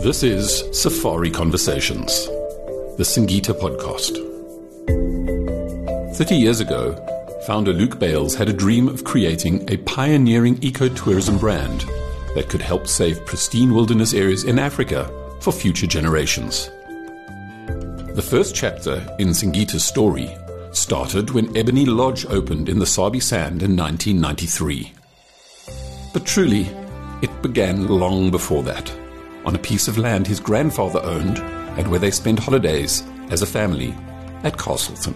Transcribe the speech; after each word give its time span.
This 0.00 0.22
is 0.22 0.62
Safari 0.70 1.28
Conversations, 1.28 2.26
the 2.96 3.02
Singita 3.02 3.52
podcast. 3.52 4.14
30 6.14 6.36
years 6.36 6.60
ago, 6.60 6.94
founder 7.48 7.72
Luke 7.72 7.98
Bailes 7.98 8.36
had 8.36 8.48
a 8.48 8.52
dream 8.52 8.86
of 8.86 9.02
creating 9.02 9.68
a 9.68 9.76
pioneering 9.78 10.54
ecotourism 10.58 11.40
brand 11.40 11.80
that 12.36 12.48
could 12.48 12.62
help 12.62 12.86
save 12.86 13.26
pristine 13.26 13.74
wilderness 13.74 14.14
areas 14.14 14.44
in 14.44 14.60
Africa 14.60 15.10
for 15.40 15.52
future 15.52 15.88
generations. 15.88 16.70
The 18.14 18.24
first 18.24 18.54
chapter 18.54 19.04
in 19.18 19.30
Singita's 19.30 19.84
story 19.84 20.30
started 20.70 21.30
when 21.30 21.56
Ebony 21.56 21.86
Lodge 21.86 22.24
opened 22.26 22.68
in 22.68 22.78
the 22.78 22.86
Sabi 22.86 23.18
Sand 23.18 23.64
in 23.64 23.76
1993. 23.76 24.92
But 26.12 26.24
truly, 26.24 26.68
it 27.20 27.42
began 27.42 27.88
long 27.88 28.30
before 28.30 28.62
that, 28.62 28.92
on 29.44 29.54
a 29.54 29.58
piece 29.58 29.88
of 29.88 29.98
land 29.98 30.26
his 30.26 30.40
grandfather 30.40 31.00
owned 31.02 31.38
and 31.78 31.88
where 31.88 32.00
they 32.00 32.10
spent 32.10 32.38
holidays 32.38 33.02
as 33.30 33.42
a 33.42 33.46
family 33.46 33.94
at 34.44 34.58
Castleton. 34.58 35.14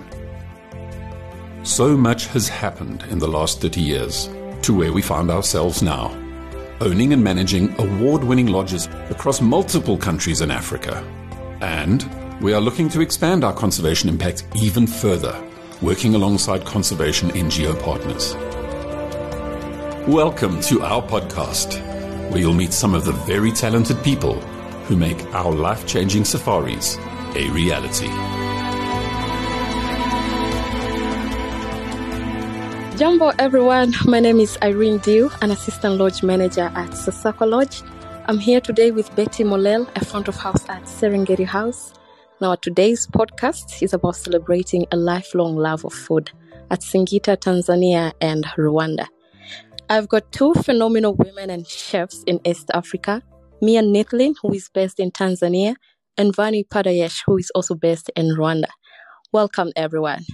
So 1.65 1.97
much 1.97 2.27
has 2.29 2.49
happened 2.49 3.05
in 3.11 3.19
the 3.19 3.29
last 3.29 3.61
30 3.61 3.81
years 3.81 4.29
to 4.63 4.75
where 4.75 4.93
we 4.93 5.03
find 5.03 5.31
ourselves 5.31 5.83
now, 5.83 6.11
owning 6.81 7.13
and 7.13 7.23
managing 7.23 7.79
award 7.81 8.25
winning 8.25 8.49
lodges 8.49 8.89
across 9.11 9.41
multiple 9.41 9.97
countries 9.97 10.41
in 10.41 10.51
Africa. 10.51 11.05
And 11.61 12.09
we 12.41 12.53
are 12.53 12.61
looking 12.61 12.89
to 12.91 13.01
expand 13.01 13.45
our 13.45 13.53
conservation 13.53 14.09
impact 14.09 14.45
even 14.57 14.87
further, 14.87 15.41
working 15.81 16.15
alongside 16.15 16.65
conservation 16.65 17.31
NGO 17.31 17.81
partners. 17.81 18.35
Welcome 20.09 20.61
to 20.63 20.83
our 20.83 21.01
podcast, 21.01 21.81
where 22.33 22.41
you'll 22.41 22.55
meet 22.55 22.73
some 22.73 22.95
of 22.95 23.05
the 23.05 23.13
very 23.13 23.53
talented 23.53 24.03
people 24.03 24.41
who 24.87 24.97
make 24.97 25.23
our 25.35 25.53
life 25.53 25.87
changing 25.87 26.25
safaris 26.25 26.97
a 27.37 27.51
reality. 27.51 28.09
Jumbo 32.97 33.33
everyone, 33.39 33.93
my 34.07 34.19
name 34.19 34.41
is 34.41 34.57
Irene 34.63 34.99
Diu, 35.01 35.31
an 35.43 35.51
assistant 35.51 35.99
lodge 35.99 36.23
manager 36.23 36.73
at 36.75 36.91
Sasakwa 36.93 37.47
Lodge. 37.47 37.83
I'm 38.27 38.39
here 38.39 38.63
today 38.63 38.93
with 38.93 39.15
Betty 39.15 39.45
Mollel, 39.45 39.87
a 39.95 40.03
front 40.03 40.27
of 40.27 40.37
house 40.37 40.67
at 40.71 40.85
Serengeti 40.85 41.45
House. 41.45 41.93
Now, 42.41 42.55
today's 42.55 43.07
podcast 43.07 43.83
is 43.83 43.93
about 43.93 44.17
celebrating 44.17 44.87
a 44.91 44.97
lifelong 44.97 45.57
love 45.57 45.85
of 45.85 45.93
food 45.93 46.31
at 46.71 46.81
Singita, 46.81 47.37
Tanzania, 47.37 48.15
and 48.23 48.47
Rwanda. 48.57 49.07
I've 49.93 50.09
got 50.09 50.33
two 50.33 50.55
phenomenal 50.55 51.15
women 51.17 51.51
and 51.51 51.69
chefs 51.69 52.23
in 52.27 52.41
East 52.47 52.71
Africa 52.73 53.23
Mia 53.61 53.83
Neethling, 53.83 54.35
who 54.41 54.55
is 54.55 54.71
based 54.73 54.99
in 54.99 55.11
Tanzania, 55.11 55.75
and 56.17 56.35
Vanie 56.35 56.67
Padayachee, 56.67 57.25
who 57.27 57.37
is 57.37 57.51
also 57.55 57.75
based 57.75 58.11
in 58.17 58.35
Rwanda. 58.35 58.71
Welcome, 59.33 59.71
everyone. 59.77 60.25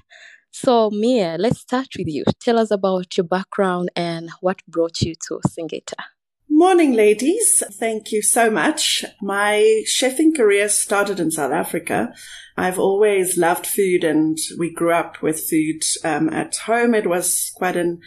So, 0.53 0.91
Mia, 0.91 1.39
let's 1.41 1.59
start 1.59 1.89
with 1.99 2.07
you. 2.07 2.23
Tell 2.41 2.57
us 2.57 2.71
about 2.71 3.17
your 3.17 3.27
background 3.27 3.91
and 3.97 4.31
what 4.41 4.63
brought 4.69 5.01
you 5.01 5.17
to 5.27 5.41
Singita. 5.49 6.05
Morning, 6.49 6.93
ladies. 6.93 7.61
Thank 7.73 8.13
you 8.13 8.23
so 8.23 8.53
much. 8.53 9.05
My 9.21 9.83
chefing 9.89 10.37
career 10.37 10.69
started 10.69 11.19
in 11.19 11.33
South 11.33 11.53
Africa. 11.53 12.13
I've 12.57 12.79
always 12.79 13.37
loved 13.37 13.67
food 13.67 14.05
and 14.05 14.39
we 14.57 14.73
grew 14.73 14.93
up 14.93 15.21
with 15.21 15.41
food 15.51 15.83
um, 16.05 16.29
at 16.29 16.59
home. 16.59 16.95
It 16.95 17.09
was 17.09 17.51
quite 17.57 17.77
an 17.77 18.01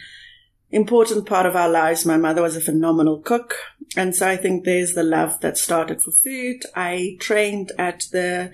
important 0.72 1.26
part 1.26 1.46
of 1.46 1.54
our 1.54 1.68
lives. 1.68 2.04
My 2.04 2.16
mother 2.16 2.42
was 2.42 2.56
a 2.56 2.60
phenomenal 2.60 3.20
cook. 3.20 3.56
And 3.96 4.14
so 4.16 4.26
I 4.26 4.36
think 4.36 4.64
there's 4.64 4.94
the 4.94 5.02
love 5.02 5.40
that 5.40 5.58
started 5.58 6.02
for 6.02 6.10
food. 6.10 6.62
I 6.74 7.16
trained 7.20 7.72
at 7.78 8.06
the 8.10 8.50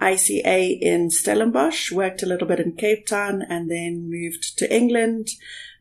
ICA 0.00 0.78
in 0.80 1.10
Stellenbosch, 1.10 1.92
worked 1.92 2.22
a 2.22 2.26
little 2.26 2.48
bit 2.48 2.60
in 2.60 2.72
Cape 2.72 3.06
Town 3.06 3.42
and 3.42 3.70
then 3.70 4.10
moved 4.10 4.58
to 4.58 4.74
England 4.74 5.28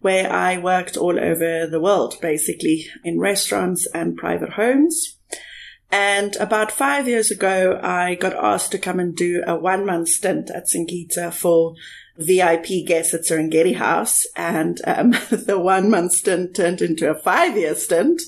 where 0.02 0.32
I 0.32 0.58
worked 0.58 0.98
all 0.98 1.20
over 1.20 1.66
the 1.66 1.80
world, 1.80 2.20
basically 2.22 2.88
in 3.04 3.20
restaurants 3.20 3.88
and 3.94 4.18
private 4.18 4.52
homes. 4.52 5.18
And 5.90 6.36
about 6.36 6.72
five 6.72 7.08
years 7.08 7.32
ago, 7.32 7.80
I 7.82 8.16
got 8.16 8.34
asked 8.34 8.72
to 8.72 8.78
come 8.78 9.00
and 9.00 9.16
do 9.16 9.42
a 9.48 9.56
one 9.56 9.86
month 9.86 10.10
stint 10.10 10.50
at 10.50 10.68
Singita 10.68 11.34
for 11.34 11.76
VIP 12.18 12.86
guests 12.86 13.14
at 13.14 13.22
Serengeti 13.22 13.76
House. 13.76 14.26
And 14.36 14.80
um, 14.86 15.12
the 15.30 15.60
one 15.60 15.90
month 15.90 16.14
stint 16.14 16.56
turned 16.56 16.82
into 16.82 17.10
a 17.10 17.16
five 17.16 17.58
year 17.58 17.76
stint. 17.76 18.22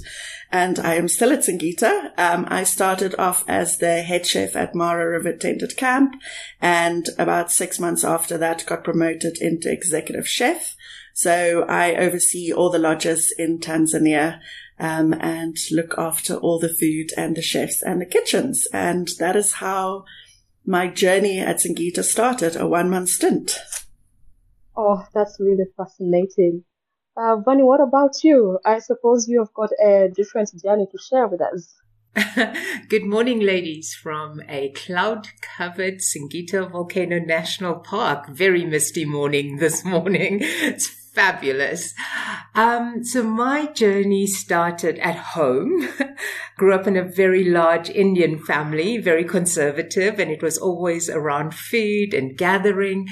And 0.51 0.79
I 0.79 0.95
am 0.95 1.07
still 1.07 1.31
at 1.31 1.39
Singita. 1.39 2.11
Um, 2.17 2.47
I 2.49 2.63
started 2.63 3.13
off 3.19 3.43
as 3.47 3.77
the 3.77 4.01
head 4.01 4.25
chef 4.25 4.55
at 4.55 4.73
Mara 4.73 5.09
River 5.09 5.33
Tented 5.33 5.77
Camp. 5.77 6.15
And 6.59 7.07
about 7.19 7.51
six 7.51 7.79
months 7.79 8.03
after 8.03 8.37
that, 8.39 8.65
got 8.65 8.83
promoted 8.83 9.37
into 9.39 9.71
executive 9.71 10.27
chef. 10.27 10.75
So 11.13 11.63
I 11.63 11.95
oversee 11.95 12.51
all 12.51 12.69
the 12.69 12.79
lodges 12.79 13.33
in 13.37 13.59
Tanzania 13.59 14.39
um, 14.79 15.13
and 15.13 15.57
look 15.71 15.95
after 15.97 16.35
all 16.35 16.59
the 16.59 16.73
food 16.73 17.11
and 17.17 17.35
the 17.35 17.41
chefs 17.41 17.83
and 17.83 18.01
the 18.01 18.05
kitchens. 18.05 18.67
And 18.71 19.09
that 19.19 19.35
is 19.35 19.53
how 19.53 20.05
my 20.69 20.87
journey 20.87 21.39
at 21.39 21.57
Singita 21.57 22.03
started, 22.03 22.55
a 22.55 22.67
one 22.67 22.91
month 22.91 23.09
stint. 23.09 23.57
Oh, 24.77 25.03
that's 25.13 25.37
really 25.39 25.65
fascinating. 25.75 26.63
Uh, 27.17 27.37
Vanie, 27.45 27.65
what 27.65 27.81
about 27.81 28.23
you? 28.23 28.59
I 28.63 28.77
suppose 28.79 29.27
you 29.27 29.39
have 29.39 29.53
got 29.53 29.71
a 29.83 30.09
different 30.15 30.51
journey 30.63 30.85
to 30.91 30.97
share 30.97 31.27
with 31.27 31.41
us. 31.41 31.75
Good 32.89 33.03
morning, 33.03 33.39
ladies, 33.39 33.95
from 33.95 34.41
a 34.47 34.69
cloud 34.69 35.27
covered 35.41 36.01
Singita 36.01 36.71
Volcano 36.71 37.19
National 37.19 37.75
Park. 37.75 38.29
Very 38.29 38.63
misty 38.63 39.05
morning 39.05 39.57
this 39.57 39.83
morning. 39.83 40.39
It's 40.43 40.98
fabulous. 41.13 41.93
Um, 42.55 43.03
so 43.03 43.23
my 43.23 43.67
journey 43.67 44.27
started 44.27 44.99
at 44.99 45.15
home. 45.15 45.87
Grew 46.57 46.73
up 46.73 46.87
in 46.87 46.97
a 46.97 47.03
very 47.03 47.43
large 47.43 47.89
Indian 47.89 48.37
family, 48.37 48.97
very 48.97 49.23
conservative, 49.23 50.19
and 50.19 50.31
it 50.31 50.43
was 50.43 50.57
always 50.57 51.09
around 51.09 51.53
food 51.53 52.13
and 52.13 52.37
gathering. 52.37 53.07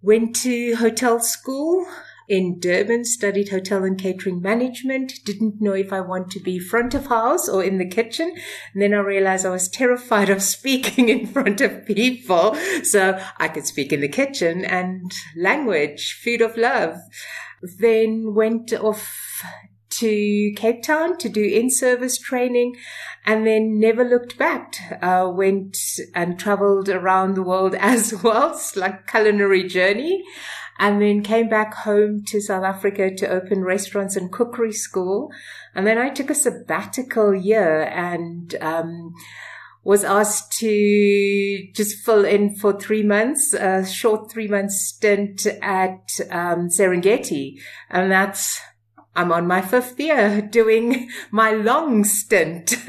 Went 0.00 0.36
to 0.36 0.76
hotel 0.76 1.20
school 1.20 1.86
in 2.28 2.58
Durban, 2.58 3.04
studied 3.04 3.50
hotel 3.50 3.84
and 3.84 3.98
catering 3.98 4.40
management. 4.40 5.24
Didn't 5.24 5.60
know 5.60 5.72
if 5.72 5.92
I 5.92 6.00
want 6.00 6.30
to 6.32 6.40
be 6.40 6.58
front 6.58 6.94
of 6.94 7.06
house 7.06 7.48
or 7.48 7.62
in 7.62 7.78
the 7.78 7.88
kitchen. 7.88 8.34
And 8.72 8.82
then 8.82 8.94
I 8.94 8.98
realized 8.98 9.44
I 9.44 9.50
was 9.50 9.68
terrified 9.68 10.30
of 10.30 10.42
speaking 10.56 11.08
in 11.08 11.26
front 11.26 11.60
of 11.60 11.86
people. 11.86 12.54
So 12.82 13.20
I 13.38 13.48
could 13.48 13.66
speak 13.66 13.92
in 13.92 14.00
the 14.00 14.08
kitchen 14.08 14.64
and 14.64 15.12
language, 15.36 16.20
food 16.22 16.40
of 16.40 16.56
love. 16.56 16.96
Then 17.78 18.34
went 18.34 18.72
off 18.72 19.42
to 19.90 20.52
Cape 20.56 20.82
Town 20.82 21.18
to 21.18 21.28
do 21.28 21.44
in-service 21.44 22.18
training 22.18 22.76
and 23.26 23.46
then 23.46 23.78
never 23.78 24.04
looked 24.04 24.38
back. 24.38 24.76
Uh, 25.02 25.30
went 25.32 25.76
and 26.14 26.38
traveled 26.38 26.88
around 26.88 27.34
the 27.34 27.42
world 27.42 27.74
as 27.78 28.22
well. 28.22 28.52
It's 28.52 28.76
like 28.76 29.06
culinary 29.06 29.68
journey 29.68 30.24
and 30.82 31.00
then 31.00 31.22
came 31.22 31.48
back 31.48 31.74
home 31.74 32.24
to 32.24 32.40
South 32.40 32.64
Africa 32.64 33.14
to 33.14 33.28
open 33.28 33.62
restaurants 33.62 34.16
and 34.16 34.32
cookery 34.32 34.72
school. 34.72 35.30
And 35.76 35.86
then 35.86 35.96
I 35.96 36.08
took 36.08 36.28
a 36.28 36.34
sabbatical 36.34 37.32
year 37.32 37.82
and, 37.84 38.52
um, 38.60 39.14
was 39.84 40.02
asked 40.02 40.58
to 40.58 41.68
just 41.72 42.04
fill 42.04 42.24
in 42.24 42.56
for 42.56 42.72
three 42.72 43.04
months, 43.04 43.54
a 43.54 43.86
short 43.86 44.28
three 44.28 44.48
month 44.48 44.72
stint 44.72 45.46
at 45.62 46.18
um, 46.32 46.68
Serengeti. 46.68 47.60
And 47.88 48.10
that's, 48.10 48.60
I'm 49.14 49.30
on 49.30 49.46
my 49.46 49.60
fifth 49.60 50.00
year 50.00 50.42
doing 50.50 51.08
my 51.30 51.52
long 51.52 52.02
stint 52.02 52.72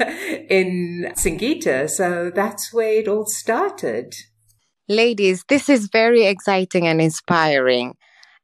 in 0.50 1.12
Singita. 1.16 1.88
So 1.88 2.32
that's 2.34 2.72
where 2.72 2.94
it 2.94 3.06
all 3.06 3.26
started. 3.26 4.16
Ladies, 4.88 5.44
this 5.48 5.68
is 5.68 5.88
very 5.88 6.24
exciting 6.24 6.86
and 6.86 7.00
inspiring. 7.00 7.96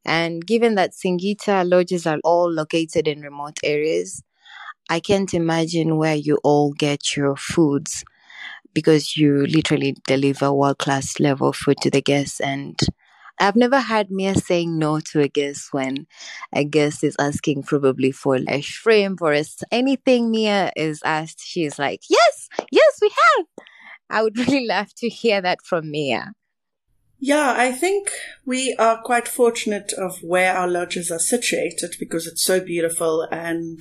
And 0.05 0.47
given 0.47 0.77
that 0.77 0.93
Singita 0.93 1.69
lodges 1.69 2.07
are 2.07 2.19
all 2.25 2.51
located 2.53 3.09
in 3.09 3.23
remote 3.23 3.59
areas, 3.65 4.23
I 4.91 5.01
can't 5.01 5.33
imagine 5.35 5.97
where 5.99 6.17
you 6.17 6.39
all 6.45 6.73
get 6.73 7.17
your 7.17 7.37
foods 7.37 8.05
because 8.75 9.17
you 9.17 9.47
literally 9.47 9.97
deliver 10.07 10.53
world 10.53 10.79
class 10.79 11.21
level 11.21 11.53
food 11.53 11.79
to 11.83 11.91
the 11.91 12.03
guests. 12.03 12.41
And 12.41 12.79
I've 13.41 13.57
never 13.57 13.81
had 13.81 14.11
Mia 14.11 14.35
saying 14.37 14.79
no 14.79 15.01
to 15.01 15.21
a 15.23 15.29
guest 15.29 15.69
when 15.73 16.07
a 16.53 16.65
guest 16.65 17.05
is 17.05 17.17
asking 17.21 17.65
probably 17.65 18.13
for 18.13 18.39
a 18.49 18.61
shrimp 18.61 19.23
or 19.23 19.37
anything 19.73 20.31
Mia 20.31 20.73
is 20.77 21.03
asked. 21.05 21.43
She's 21.45 21.79
like, 21.79 22.03
yes, 22.11 22.49
yes, 22.73 22.99
we 23.03 23.11
have. 23.11 23.47
I 24.11 24.23
would 24.23 24.39
really 24.47 24.67
love 24.67 24.95
to 24.97 25.09
hear 25.09 25.41
that 25.41 25.63
from 25.65 25.91
Mia. 25.91 26.33
Yeah, 27.23 27.55
I 27.57 27.71
think 27.73 28.11
we 28.47 28.75
are 28.79 29.03
quite 29.03 29.29
fortunate 29.29 29.93
of 29.93 30.23
where 30.23 30.57
our 30.57 30.67
lodges 30.67 31.11
are 31.11 31.19
situated 31.19 31.97
because 32.01 32.27
it's 32.27 32.43
so 32.43 32.61
beautiful 32.61 33.29
and 33.31 33.79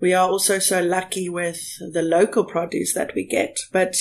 we 0.00 0.14
are 0.14 0.28
also 0.28 0.60
so 0.60 0.82
lucky 0.82 1.28
with 1.28 1.78
the 1.92 2.02
local 2.02 2.44
produce 2.44 2.94
that 2.94 3.14
we 3.14 3.24
get. 3.24 3.58
But 3.72 3.96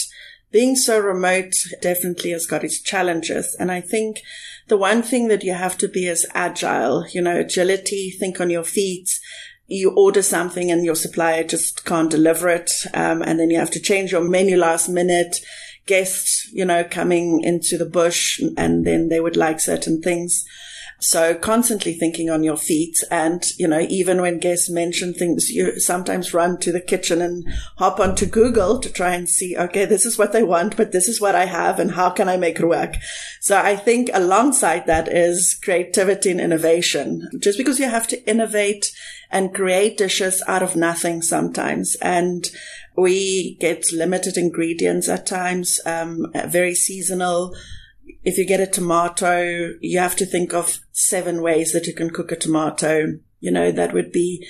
being 0.52 0.76
so 0.76 1.00
remote 1.00 1.54
definitely 1.82 2.32
has 2.32 2.46
got 2.46 2.64
its 2.64 2.80
challenges. 2.80 3.56
And 3.60 3.72
I 3.72 3.82
think 3.82 4.22
the 4.68 4.78
one 4.78 5.02
thing 5.02 5.30
that 5.30 5.44
you 5.44 5.54
have 5.54 5.78
to 5.80 5.88
be 5.88 6.08
is 6.08 6.28
agile, 6.34 7.06
you 7.12 7.22
know, 7.22 7.40
agility, 7.40 8.12
think 8.12 8.40
on 8.40 8.50
your 8.50 8.64
feet. 8.64 9.20
You 9.68 9.92
order 9.92 10.22
something 10.22 10.70
and 10.70 10.86
your 10.86 10.96
supplier 10.96 11.44
just 11.44 11.86
can't 11.86 12.12
deliver 12.12 12.50
it. 12.50 12.72
Um, 12.94 13.24
and 13.24 13.40
then 13.40 13.50
you 13.50 13.58
have 13.58 13.72
to 13.72 13.80
change 13.80 14.12
your 14.12 14.22
menu 14.22 14.58
last 14.58 14.90
minute. 14.90 15.38
Guests, 15.86 16.50
you 16.52 16.66
know, 16.66 16.84
coming 16.84 17.42
into 17.44 17.78
the 17.78 17.86
bush 17.86 18.42
and 18.58 18.86
then 18.86 19.10
they 19.10 19.20
would 19.20 19.38
like 19.38 19.60
certain 19.60 20.02
things. 20.02 20.46
So 21.00 21.36
constantly 21.36 21.94
thinking 21.94 22.30
on 22.30 22.44
your 22.44 22.58
feet. 22.58 22.98
And, 23.12 23.44
you 23.58 23.68
know, 23.68 23.86
even 23.90 24.22
when 24.22 24.40
guests 24.40 24.70
mention 24.70 25.14
things, 25.14 25.50
you 25.50 25.80
sometimes 25.80 26.34
run 26.34 26.58
to 26.60 26.72
the 26.72 26.80
kitchen 26.80 27.22
and 27.22 27.46
hop 27.78 28.00
onto 28.00 28.26
Google 28.26 28.80
to 28.80 28.92
try 28.92 29.14
and 29.14 29.28
see, 29.28 29.58
okay, 29.58 29.86
this 29.86 30.06
is 30.06 30.18
what 30.18 30.32
they 30.32 30.44
want, 30.44 30.78
but 30.78 30.94
this 30.94 31.08
is 31.08 31.20
what 31.20 31.36
I 31.36 31.46
have 31.46 31.80
and 31.80 31.92
how 31.92 32.10
can 32.10 32.30
I 32.30 32.38
make 32.38 32.60
it 32.60 32.66
work? 32.66 32.96
So 33.42 33.60
I 33.60 33.76
think 33.76 34.10
alongside 34.14 34.88
that 34.88 35.08
is 35.08 35.60
creativity 35.62 36.32
and 36.32 36.42
innovation. 36.42 37.30
Just 37.40 37.58
because 37.58 37.80
you 37.80 37.90
have 37.90 38.08
to 38.08 38.28
innovate 38.28 38.92
and 39.30 39.54
create 39.54 39.98
dishes 39.98 40.42
out 40.48 40.64
of 40.64 40.76
nothing 40.76 41.22
sometimes. 41.22 41.96
And 42.02 42.50
we 42.98 43.58
get 43.60 43.92
limited 43.92 44.38
ingredients 44.38 45.10
at 45.10 45.26
times, 45.26 45.80
um, 45.86 46.32
very 46.48 46.76
seasonal 46.76 47.54
if 48.26 48.40
you 48.40 48.46
get 48.46 48.60
a 48.60 48.68
tomato, 48.68 49.74
you 49.82 50.00
have 50.00 50.16
to 50.18 50.26
think 50.26 50.54
of 50.54 50.80
seven 50.92 51.42
ways 51.44 51.72
that 51.74 51.86
you 51.86 51.94
can 51.94 52.10
cook 52.10 52.32
a 52.32 52.36
tomato. 52.36 53.20
You 53.40 53.52
know, 53.52 53.72
that 53.72 53.94
would 53.94 54.12
be 54.12 54.46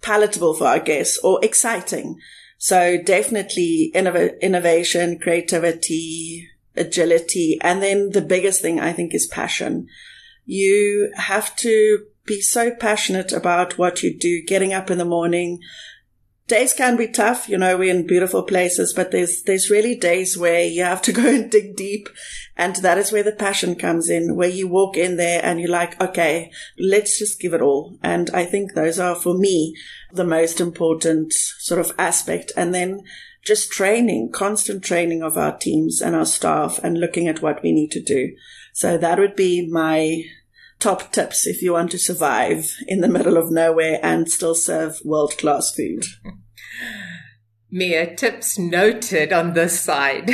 palatable 0.00 0.54
for 0.54 0.66
our 0.66 0.80
guests 0.80 1.18
or 1.22 1.38
exciting. 1.44 2.18
So 2.56 3.00
definitely 3.00 3.92
innov- 3.94 4.40
innovation, 4.40 5.18
creativity, 5.18 6.48
agility. 6.74 7.58
And 7.60 7.82
then 7.82 8.10
the 8.10 8.22
biggest 8.22 8.62
thing 8.62 8.80
I 8.80 8.92
think 8.92 9.14
is 9.14 9.26
passion. 9.26 9.88
You 10.46 11.12
have 11.16 11.54
to 11.56 12.06
be 12.24 12.40
so 12.40 12.70
passionate 12.74 13.32
about 13.32 13.76
what 13.76 14.02
you 14.02 14.18
do, 14.18 14.42
getting 14.42 14.72
up 14.72 14.90
in 14.90 14.96
the 14.96 15.04
morning, 15.04 15.60
days 16.48 16.72
can 16.72 16.96
be 16.96 17.08
tough. 17.08 17.48
You 17.48 17.58
know, 17.58 17.76
we're 17.76 17.94
in 17.94 18.06
beautiful 18.06 18.42
places, 18.42 18.92
but 18.94 19.10
there's, 19.10 19.42
there's 19.42 19.70
really 19.70 19.94
days 19.94 20.36
where 20.36 20.64
you 20.64 20.82
have 20.82 21.02
to 21.02 21.12
go 21.12 21.26
and 21.34 21.50
dig 21.50 21.76
deep. 21.76 22.08
And 22.56 22.76
that 22.76 22.98
is 22.98 23.10
where 23.12 23.22
the 23.22 23.32
passion 23.32 23.74
comes 23.76 24.10
in, 24.10 24.36
where 24.36 24.48
you 24.48 24.68
walk 24.68 24.96
in 24.96 25.16
there 25.16 25.40
and 25.42 25.60
you're 25.60 25.70
like, 25.70 26.00
okay, 26.00 26.50
let's 26.78 27.18
just 27.18 27.40
give 27.40 27.54
it 27.54 27.62
all. 27.62 27.98
And 28.02 28.30
I 28.30 28.44
think 28.44 28.74
those 28.74 28.98
are 28.98 29.14
for 29.14 29.34
me 29.34 29.74
the 30.12 30.24
most 30.24 30.60
important 30.60 31.32
sort 31.32 31.80
of 31.80 31.94
aspect. 31.98 32.52
And 32.56 32.74
then 32.74 33.02
just 33.42 33.72
training, 33.72 34.30
constant 34.32 34.84
training 34.84 35.22
of 35.22 35.36
our 35.36 35.56
teams 35.56 36.00
and 36.00 36.14
our 36.14 36.26
staff 36.26 36.78
and 36.82 36.98
looking 36.98 37.26
at 37.26 37.42
what 37.42 37.62
we 37.62 37.72
need 37.72 37.90
to 37.92 38.02
do. 38.02 38.36
So 38.72 38.96
that 38.98 39.18
would 39.18 39.34
be 39.34 39.68
my 39.68 40.22
top 40.82 41.12
tips 41.12 41.46
if 41.46 41.62
you 41.62 41.72
want 41.72 41.92
to 41.92 41.98
survive 41.98 42.76
in 42.88 43.00
the 43.00 43.08
middle 43.08 43.36
of 43.36 43.52
nowhere 43.52 44.00
and 44.02 44.28
still 44.28 44.54
serve 44.54 45.00
world 45.04 45.38
class 45.38 45.72
food. 45.72 46.04
Mia, 47.70 48.14
tips 48.16 48.58
noted 48.58 49.32
on 49.32 49.54
this 49.54 49.78
side. 49.80 50.24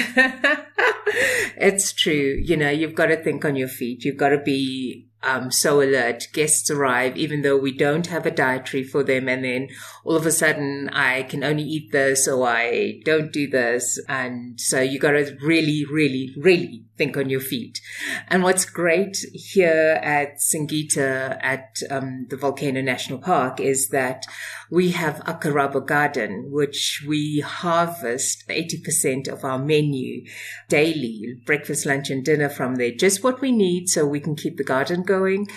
it's 1.56 1.92
true. 1.92 2.40
You 2.42 2.56
know, 2.56 2.70
you've 2.70 2.94
got 2.94 3.06
to 3.06 3.22
think 3.22 3.44
on 3.44 3.56
your 3.56 3.68
feet. 3.68 4.04
You've 4.04 4.16
got 4.16 4.30
to 4.30 4.38
be 4.38 5.07
um, 5.22 5.50
so 5.50 5.80
alert. 5.80 6.28
Guests 6.32 6.70
arrive, 6.70 7.16
even 7.16 7.42
though 7.42 7.56
we 7.56 7.76
don't 7.76 8.06
have 8.06 8.26
a 8.26 8.30
dietary 8.30 8.84
for 8.84 9.02
them. 9.02 9.28
And 9.28 9.44
then 9.44 9.68
all 10.04 10.16
of 10.16 10.26
a 10.26 10.32
sudden 10.32 10.88
I 10.92 11.24
can 11.24 11.42
only 11.42 11.64
eat 11.64 11.92
this 11.92 12.28
or 12.28 12.46
I 12.46 13.00
don't 13.04 13.32
do 13.32 13.48
this. 13.48 14.00
And 14.08 14.60
so 14.60 14.80
you 14.80 14.98
got 14.98 15.12
to 15.12 15.36
really, 15.42 15.84
really, 15.90 16.34
really 16.36 16.84
think 16.96 17.16
on 17.16 17.30
your 17.30 17.40
feet. 17.40 17.80
And 18.28 18.42
what's 18.42 18.64
great 18.64 19.16
here 19.32 19.98
at 20.02 20.38
Singita 20.38 21.38
at 21.40 21.78
um, 21.90 22.26
the 22.28 22.36
Volcano 22.36 22.82
National 22.82 23.18
Park 23.18 23.60
is 23.60 23.88
that 23.88 24.24
we 24.70 24.90
have 24.90 25.22
Akarabo 25.24 25.84
Garden, 25.86 26.50
which 26.50 27.04
we 27.06 27.40
harvest 27.40 28.46
80% 28.48 29.28
of 29.28 29.44
our 29.44 29.58
menu 29.58 30.24
daily, 30.68 31.36
breakfast, 31.46 31.86
lunch 31.86 32.10
and 32.10 32.24
dinner 32.24 32.48
from 32.48 32.76
there. 32.76 32.90
Just 32.90 33.24
what 33.24 33.40
we 33.40 33.52
need 33.52 33.88
so 33.88 34.06
we 34.06 34.20
can 34.20 34.36
keep 34.36 34.56
the 34.56 34.64
garden 34.64 35.02
going 35.02 35.48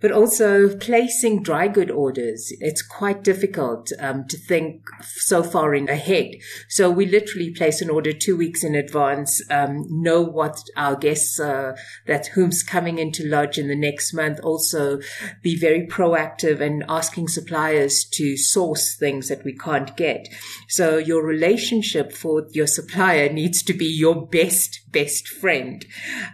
but 0.00 0.12
also 0.12 0.76
placing 0.76 1.42
dry 1.42 1.68
good 1.68 1.90
orders. 1.90 2.52
It's 2.60 2.82
quite 2.82 3.24
difficult 3.24 3.90
um, 3.98 4.26
to 4.28 4.36
think 4.36 4.82
so 5.00 5.42
far 5.42 5.74
in 5.74 5.88
ahead. 5.88 6.32
So 6.68 6.90
we 6.90 7.06
literally 7.06 7.50
place 7.50 7.80
an 7.80 7.90
order 7.90 8.12
two 8.12 8.36
weeks 8.36 8.62
in 8.62 8.74
advance, 8.74 9.40
um, 9.50 9.84
know 9.88 10.20
what 10.22 10.58
our 10.76 10.96
guests, 10.96 11.40
uh, 11.40 11.76
that 12.06 12.26
whom's 12.28 12.62
coming 12.62 12.98
into 12.98 13.26
lodge 13.26 13.58
in 13.58 13.68
the 13.68 13.76
next 13.76 14.12
month. 14.12 14.38
Also 14.40 15.00
be 15.42 15.56
very 15.56 15.86
proactive 15.86 16.60
and 16.60 16.84
asking 16.88 17.28
suppliers 17.28 18.04
to 18.12 18.36
source 18.36 18.96
things 18.96 19.28
that 19.28 19.44
we 19.44 19.56
can't 19.56 19.96
get. 19.96 20.28
So 20.68 20.98
your 20.98 21.24
relationship 21.24 22.12
for 22.12 22.46
your 22.50 22.66
supplier 22.66 23.32
needs 23.32 23.62
to 23.62 23.72
be 23.72 23.86
your 23.86 24.26
best, 24.26 24.80
best 24.90 25.26
friend. 25.26 25.84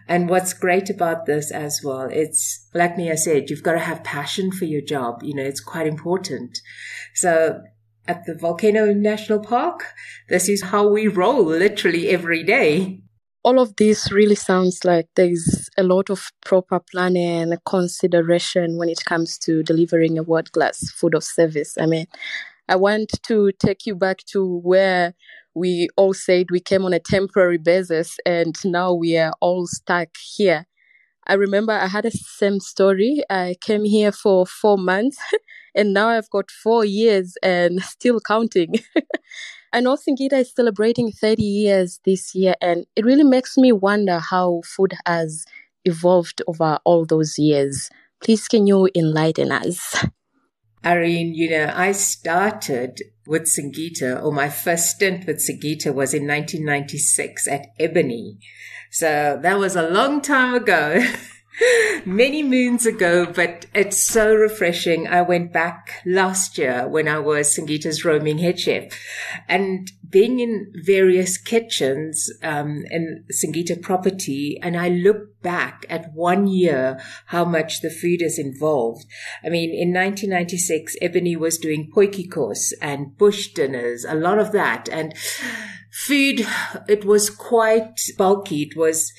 And 0.09 0.29
what's 0.29 0.53
great 0.53 0.91
about 0.91 1.27
this 1.27 1.51
as 1.53 1.81
well, 1.85 2.09
it's 2.11 2.62
like 2.75 2.97
Mia 2.97 3.17
said, 3.17 3.51
you've 3.51 3.63
got 3.63 3.73
to 3.73 3.79
have 3.79 4.05
passion 4.05 4.51
for 4.51 4.65
your 4.65 4.81
job. 4.81 5.23
You 5.23 5.35
know, 5.35 5.43
it's 5.43 5.61
quite 5.61 5.87
important. 5.87 6.59
So 7.15 7.61
at 8.09 8.25
the 8.27 8.35
Volcano 8.35 8.93
National 8.93 9.41
Park, 9.41 9.85
this 10.29 10.49
is 10.49 10.63
how 10.63 10.89
we 10.89 11.07
roll 11.09 11.45
literally 11.45 12.09
every 12.09 12.43
day. 12.43 13.01
All 13.45 13.59
of 13.59 13.75
this 13.77 14.13
really 14.13 14.37
sounds 14.37 14.85
like 14.85 15.09
there's 15.17 15.69
a 15.77 15.83
lot 15.83 16.11
of 16.11 16.31
proper 16.45 16.81
planning 16.81 17.53
and 17.53 17.65
consideration 17.65 18.79
when 18.79 18.89
it 18.89 19.05
comes 19.05 19.37
to 19.39 19.63
delivering 19.65 20.17
a 20.17 20.23
world 20.23 20.53
class 20.53 20.79
food 20.93 21.15
or 21.15 21.21
service. 21.21 21.77
I 21.79 21.87
mean, 21.87 22.07
I 22.69 22.77
want 22.77 23.11
to 23.25 23.51
take 23.59 23.85
you 23.85 23.97
back 23.97 24.19
to 24.29 24.61
where 24.63 25.15
we 25.55 25.89
all 25.97 26.15
said 26.15 26.47
we 26.51 26.61
came 26.61 26.85
on 26.85 26.93
a 26.93 27.01
temporary 27.01 27.59
basis 27.59 28.17
and 28.25 28.55
now 28.65 28.95
we 28.95 29.17
are 29.19 29.33
all 29.41 29.67
stuck 29.67 30.09
here. 30.37 30.67
I 31.27 31.35
remember 31.35 31.73
I 31.73 31.87
had 31.87 32.05
a 32.05 32.11
same 32.11 32.61
story. 32.61 33.23
I 33.31 33.57
came 33.61 33.85
here 33.85 34.13
for 34.13 34.47
four 34.47 34.77
months 34.77 35.19
and 35.75 35.95
now 35.95 36.09
I've 36.09 36.31
got 36.31 36.51
four 36.51 36.85
years 36.85 37.37
and 37.43 37.83
still 37.83 38.21
counting. 38.21 38.75
I 39.73 39.81
know 39.81 39.97
Singita 39.97 40.35
is 40.41 40.53
celebrating 40.55 41.13
30 41.13 41.43
years 41.43 42.01
this 42.05 42.35
year 42.35 42.55
and 42.61 42.87
it 42.97 43.05
really 43.05 43.25
makes 43.25 43.57
me 43.57 43.73
wonder 43.73 44.19
how 44.19 44.63
food 44.65 44.95
has 45.07 45.45
evolved 45.85 46.43
over 46.47 46.79
all 46.85 47.07
those 47.07 47.39
years. 47.39 47.89
Please, 48.23 48.49
can 48.49 48.67
you 48.67 48.89
enlighten 48.95 49.51
us? 49.51 50.05
Irene, 50.85 51.35
you 51.35 51.49
know, 51.49 51.73
I 51.75 51.93
started 51.93 53.01
with 53.27 53.43
Singita, 53.43 54.23
or 54.23 54.33
my 54.33 54.49
first 54.49 54.91
stint 54.91 55.27
with 55.27 55.39
Singita 55.39 55.95
was 55.95 56.15
in 56.15 56.27
1996 56.27 57.49
at 57.49 57.67
Ebony. 57.79 58.39
So 58.91 59.39
that 59.43 59.59
was 59.59 59.77
a 59.77 59.89
long 59.89 60.21
time 60.21 60.55
ago. 60.55 61.05
Many 62.07 62.43
moons 62.43 62.87
ago, 62.87 63.27
but 63.27 63.67
it's 63.75 64.07
so 64.07 64.35
refreshing. 64.35 65.07
I 65.07 65.23
went 65.23 65.53
back 65.53 66.01
last 66.07 66.57
year 66.57 66.89
when 66.89 67.09
I 67.09 67.19
was 67.19 67.57
Singita's 67.57 68.05
roaming 68.05 68.39
head 68.39 68.59
chef 68.59 68.85
and 69.49 69.91
being 70.09 70.41
in 70.41 70.73
various 70.75 71.39
kitchens 71.39 72.31
um, 72.43 72.85
in 72.91 73.25
Singita 73.33 73.81
property, 73.81 74.59
and 74.63 74.77
I 74.77 74.89
look 74.89 75.41
back 75.43 75.87
at 75.89 76.13
one 76.13 76.47
year 76.47 77.01
how 77.27 77.45
much 77.45 77.81
the 77.81 77.91
food 77.91 78.23
is 78.23 78.39
involved. 78.39 79.07
I 79.45 79.49
mean, 79.49 79.71
in 79.71 79.93
1996, 79.93 80.97
Ebony 81.01 81.35
was 81.35 81.59
doing 81.59 81.91
potjiekos 81.95 82.73
and 82.81 83.17
bush 83.17 83.49
dinners, 83.49 84.05
a 84.05 84.15
lot 84.15 84.39
of 84.39 84.53
that, 84.53 84.89
and 84.91 85.17
food. 85.91 86.47
It 86.89 87.05
was 87.05 87.31
quite 87.31 87.99
bulky. 88.19 88.63
It 88.63 88.77
was 88.77 89.13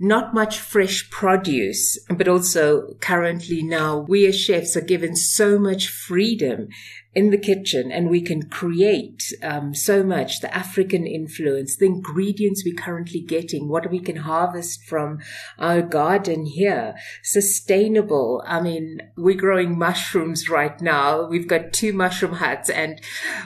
not 0.00 0.32
much 0.32 0.58
fresh 0.58 1.08
produce, 1.10 1.98
but 2.08 2.26
also 2.26 2.94
currently 3.00 3.62
now 3.62 3.98
we 3.98 4.26
as 4.26 4.34
chefs 4.40 4.74
are 4.74 4.80
given 4.80 5.14
so 5.14 5.58
much 5.58 5.88
freedom 5.88 6.68
in 7.14 7.30
the 7.30 7.38
kitchen 7.38 7.90
and 7.90 8.08
we 8.08 8.20
can 8.20 8.48
create 8.48 9.32
um, 9.42 9.74
so 9.74 10.02
much 10.02 10.40
the 10.40 10.54
african 10.54 11.06
influence 11.06 11.76
the 11.76 11.86
ingredients 11.86 12.62
we're 12.64 12.74
currently 12.74 13.20
getting 13.20 13.68
what 13.68 13.90
we 13.90 13.98
can 13.98 14.16
harvest 14.16 14.84
from 14.84 15.18
our 15.58 15.82
garden 15.82 16.46
here. 16.46 16.94
Sustainable. 17.22 18.42
I 18.46 18.60
mean 18.60 19.00
we're 19.16 19.36
growing 19.36 19.78
mushrooms 19.78 20.48
right 20.48 20.80
now. 20.80 21.26
We've 21.26 21.48
got 21.48 21.72
two 21.72 21.92
mushroom 21.92 22.34
huts 22.34 22.70
and 22.70 23.00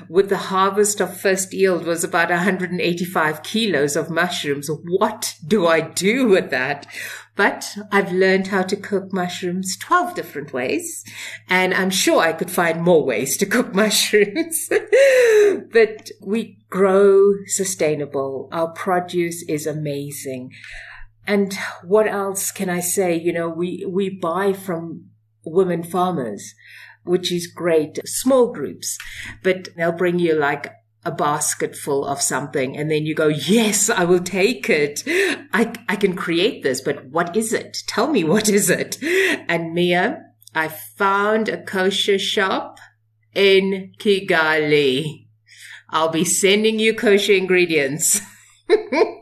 with 0.09 0.28
the 0.28 0.37
harvest 0.37 1.00
of 1.00 1.21
first 1.21 1.52
yield 1.52 1.85
was 1.85 2.04
about 2.04 2.30
185 2.30 3.42
kilos 3.42 3.97
of 3.97 4.11
mushrooms. 4.11 4.68
What 4.68 5.35
do 5.47 5.66
i 5.66 5.80
do 5.80 6.26
with 6.28 6.50
that 6.50 6.87
But 7.37 7.76
I've 7.91 8.12
learned 8.12 8.49
how 8.49 8.62
to 8.62 8.76
cook 8.76 9.12
mushrooms 9.12 9.76
12 9.79 10.14
different 10.14 10.53
ways. 10.53 11.05
And 11.49 11.75
I'm 11.75 11.91
sure 11.91 12.21
I 12.21 12.33
could 12.33 12.50
find 12.50 12.81
more 12.81 13.05
ways 13.05 13.37
to 13.38 13.47
cook 13.47 13.75
mushrooms. 13.75 14.69
but 15.73 16.11
we 16.21 16.59
grow 16.71 17.35
sustainable. 17.47 18.49
Our 18.53 18.69
produce 18.69 19.43
is 19.49 19.67
amazing. 19.67 20.53
And 21.26 21.57
what 21.83 22.07
else 22.07 22.53
can 22.53 22.69
I 22.69 22.81
say? 22.81 23.19
You 23.19 23.33
know, 23.33 23.49
we, 23.49 23.85
we 23.88 24.11
buy 24.11 24.53
from 24.53 25.07
women 25.45 25.83
farmers, 25.83 26.55
which 27.03 27.33
is 27.33 27.47
great. 27.47 27.99
Small 28.05 28.53
groups, 28.53 28.99
but 29.43 29.69
they'll 29.76 29.93
bring 29.93 30.19
you 30.19 30.35
like 30.35 30.71
a 31.04 31.12
basket 31.12 31.76
full 31.76 32.04
of 32.04 32.20
something 32.20 32.76
and 32.76 32.90
then 32.90 33.04
you 33.06 33.14
go, 33.14 33.28
yes, 33.28 33.90
I 33.90 34.04
will 34.04 34.20
take 34.20 34.70
it. 34.70 35.02
I, 35.52 35.73
I 35.88 35.96
can 35.96 36.16
create 36.16 36.62
this, 36.62 36.80
but 36.80 37.06
what 37.06 37.37
is 37.37 37.52
it? 37.52 37.78
Tell 37.87 38.08
me 38.08 38.25
what 38.25 38.49
is 38.49 38.70
it? 38.70 38.99
And 39.49 39.75
Mia, 39.75 40.23
I 40.54 40.68
found 40.68 41.49
a 41.49 41.62
kosher 41.62 42.18
shop 42.18 42.78
in 43.34 43.92
Kigali. 43.99 45.26
I'll 45.90 46.08
be 46.08 46.25
sending 46.25 46.78
you 46.78 46.94
kosher 46.94 47.34
ingredients. 47.34 48.20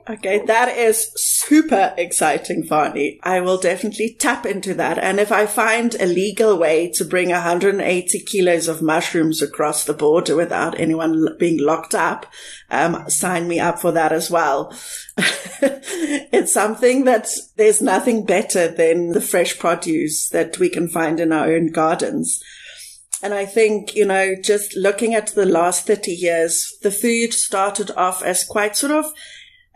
okay, 0.08 0.44
that 0.46 0.76
is 0.76 1.12
super 1.16 1.94
exciting, 1.96 2.64
Vanie. 2.64 3.18
I 3.22 3.40
will 3.40 3.58
definitely 3.58 4.16
tap 4.18 4.46
into 4.46 4.74
that. 4.74 4.98
And 4.98 5.18
if 5.20 5.32
I 5.32 5.46
find 5.46 5.94
a 5.94 6.06
legal 6.06 6.58
way 6.58 6.90
to 6.94 7.04
bring 7.04 7.30
180 7.30 8.20
kilos 8.20 8.68
of 8.68 8.82
mushrooms 8.82 9.42
across 9.42 9.84
the 9.84 9.94
border 9.94 10.36
without 10.36 10.78
anyone 10.78 11.36
being 11.38 11.58
locked 11.60 11.94
up, 11.94 12.26
um, 12.70 13.08
sign 13.08 13.48
me 13.48 13.60
up 13.60 13.78
for 13.78 13.92
that 13.92 14.12
as 14.12 14.30
well. 14.30 14.74
it's 15.16 16.52
something 16.52 17.04
that 17.04 17.28
there's 17.56 17.82
nothing 17.82 18.24
better 18.24 18.68
than 18.68 19.12
the 19.12 19.20
fresh 19.20 19.58
produce 19.58 20.28
that 20.30 20.58
we 20.58 20.68
can 20.68 20.88
find 20.88 21.20
in 21.20 21.32
our 21.32 21.52
own 21.52 21.68
gardens. 21.68 22.42
And 23.22 23.32
I 23.32 23.46
think, 23.46 23.94
you 23.94 24.04
know, 24.04 24.34
just 24.34 24.76
looking 24.76 25.14
at 25.14 25.28
the 25.28 25.46
last 25.46 25.86
30 25.86 26.10
years, 26.10 26.76
the 26.82 26.90
food 26.90 27.32
started 27.32 27.92
off 27.92 28.22
as 28.24 28.42
quite 28.42 28.76
sort 28.76 28.92
of, 28.92 29.06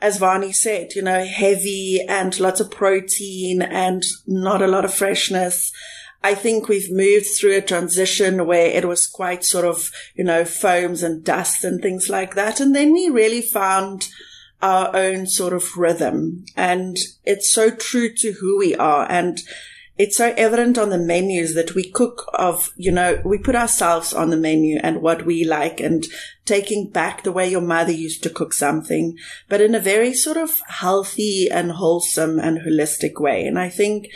as 0.06 0.20
Vanie 0.20 0.54
said, 0.54 0.94
you 0.94 1.02
know, 1.02 1.25
heavy 1.25 2.00
and 2.08 2.38
lots 2.38 2.60
of 2.60 2.70
protein 2.70 3.60
and 3.60 4.04
not 4.25 4.62
a 4.62 4.68
lot 4.68 4.84
of 4.84 4.94
freshness. 4.94 5.72
I 6.22 6.36
think 6.36 6.68
we've 6.68 6.92
moved 6.92 7.26
through 7.26 7.56
a 7.56 7.60
transition 7.60 8.46
where 8.46 8.68
it 8.68 8.86
was 8.86 9.08
quite 9.08 9.42
sort 9.42 9.64
of, 9.64 9.90
you 10.14 10.22
know, 10.22 10.44
foams 10.44 11.02
and 11.02 11.25
dust 11.25 11.64
and 11.64 11.82
things 11.82 12.08
like 12.08 12.36
that. 12.36 12.60
And 12.60 12.72
then 12.72 12.92
we 12.92 13.08
really 13.08 13.42
found 13.42 14.08
our 14.62 14.94
own 14.94 15.26
sort 15.26 15.52
of 15.52 15.76
rhythm 15.76 16.44
and 16.56 16.96
it's 17.25 17.52
so 17.52 17.70
true 17.70 18.14
to 18.14 18.34
who 18.34 18.58
we 18.58 18.76
are. 18.76 19.10
And 19.10 19.42
it's 19.99 20.17
so 20.17 20.35
evident 20.37 20.76
on 20.76 20.91
the 20.91 20.99
menus 20.99 21.55
that 21.55 21.75
we 21.75 21.91
cook 21.91 22.29
of, 22.35 22.73
you 22.76 22.93
know, 22.93 23.21
we 23.25 23.38
put 23.38 23.55
ourselves 23.55 24.12
on 24.12 24.31
the 24.31 24.37
menu 24.37 24.79
and 24.83 25.00
what 25.00 25.25
we 25.25 25.45
like 25.45 25.81
and 25.81 26.07
taking 26.45 26.91
back 26.91 27.23
the 27.23 27.33
way 27.33 27.49
your 27.49 27.62
mother 27.62 27.93
used 27.93 28.23
to 28.23 28.31
cook 28.31 28.53
something, 28.53 29.17
but 29.49 29.61
in 29.61 29.75
a 29.75 29.81
very 29.81 30.12
sort 30.12 30.37
of 30.37 30.61
healthy 30.69 31.49
and 31.50 31.73
wholesome 31.73 32.38
and 32.38 32.59
holistic 32.59 33.21
way. 33.21 33.47
And 33.47 33.59
I 33.59 33.71
think 33.71 34.09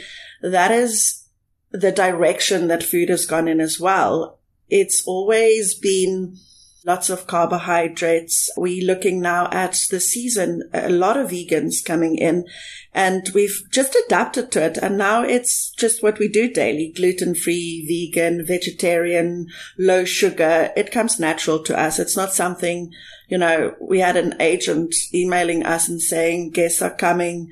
that 0.42 0.70
is 0.70 1.24
the 1.70 1.92
direction 1.92 2.68
that 2.68 2.82
food 2.82 3.08
has 3.08 3.24
gone 3.24 3.48
in 3.48 3.60
as 3.60 3.80
well. 3.80 4.38
It's 4.68 5.02
always 5.06 5.74
been 5.74 6.36
lots 6.84 7.10
of 7.10 7.26
carbohydrates. 7.26 8.50
We're 8.56 8.86
looking 8.86 9.20
now 9.20 9.48
at 9.52 9.78
the 9.90 10.00
season, 10.00 10.62
a 10.72 10.88
lot 10.88 11.16
of 11.16 11.30
vegans 11.30 11.84
coming 11.84 12.16
in 12.16 12.46
and 12.92 13.28
we've 13.34 13.62
just 13.70 13.96
adapted 14.06 14.50
to 14.52 14.64
it. 14.64 14.78
And 14.78 14.98
now 14.98 15.22
it's 15.22 15.70
just 15.70 16.02
what 16.02 16.18
we 16.18 16.28
do 16.28 16.50
daily, 16.50 16.92
gluten 16.94 17.34
free, 17.34 17.84
vegan, 17.86 18.44
vegetarian, 18.44 19.46
low 19.78 20.04
sugar. 20.04 20.72
It 20.76 20.90
comes 20.90 21.20
natural 21.20 21.62
to 21.64 21.78
us. 21.78 21.98
It's 21.98 22.16
not 22.16 22.32
something, 22.32 22.92
you 23.28 23.38
know, 23.38 23.74
we 23.80 24.00
had 24.00 24.16
an 24.16 24.34
agent 24.40 24.94
emailing 25.14 25.64
us 25.64 25.88
and 25.88 26.00
saying 26.00 26.50
guests 26.50 26.82
are 26.82 26.94
coming. 26.94 27.50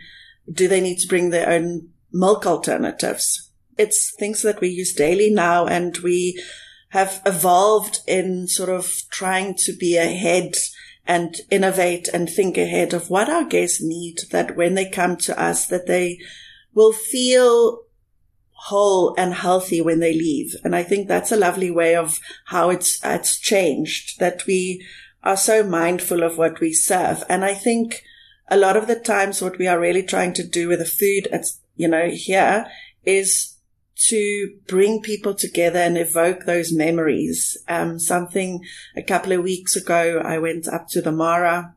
Do 0.50 0.66
they 0.66 0.80
need 0.80 0.98
to 0.98 1.08
bring 1.08 1.30
their 1.30 1.48
own 1.48 1.90
milk 2.12 2.46
alternatives? 2.46 3.50
It's 3.76 4.12
things 4.18 4.42
that 4.42 4.60
we 4.60 4.68
use 4.68 4.92
daily 4.92 5.30
now 5.30 5.66
and 5.66 5.96
we 5.98 6.42
have 6.88 7.20
evolved 7.26 8.00
in 8.06 8.46
sort 8.48 8.70
of 8.70 9.02
trying 9.10 9.54
to 9.54 9.76
be 9.76 9.96
ahead 9.96 10.54
and 11.06 11.36
innovate 11.50 12.08
and 12.08 12.28
think 12.28 12.56
ahead 12.56 12.92
of 12.92 13.10
what 13.10 13.28
our 13.28 13.44
guests 13.44 13.82
need 13.82 14.18
that 14.30 14.56
when 14.56 14.74
they 14.74 14.88
come 14.88 15.16
to 15.16 15.40
us 15.40 15.66
that 15.66 15.86
they 15.86 16.18
will 16.74 16.92
feel 16.92 17.82
whole 18.52 19.14
and 19.16 19.34
healthy 19.34 19.80
when 19.80 20.00
they 20.00 20.12
leave. 20.12 20.54
And 20.64 20.74
I 20.74 20.82
think 20.82 21.08
that's 21.08 21.32
a 21.32 21.36
lovely 21.36 21.70
way 21.70 21.94
of 21.94 22.20
how 22.46 22.70
it's, 22.70 22.98
it's 23.04 23.38
changed 23.38 24.18
that 24.18 24.46
we 24.46 24.84
are 25.22 25.36
so 25.36 25.62
mindful 25.62 26.22
of 26.22 26.36
what 26.36 26.60
we 26.60 26.72
serve. 26.72 27.22
And 27.28 27.44
I 27.44 27.54
think 27.54 28.02
a 28.48 28.56
lot 28.56 28.76
of 28.76 28.86
the 28.86 28.98
times 28.98 29.40
what 29.40 29.58
we 29.58 29.66
are 29.66 29.80
really 29.80 30.02
trying 30.02 30.32
to 30.34 30.46
do 30.46 30.68
with 30.68 30.80
the 30.80 30.84
food, 30.84 31.28
at, 31.32 31.46
you 31.76 31.88
know, 31.88 32.08
here 32.10 32.66
is 33.04 33.54
to 34.06 34.56
bring 34.66 35.02
people 35.02 35.34
together 35.34 35.80
and 35.80 35.98
evoke 35.98 36.44
those 36.44 36.72
memories. 36.72 37.56
Um, 37.68 37.98
something 37.98 38.64
a 38.96 39.02
couple 39.02 39.32
of 39.32 39.42
weeks 39.42 39.76
ago, 39.76 40.22
I 40.24 40.38
went 40.38 40.68
up 40.68 40.88
to 40.90 41.02
the 41.02 41.12
Mara 41.12 41.74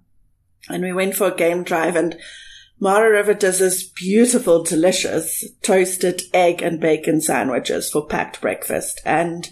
and 0.70 0.84
we 0.84 0.94
went 0.94 1.16
for 1.16 1.28
a 1.28 1.36
game 1.36 1.64
drive 1.64 1.96
and 1.96 2.18
Mara 2.80 3.12
River 3.12 3.36
does 3.36 3.60
this 3.60 3.84
beautiful, 3.84 4.64
delicious 4.64 5.46
toasted 5.62 6.24
egg 6.34 6.64
and 6.64 6.80
bacon 6.80 7.22
sandwiches 7.22 7.92
for 7.92 8.08
packed 8.08 8.42
breakfast. 8.42 9.02
And 9.06 9.48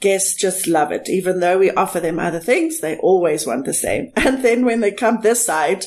guests 0.00 0.34
just 0.34 0.66
love 0.66 0.92
it. 0.92 1.08
Even 1.08 1.40
though 1.40 1.58
we 1.58 1.70
offer 1.70 1.98
them 1.98 2.18
other 2.18 2.40
things, 2.40 2.80
they 2.80 2.98
always 2.98 3.46
want 3.46 3.64
the 3.64 3.72
same. 3.72 4.12
And 4.16 4.44
then 4.44 4.66
when 4.66 4.80
they 4.80 4.92
come 4.92 5.20
this 5.22 5.44
side 5.44 5.86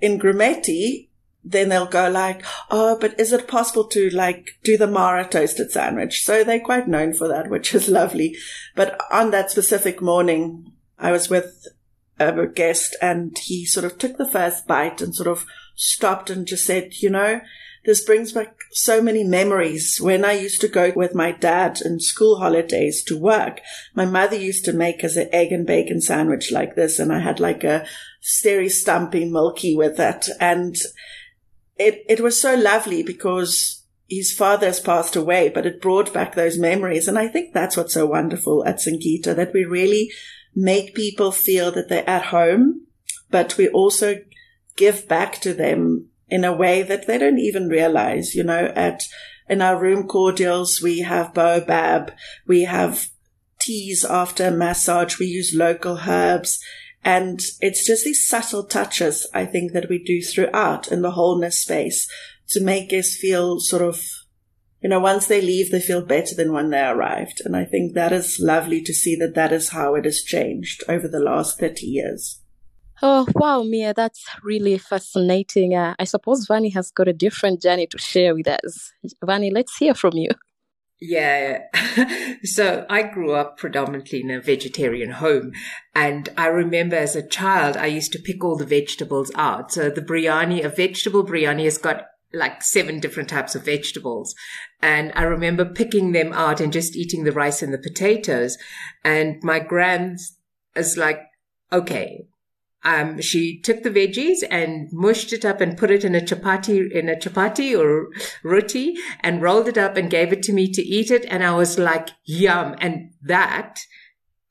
in 0.00 0.20
Grumeti, 0.20 1.05
then 1.48 1.68
they'll 1.68 1.86
go 1.86 2.10
like, 2.10 2.44
oh, 2.70 2.98
but 3.00 3.18
is 3.20 3.32
it 3.32 3.46
possible 3.46 3.84
to 3.84 4.10
like 4.10 4.58
do 4.64 4.76
the 4.76 4.86
Mara 4.86 5.26
toasted 5.26 5.70
sandwich? 5.70 6.24
So 6.24 6.42
they're 6.42 6.60
quite 6.60 6.88
known 6.88 7.14
for 7.14 7.28
that, 7.28 7.48
which 7.48 7.74
is 7.74 7.88
lovely. 8.00 8.36
But 8.74 9.00
on 9.12 9.30
that 9.30 9.50
specific 9.50 10.02
morning, 10.02 10.72
I 10.98 11.12
was 11.12 11.30
with 11.30 11.66
a 12.18 12.46
guest 12.46 12.96
and 13.00 13.36
he 13.38 13.64
sort 13.64 13.84
of 13.84 13.98
took 13.98 14.16
the 14.16 14.28
first 14.28 14.66
bite 14.66 15.00
and 15.00 15.14
sort 15.14 15.28
of 15.28 15.46
stopped 15.76 16.30
and 16.30 16.46
just 16.46 16.66
said, 16.66 16.94
you 17.00 17.10
know, 17.10 17.40
this 17.84 18.04
brings 18.04 18.32
back 18.32 18.56
so 18.72 19.00
many 19.00 19.22
memories. 19.22 20.00
When 20.00 20.24
I 20.24 20.32
used 20.32 20.60
to 20.62 20.68
go 20.68 20.92
with 20.96 21.14
my 21.14 21.30
dad 21.30 21.80
in 21.80 22.00
school 22.00 22.40
holidays 22.40 23.04
to 23.04 23.16
work, 23.16 23.60
my 23.94 24.04
mother 24.04 24.34
used 24.34 24.64
to 24.64 24.72
make 24.72 25.04
us 25.04 25.14
an 25.14 25.28
egg 25.32 25.52
and 25.52 25.64
bacon 25.64 26.00
sandwich 26.00 26.50
like 26.50 26.74
this. 26.74 26.98
And 26.98 27.12
I 27.12 27.20
had 27.20 27.38
like 27.38 27.62
a 27.62 27.86
Steri 28.20 28.66
Stumpie 28.66 29.30
milky 29.30 29.76
with 29.76 30.00
it. 30.00 30.28
And 30.40 30.74
it, 31.78 32.04
it 32.08 32.20
was 32.20 32.40
so 32.40 32.54
lovely 32.54 33.02
because 33.02 33.84
his 34.08 34.32
father 34.32 34.66
has 34.66 34.80
passed 34.80 35.16
away, 35.16 35.48
but 35.48 35.66
it 35.66 35.80
brought 35.80 36.12
back 36.12 36.34
those 36.34 36.58
memories. 36.58 37.08
And 37.08 37.18
I 37.18 37.28
think 37.28 37.52
that's 37.52 37.76
what's 37.76 37.94
so 37.94 38.06
wonderful 38.06 38.64
at 38.64 38.78
Singita, 38.78 39.34
that 39.34 39.52
we 39.52 39.64
really 39.64 40.10
make 40.54 40.94
people 40.94 41.32
feel 41.32 41.70
that 41.72 41.88
they're 41.88 42.08
at 42.08 42.26
home, 42.26 42.86
but 43.30 43.56
we 43.56 43.68
also 43.68 44.16
give 44.76 45.08
back 45.08 45.40
to 45.40 45.52
them 45.52 46.08
in 46.28 46.44
a 46.44 46.52
way 46.52 46.82
that 46.82 47.06
they 47.06 47.18
don't 47.18 47.38
even 47.38 47.68
realize, 47.68 48.34
you 48.34 48.42
know, 48.42 48.72
at, 48.74 49.02
in 49.48 49.60
our 49.60 49.78
room 49.78 50.06
cordials, 50.06 50.80
we 50.82 51.00
have 51.00 51.34
baobab, 51.34 52.12
we 52.46 52.62
have 52.62 53.08
teas 53.60 54.04
after 54.04 54.50
massage, 54.50 55.18
we 55.18 55.26
use 55.26 55.54
local 55.54 56.00
herbs. 56.06 56.60
And 57.06 57.40
it's 57.60 57.86
just 57.86 58.04
these 58.04 58.26
subtle 58.26 58.64
touches, 58.64 59.28
I 59.32 59.46
think, 59.46 59.72
that 59.72 59.88
we 59.88 60.02
do 60.02 60.20
throughout 60.20 60.90
in 60.90 61.02
the 61.02 61.12
wholeness 61.12 61.60
space 61.60 62.10
to 62.48 62.60
make 62.60 62.92
us 62.92 63.14
feel 63.14 63.60
sort 63.60 63.82
of, 63.82 64.02
you 64.82 64.88
know, 64.88 64.98
once 64.98 65.28
they 65.28 65.40
leave, 65.40 65.70
they 65.70 65.80
feel 65.80 66.04
better 66.04 66.34
than 66.34 66.52
when 66.52 66.70
they 66.70 66.80
arrived. 66.82 67.42
And 67.44 67.56
I 67.56 67.64
think 67.64 67.94
that 67.94 68.12
is 68.12 68.40
lovely 68.40 68.82
to 68.82 68.92
see 68.92 69.14
that 69.20 69.36
that 69.36 69.52
is 69.52 69.68
how 69.68 69.94
it 69.94 70.04
has 70.04 70.20
changed 70.22 70.82
over 70.88 71.06
the 71.06 71.20
last 71.20 71.60
30 71.60 71.86
years. 71.86 72.40
Oh, 73.00 73.28
wow, 73.36 73.62
Mia, 73.62 73.94
that's 73.94 74.24
really 74.42 74.76
fascinating. 74.76 75.76
Uh, 75.76 75.94
I 76.00 76.04
suppose 76.04 76.48
Vanie 76.48 76.74
has 76.74 76.90
got 76.90 77.06
a 77.06 77.12
different 77.12 77.62
journey 77.62 77.86
to 77.86 77.98
share 77.98 78.34
with 78.34 78.48
us. 78.48 78.92
Vanie, 79.22 79.52
let's 79.52 79.76
hear 79.76 79.94
from 79.94 80.14
you. 80.14 80.30
Yeah. 81.00 81.64
so 82.44 82.86
I 82.88 83.02
grew 83.02 83.32
up 83.32 83.58
predominantly 83.58 84.22
in 84.22 84.30
a 84.30 84.40
vegetarian 84.40 85.10
home. 85.10 85.52
And 85.94 86.28
I 86.38 86.46
remember 86.46 86.96
as 86.96 87.14
a 87.14 87.26
child, 87.26 87.76
I 87.76 87.86
used 87.86 88.12
to 88.12 88.18
pick 88.18 88.42
all 88.42 88.56
the 88.56 88.64
vegetables 88.64 89.30
out. 89.34 89.72
So 89.72 89.90
the 89.90 90.00
biryani, 90.00 90.64
a 90.64 90.68
vegetable 90.68 91.24
biryani 91.24 91.64
has 91.64 91.78
got 91.78 92.06
like 92.32 92.62
seven 92.62 93.00
different 93.00 93.28
types 93.28 93.54
of 93.54 93.64
vegetables. 93.64 94.34
And 94.80 95.12
I 95.14 95.22
remember 95.22 95.64
picking 95.64 96.12
them 96.12 96.32
out 96.32 96.60
and 96.60 96.72
just 96.72 96.96
eating 96.96 97.24
the 97.24 97.32
rice 97.32 97.62
and 97.62 97.72
the 97.72 97.78
potatoes. 97.78 98.56
And 99.04 99.36
my 99.42 99.58
grand 99.58 100.18
is 100.74 100.96
like, 100.96 101.20
okay, 101.72 102.26
um, 102.86 103.20
she 103.20 103.58
took 103.60 103.82
the 103.82 103.90
veggies 103.90 104.44
and 104.48 104.88
mushed 104.92 105.32
it 105.32 105.44
up 105.44 105.60
and 105.60 105.76
put 105.76 105.90
it 105.90 106.04
in 106.04 106.14
a 106.14 106.20
chapati, 106.20 106.88
in 106.90 107.08
a 107.08 107.16
chapati 107.16 107.76
or 107.76 108.10
roti 108.44 108.94
and 109.20 109.42
rolled 109.42 109.66
it 109.66 109.76
up 109.76 109.96
and 109.96 110.08
gave 110.08 110.32
it 110.32 110.42
to 110.44 110.52
me 110.52 110.70
to 110.70 110.82
eat 110.82 111.10
it. 111.10 111.26
And 111.28 111.42
I 111.42 111.52
was 111.56 111.80
like, 111.80 112.10
yum. 112.24 112.76
And 112.78 113.10
that, 113.22 113.80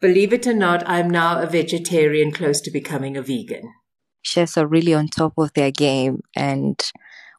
believe 0.02 0.34
it 0.34 0.46
or 0.46 0.54
not, 0.54 0.84
I'm 0.86 1.10
now 1.10 1.42
a 1.42 1.48
vegetarian 1.48 2.34
close 2.34 2.60
to 2.62 2.72
becoming 2.72 3.16
a 3.16 3.22
vegan. 3.22 3.74
Chefs 4.22 4.58
are 4.58 4.68
really 4.68 4.94
on 4.94 5.08
top 5.08 5.34
of 5.38 5.54
their 5.54 5.72
game 5.72 6.22
and 6.36 6.78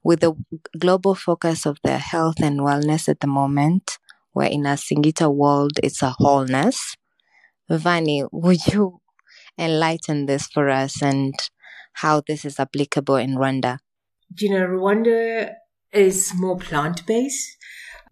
with 0.02 0.20
the 0.20 0.32
global 0.78 1.14
focus 1.14 1.66
of 1.66 1.76
their 1.84 1.98
health 1.98 2.36
and 2.40 2.60
wellness 2.60 3.06
at 3.06 3.20
the 3.20 3.26
moment, 3.26 3.98
where 4.32 4.48
in 4.48 4.64
a 4.64 4.78
Singita 4.78 5.30
world, 5.34 5.72
it's 5.82 6.00
a 6.00 6.14
wholeness. 6.16 6.96
Vanie, 7.68 8.28
would 8.32 8.66
you 8.68 9.00
enlighten 9.58 10.26
this 10.26 10.46
for 10.46 10.68
us 10.68 11.02
and 11.02 11.34
how 11.94 12.22
this 12.26 12.44
is 12.44 12.60
applicable 12.60 13.16
in 13.16 13.36
Rwanda? 13.36 13.78
You 14.38 14.50
know, 14.50 14.66
Rwanda 14.66 15.52
is 15.92 16.32
more 16.34 16.58
plant 16.58 17.06
based. 17.06 17.56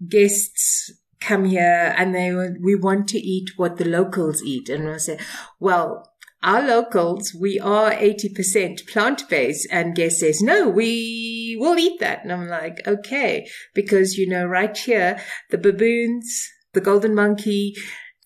Guests 0.09 0.93
come 1.21 1.45
here 1.45 1.95
and 1.97 2.15
they 2.15 2.33
we 2.63 2.75
want 2.75 3.09
to 3.09 3.19
eat 3.19 3.51
what 3.57 3.77
the 3.77 3.85
locals 3.85 4.43
eat, 4.43 4.69
and 4.69 4.89
I 4.89 4.99
say, 4.99 5.19
well. 5.59 6.11
Our 6.47 6.61
locals, 6.61 7.35
we 7.35 7.59
are 7.59 7.91
80% 7.91 8.87
plant 8.87 9.27
based 9.31 9.67
and 9.71 9.95
guest 9.95 10.21
says, 10.21 10.43
no, 10.43 10.69
we 10.69 11.57
will 11.59 11.79
eat 11.79 12.01
that. 12.01 12.23
And 12.23 12.31
I'm 12.31 12.49
like, 12.49 12.87
okay, 12.87 13.49
because 13.75 14.19
you 14.19 14.29
know, 14.29 14.45
right 14.45 14.77
here, 14.77 15.19
the 15.49 15.57
baboons, 15.57 16.47
the 16.75 16.83
golden 16.83 17.15
monkey, 17.15 17.73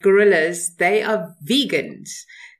gorillas, 0.02 0.74
they 0.78 1.00
are 1.00 1.36
vegans. 1.48 2.10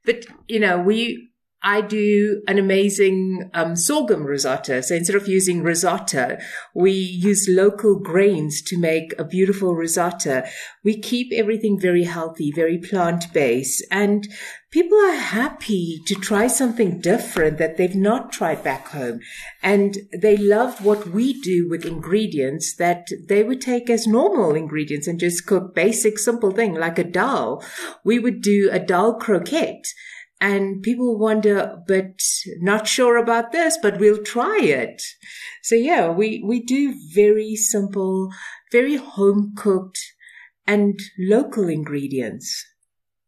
But, 0.08 0.24
you 0.48 0.58
know, 0.60 0.78
we, 0.80 1.27
I 1.62 1.80
do 1.80 2.40
an 2.46 2.56
amazing 2.58 3.50
um, 3.52 3.74
sorghum 3.74 4.24
risotto. 4.24 4.80
So 4.80 4.94
instead 4.94 5.16
of 5.16 5.26
using 5.26 5.64
risotto, 5.64 6.38
we 6.72 6.92
use 6.92 7.48
local 7.48 7.98
grains 7.98 8.62
to 8.62 8.78
make 8.78 9.12
a 9.18 9.24
beautiful 9.24 9.74
risotto. 9.74 10.44
We 10.84 11.00
keep 11.00 11.32
everything 11.32 11.80
very 11.80 12.04
healthy, 12.04 12.52
very 12.54 12.78
plant 12.78 13.32
based, 13.32 13.84
and 13.90 14.28
people 14.70 14.98
are 14.98 15.16
happy 15.16 16.00
to 16.06 16.14
try 16.14 16.46
something 16.46 17.00
different 17.00 17.58
that 17.58 17.76
they've 17.76 17.94
not 17.94 18.30
tried 18.30 18.62
back 18.62 18.88
home. 18.88 19.18
And 19.60 19.96
they 20.16 20.36
love 20.36 20.84
what 20.84 21.08
we 21.08 21.40
do 21.40 21.68
with 21.68 21.84
ingredients 21.84 22.76
that 22.76 23.08
they 23.28 23.42
would 23.42 23.60
take 23.60 23.90
as 23.90 24.06
normal 24.06 24.54
ingredients 24.54 25.08
and 25.08 25.18
just 25.18 25.46
cook 25.46 25.74
basic, 25.74 26.20
simple 26.20 26.52
thing 26.52 26.74
like 26.74 27.00
a 27.00 27.04
dal. 27.04 27.64
We 28.04 28.20
would 28.20 28.42
do 28.42 28.68
a 28.70 28.78
dal 28.78 29.14
croquette 29.14 29.88
and 30.40 30.82
people 30.82 31.18
wonder, 31.18 31.82
but 31.86 32.20
not 32.60 32.86
sure 32.86 33.16
about 33.16 33.52
this, 33.52 33.76
but 33.80 33.98
we'll 33.98 34.22
try 34.22 34.60
it. 34.60 35.02
So 35.62 35.74
yeah, 35.74 36.10
we, 36.10 36.42
we 36.44 36.62
do 36.62 36.94
very 37.12 37.56
simple, 37.56 38.30
very 38.70 38.96
home 38.96 39.54
cooked 39.56 39.98
and 40.66 40.98
local 41.18 41.68
ingredients. 41.68 42.64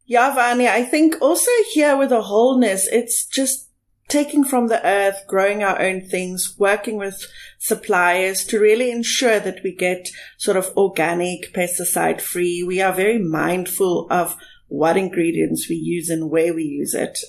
Yeah, 0.05 0.33
Vanya, 0.33 0.71
I 0.71 0.83
think 0.83 1.15
also 1.21 1.51
here 1.73 1.97
with 1.97 2.09
the 2.09 2.23
wholeness, 2.23 2.87
it's 2.91 3.25
just 3.25 3.69
taking 4.11 4.43
from 4.43 4.67
the 4.67 4.85
earth, 4.85 5.23
growing 5.27 5.63
our 5.63 5.81
own 5.81 6.01
things, 6.01 6.55
working 6.59 6.97
with 6.97 7.25
suppliers 7.59 8.43
to 8.45 8.59
really 8.59 8.91
ensure 8.91 9.39
that 9.39 9.63
we 9.63 9.73
get 9.73 10.09
sort 10.37 10.57
of 10.57 10.71
organic, 10.75 11.53
pesticide 11.53 12.19
free. 12.19 12.61
We 12.61 12.81
are 12.81 12.91
very 12.91 13.19
mindful 13.19 14.07
of 14.11 14.35
what 14.71 14.95
ingredients 14.95 15.67
we 15.69 15.75
use 15.75 16.09
and 16.09 16.31
where 16.31 16.53
we 16.53 16.63
use 16.63 16.93
it. 16.93 17.19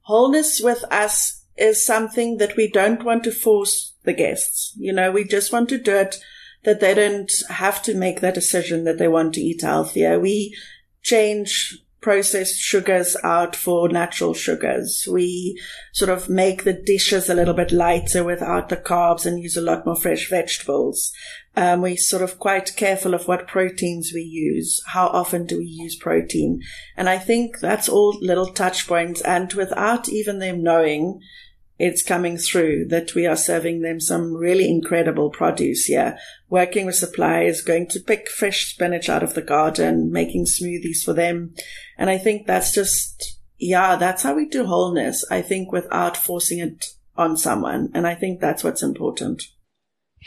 Wholeness 0.00 0.60
with 0.60 0.82
us 0.90 1.44
is 1.56 1.86
something 1.86 2.38
that 2.38 2.56
we 2.56 2.68
don't 2.68 3.04
want 3.04 3.22
to 3.22 3.30
force 3.30 3.94
the 4.02 4.12
guests. 4.12 4.74
You 4.76 4.92
know, 4.92 5.12
we 5.12 5.22
just 5.22 5.52
want 5.52 5.68
to 5.68 5.78
do 5.78 5.94
it 5.94 6.16
that 6.64 6.80
they 6.80 6.92
don't 6.92 7.30
have 7.50 7.82
to 7.84 7.94
make 7.94 8.20
that 8.20 8.34
decision 8.34 8.82
that 8.82 8.98
they 8.98 9.06
want 9.06 9.34
to 9.34 9.40
eat 9.40 9.62
healthier. 9.62 10.18
We 10.18 10.56
change 11.02 11.78
processed 12.06 12.60
sugars 12.60 13.16
out 13.24 13.56
for 13.56 13.88
natural 13.88 14.32
sugars. 14.32 15.08
We 15.10 15.60
sort 15.92 16.08
of 16.08 16.28
make 16.28 16.62
the 16.62 16.72
dishes 16.72 17.28
a 17.28 17.34
little 17.34 17.52
bit 17.52 17.72
lighter 17.72 18.22
without 18.22 18.68
the 18.68 18.76
carbs 18.76 19.26
and 19.26 19.42
use 19.42 19.56
a 19.56 19.60
lot 19.60 19.84
more 19.84 19.96
fresh 19.96 20.30
vegetables. 20.30 21.10
Um, 21.56 21.82
we're 21.82 21.96
sort 21.96 22.22
of 22.22 22.38
quite 22.38 22.76
careful 22.76 23.12
of 23.12 23.26
what 23.26 23.48
proteins 23.48 24.12
we 24.14 24.20
use. 24.20 24.80
How 24.86 25.08
often 25.08 25.46
do 25.46 25.58
we 25.58 25.64
use 25.64 25.96
protein? 25.96 26.62
And 26.96 27.08
I 27.08 27.18
think 27.18 27.58
that's 27.58 27.88
all 27.88 28.16
little 28.20 28.52
touch 28.52 28.86
points. 28.86 29.20
And 29.22 29.52
without 29.54 30.08
even 30.08 30.38
them 30.38 30.62
knowing, 30.62 31.20
it's 31.78 32.02
coming 32.02 32.38
through 32.38 32.86
that 32.86 33.14
we 33.14 33.26
are 33.26 33.36
serving 33.36 33.82
them 33.82 34.00
some 34.00 34.34
really 34.34 34.68
incredible 34.68 35.30
produce 35.30 35.84
here. 35.84 36.18
Working 36.48 36.86
with 36.86 36.94
suppliers, 36.94 37.60
going 37.60 37.86
to 37.88 38.00
pick 38.00 38.30
fresh 38.30 38.72
spinach 38.72 39.08
out 39.08 39.22
of 39.22 39.34
the 39.34 39.42
garden, 39.42 40.10
making 40.10 40.46
smoothies 40.46 41.04
for 41.04 41.12
them. 41.12 41.54
And 41.98 42.08
I 42.08 42.16
think 42.18 42.46
that's 42.46 42.72
just, 42.72 43.38
yeah, 43.58 43.96
that's 43.96 44.22
how 44.22 44.34
we 44.34 44.46
do 44.46 44.64
wholeness. 44.64 45.24
I 45.30 45.42
think 45.42 45.70
without 45.70 46.16
forcing 46.16 46.60
it 46.60 46.94
on 47.16 47.36
someone. 47.36 47.90
And 47.94 48.06
I 48.06 48.14
think 48.14 48.40
that's 48.40 48.64
what's 48.64 48.82
important. 48.82 49.44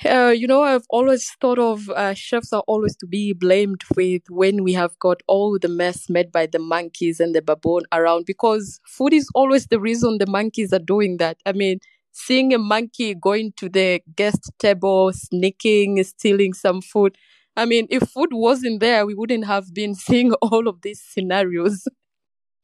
Uh, 0.06 0.34
you 0.36 0.47
know, 0.47 0.62
I've 0.63 0.86
always 0.89 1.30
thought 1.41 1.60
of 1.60 1.89
uh, 1.89 2.13
chefs 2.13 2.54
are 2.54 2.63
always 2.67 2.95
to 2.97 3.06
be 3.08 3.34
blamed 3.34 3.82
with 3.95 4.21
when 4.30 4.63
we 4.63 4.71
have 4.73 4.97
got 4.99 5.21
all 5.28 5.58
the 5.60 5.67
mess 5.67 6.10
made 6.10 6.32
by 6.32 6.45
the 6.45 6.60
monkeys 6.60 7.19
and 7.19 7.36
the 7.36 7.41
baboon 7.41 7.82
around 7.91 8.25
because 8.25 8.80
food 8.88 9.13
is 9.13 9.28
always 9.36 9.67
the 9.67 9.80
reason 9.80 10.17
the 10.17 10.25
monkeys 10.28 10.71
are 10.71 10.80
doing 10.80 11.17
that. 11.17 11.38
I 11.45 11.52
mean, 11.52 11.80
seeing 12.13 12.54
a 12.54 12.58
monkey 12.58 13.13
going 13.13 13.52
to 13.58 13.67
the 13.67 14.02
guest 14.15 14.52
table, 14.58 15.12
sneaking, 15.13 16.02
stealing 16.04 16.54
some 16.54 16.82
food. 16.82 17.17
I 17.58 17.65
mean, 17.65 17.86
if 17.89 18.04
food 18.10 18.30
wasn't 18.32 18.80
there, 18.80 19.06
we 19.06 19.15
wouldn't 19.15 19.45
have 19.47 19.73
been 19.73 19.95
seeing 20.06 20.32
all 20.36 20.69
of 20.69 20.82
these 20.82 21.02
scenarios. 21.06 21.86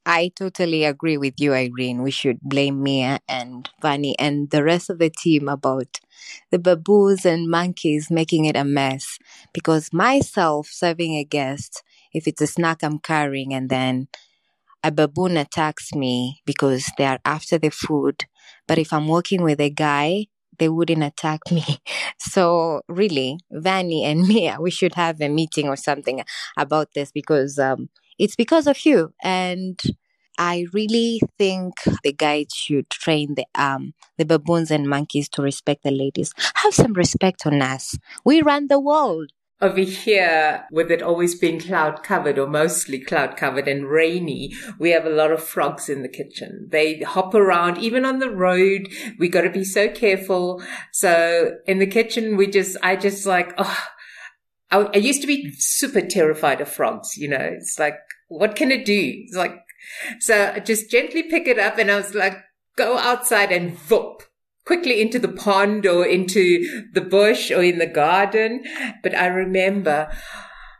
I 0.07 0.31
totally 0.35 0.83
agree 0.83 1.17
with 1.17 1.33
you, 1.39 1.53
Irene. 1.53 2.03
We 2.03 2.11
should 2.11 2.39
blame 2.41 2.83
Mia 2.83 3.19
and 3.27 3.67
Vanie 3.81 4.13
and 4.19 4.49
the 4.51 4.63
rest 4.63 4.89
of 4.91 4.99
the 4.99 5.09
team 5.09 5.47
about 5.49 5.99
the 6.51 6.59
baboons 6.59 7.25
and 7.25 7.49
monkeys 7.49 8.11
making 8.11 8.45
it 8.45 8.55
a 8.55 8.63
mess. 8.63 9.17
Because 9.51 9.91
myself 9.91 10.67
serving 10.71 11.15
a 11.15 11.23
guest, 11.23 11.81
if 12.13 12.27
it's 12.27 12.41
a 12.41 12.47
snack 12.47 12.83
I'm 12.83 12.99
carrying 12.99 13.53
and 13.53 13.69
then 13.69 14.07
a 14.83 14.91
baboon 14.91 15.37
attacks 15.37 15.93
me 15.95 16.41
because 16.45 16.91
they 16.97 17.05
are 17.05 17.19
after 17.25 17.57
the 17.57 17.69
food. 17.71 18.25
But 18.67 18.77
if 18.79 18.93
I'm 18.93 19.07
working 19.07 19.43
with 19.43 19.59
a 19.59 19.69
guy, 19.69 20.27
they 20.59 20.69
wouldn't 20.69 21.03
attack 21.03 21.41
me. 21.51 21.65
So 22.19 22.81
really, 22.89 23.39
Vanie 23.53 24.03
and 24.03 24.21
Mia, 24.27 24.57
we 24.59 24.71
should 24.71 24.95
have 24.95 25.21
a 25.21 25.29
meeting 25.29 25.67
or 25.67 25.75
something 25.75 26.23
about 26.57 26.89
this 26.95 27.11
because 27.11 27.59
um, 27.59 27.89
it's 28.17 28.35
because 28.35 28.67
of 28.67 28.85
you. 28.85 29.13
And 29.23 29.79
I 30.37 30.65
really 30.73 31.21
think 31.37 31.75
the 32.03 32.13
guides 32.13 32.53
should 32.53 32.89
train 32.89 33.35
the 33.35 33.45
um 33.55 33.93
the 34.17 34.25
baboons 34.25 34.71
and 34.71 34.89
monkeys 34.89 35.29
to 35.29 35.41
respect 35.41 35.83
the 35.83 35.91
ladies. 35.91 36.33
Have 36.55 36.73
some 36.73 36.93
respect 36.93 37.45
on 37.45 37.61
us. 37.61 37.97
We 38.25 38.41
run 38.41 38.67
the 38.67 38.79
world. 38.79 39.31
Over 39.61 39.79
here, 39.79 40.65
with 40.69 40.91
it 40.91 41.01
always 41.01 41.39
being 41.39 41.61
cloud 41.61 42.03
covered 42.03 42.37
or 42.37 42.45
mostly 42.45 42.99
cloud 42.99 43.37
covered 43.37 43.69
and 43.69 43.87
rainy, 43.87 44.53
we 44.77 44.89
have 44.89 45.05
a 45.05 45.09
lot 45.09 45.31
of 45.31 45.41
frogs 45.41 45.87
in 45.87 46.01
the 46.01 46.09
kitchen. 46.09 46.67
They 46.69 46.99
hop 46.99 47.33
around, 47.33 47.77
even 47.77 48.03
on 48.03 48.19
the 48.19 48.29
road. 48.29 48.89
We 49.17 49.29
got 49.29 49.41
to 49.41 49.49
be 49.49 49.63
so 49.63 49.87
careful. 49.87 50.61
So 50.91 51.51
in 51.65 51.79
the 51.79 51.87
kitchen, 51.87 52.35
we 52.35 52.47
just, 52.47 52.75
I 52.83 52.97
just 52.97 53.25
like, 53.25 53.53
oh, 53.57 53.87
I, 54.75 54.89
I 54.93 54.97
used 54.97 55.21
to 55.21 55.27
be 55.27 55.51
super 55.57 56.01
terrified 56.01 56.61
of 56.61 56.69
frogs. 56.69 57.17
You 57.17 57.29
know, 57.29 57.37
it's 57.57 57.79
like, 57.79 57.97
what 58.27 58.55
can 58.55 58.71
it 58.71 58.85
do? 58.85 59.13
It's 59.15 59.35
like, 59.35 59.55
so 60.19 60.51
I 60.55 60.59
just 60.59 60.89
gently 60.89 61.23
pick 61.23 61.47
it 61.47 61.59
up 61.59 61.77
and 61.77 61.91
I 61.91 61.97
was 61.97 62.13
like, 62.13 62.37
go 62.75 62.97
outside 62.97 63.51
and 63.51 63.77
whoop 63.89 64.23
quickly 64.65 64.99
into 64.99 65.19
the 65.19 65.27
pond 65.27 65.85
or 65.85 66.05
into 66.05 66.87
the 66.93 67.01
bush 67.01 67.51
or 67.51 67.63
in 67.63 67.77
the 67.77 67.87
garden. 67.87 68.63
But 69.03 69.15
I 69.15 69.27
remember 69.27 70.11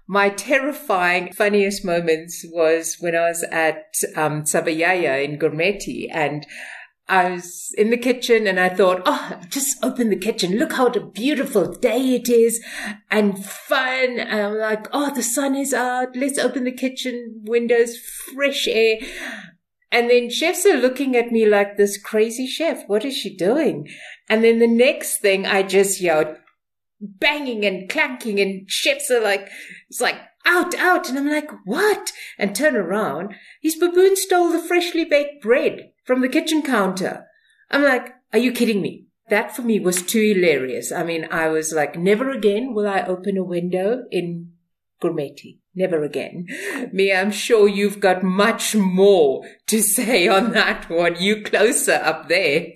my 0.08 0.30
terrifying, 0.30 1.34
funniest 1.34 1.86
moments 1.86 2.46
was 2.52 2.98
when 3.00 3.16
I 3.16 3.30
was 3.30 3.44
at 3.44 3.94
um, 4.16 4.44
Sabayaya 4.44 5.24
in 5.24 5.40
Grumeti 5.40 6.08
and 6.12 6.46
I 7.08 7.32
was 7.32 7.72
in 7.78 7.92
the 7.92 7.98
kitchen 7.98 8.48
and 8.48 8.60
I 8.60 8.70
thought, 8.70 9.04
oh, 9.06 9.40
just 9.50 9.78
open 9.84 10.10
the 10.10 10.16
kitchen. 10.16 10.58
Look 10.58 10.74
how 10.74 10.90
beautiful 10.90 11.72
day 11.72 12.16
it 12.16 12.30
is 12.30 12.64
and 13.12 13.46
fun. 13.46 14.20
And 14.20 14.42
I'm 14.42 14.58
like, 14.58 14.88
oh, 14.92 15.14
the 15.14 15.22
sun 15.22 15.56
is 15.56 15.72
out. 15.72 16.16
Let's 16.16 16.40
open 16.40 16.64
the 16.64 16.72
kitchen 16.72 17.44
windows, 17.46 17.98
fresh 17.98 18.68
air. 18.68 18.98
And 19.92 20.10
then 20.10 20.32
chefs 20.32 20.66
are 20.66 20.78
looking 20.78 21.16
at 21.16 21.32
me 21.32 21.46
like 21.46 21.78
this 21.78 22.02
crazy 22.02 22.48
chef. 22.48 22.88
What 22.88 23.06
is 23.06 23.16
she 23.16 23.36
doing? 23.36 23.88
And 24.28 24.44
then 24.44 24.58
the 24.58 24.68
next 24.68 25.20
thing 25.20 25.46
I 25.46 25.62
just 25.62 26.02
yelled, 26.02 26.36
banging 27.00 27.66
and 27.66 27.88
clanking 27.88 28.40
and 28.40 28.68
chefs 28.68 29.12
are 29.12 29.22
like, 29.22 29.48
it's 29.90 30.02
like, 30.02 30.20
out, 30.44 30.74
out. 30.76 31.08
And 31.08 31.20
I'm 31.20 31.30
like, 31.30 31.52
what? 31.66 32.12
And 32.40 32.56
turn 32.56 32.76
around. 32.76 33.36
His 33.62 33.76
baboon 33.76 34.16
stole 34.16 34.52
the 34.52 34.60
freshly 34.60 35.06
baked 35.06 35.44
bread 35.44 35.92
from 36.06 36.22
the 36.22 36.30
kitchen 36.30 36.62
counter. 36.62 37.26
I'm 37.70 37.84
like, 37.84 38.14
are 38.32 38.40
you 38.40 38.52
kidding 38.52 38.82
me? 38.82 39.08
That 39.30 39.56
for 39.56 39.64
me 39.64 39.80
was 39.80 40.02
too 40.02 40.34
hilarious. 40.34 40.92
I 40.92 41.04
mean, 41.04 41.28
I 41.32 41.48
was 41.48 41.74
like, 41.74 41.98
never 41.98 42.30
again 42.30 42.74
will 42.74 42.88
I 42.88 43.02
open 43.02 43.38
a 43.38 43.44
window 43.44 44.04
in 44.12 44.52
Grumeti. 45.02 45.58
Never 45.74 46.04
again. 46.04 46.48
Me, 46.94 47.12
I'm 47.12 47.32
sure 47.32 47.68
you've 47.68 48.00
got 48.00 48.24
much 48.24 48.76
more 48.76 49.44
to 49.68 49.82
say 49.82 50.28
on 50.38 50.52
that 50.52 50.90
one. 50.90 51.16
You 51.20 51.44
closer 51.44 52.00
up 52.04 52.30
there. 52.30 52.68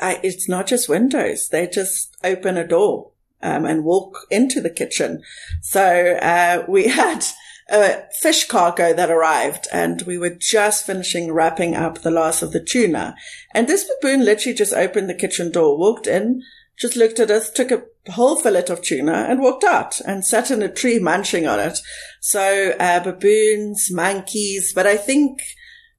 I, 0.00 0.20
it's 0.22 0.48
not 0.48 0.66
just 0.66 0.88
windows. 0.88 1.48
They 1.48 1.66
just 1.66 2.16
open 2.24 2.56
a 2.56 2.66
door 2.66 3.10
um, 3.42 3.64
and 3.64 3.84
walk 3.84 4.26
into 4.30 4.60
the 4.60 4.70
kitchen. 4.70 5.22
So 5.60 6.16
uh, 6.16 6.64
we 6.68 6.88
had 6.88 7.24
a 7.70 8.02
fish 8.20 8.46
cargo 8.46 8.92
that 8.92 9.10
arrived 9.10 9.66
and 9.72 10.02
we 10.02 10.18
were 10.18 10.34
just 10.34 10.84
finishing 10.84 11.32
wrapping 11.32 11.74
up 11.74 11.98
the 11.98 12.10
last 12.10 12.42
of 12.42 12.52
the 12.52 12.62
tuna. 12.62 13.16
And 13.54 13.66
this 13.66 13.84
baboon 13.84 14.24
literally 14.24 14.56
just 14.56 14.72
opened 14.72 15.08
the 15.08 15.14
kitchen 15.14 15.50
door, 15.50 15.78
walked 15.78 16.06
in, 16.06 16.42
just 16.78 16.96
looked 16.96 17.20
at 17.20 17.30
us, 17.30 17.50
took 17.50 17.70
a 17.70 17.84
whole 18.12 18.36
fillet 18.36 18.66
of 18.68 18.82
tuna 18.82 19.26
and 19.28 19.40
walked 19.40 19.64
out 19.64 20.00
and 20.00 20.24
sat 20.24 20.50
in 20.50 20.62
a 20.62 20.68
tree 20.68 20.98
munching 20.98 21.46
on 21.46 21.58
it. 21.58 21.78
So 22.20 22.74
uh, 22.78 23.00
baboons, 23.00 23.88
monkeys, 23.90 24.72
but 24.74 24.86
I 24.86 24.96
think 24.96 25.40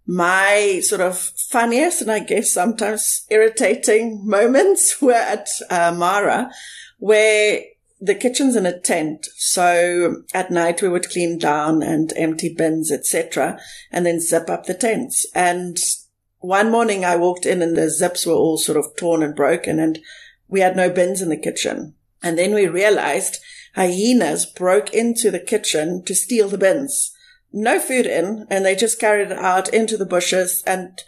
my 0.07 0.81
sort 0.83 1.01
of 1.01 1.17
funniest 1.17 2.01
and 2.01 2.11
I 2.11 2.19
guess 2.19 2.51
sometimes 2.51 3.25
irritating 3.29 4.21
moments 4.23 5.01
were 5.01 5.13
at 5.13 5.47
uh, 5.69 5.93
Mara, 5.97 6.51
where 6.99 7.61
the 7.99 8.15
kitchen's 8.15 8.55
in 8.55 8.65
a 8.65 8.77
tent. 8.77 9.27
So 9.35 10.23
at 10.33 10.51
night 10.51 10.81
we 10.81 10.89
would 10.89 11.09
clean 11.09 11.37
down 11.37 11.81
and 11.81 12.13
empty 12.15 12.53
bins, 12.53 12.91
etc., 12.91 13.59
and 13.91 14.05
then 14.05 14.19
zip 14.19 14.49
up 14.49 14.65
the 14.65 14.73
tents. 14.73 15.25
And 15.33 15.77
one 16.39 16.71
morning 16.71 17.03
I 17.03 17.15
walked 17.15 17.45
in 17.45 17.61
and 17.61 17.75
the 17.75 17.89
zips 17.89 18.25
were 18.25 18.33
all 18.33 18.57
sort 18.57 18.77
of 18.77 18.95
torn 18.97 19.23
and 19.23 19.35
broken 19.35 19.79
and 19.79 19.99
we 20.47 20.59
had 20.59 20.75
no 20.75 20.89
bins 20.89 21.21
in 21.21 21.29
the 21.29 21.37
kitchen. 21.37 21.95
And 22.21 22.37
then 22.37 22.53
we 22.53 22.67
realized 22.67 23.39
hyenas 23.75 24.45
broke 24.45 24.93
into 24.93 25.31
the 25.31 25.39
kitchen 25.39 26.03
to 26.05 26.15
steal 26.15 26.49
the 26.49 26.57
bins. 26.57 27.11
No 27.51 27.79
food 27.79 28.05
in, 28.05 28.45
and 28.49 28.65
they 28.65 28.75
just 28.75 28.99
carried 28.99 29.31
it 29.31 29.37
out 29.37 29.73
into 29.73 29.95
the 29.95 30.05
bushes 30.05 30.61
and 30.67 31.01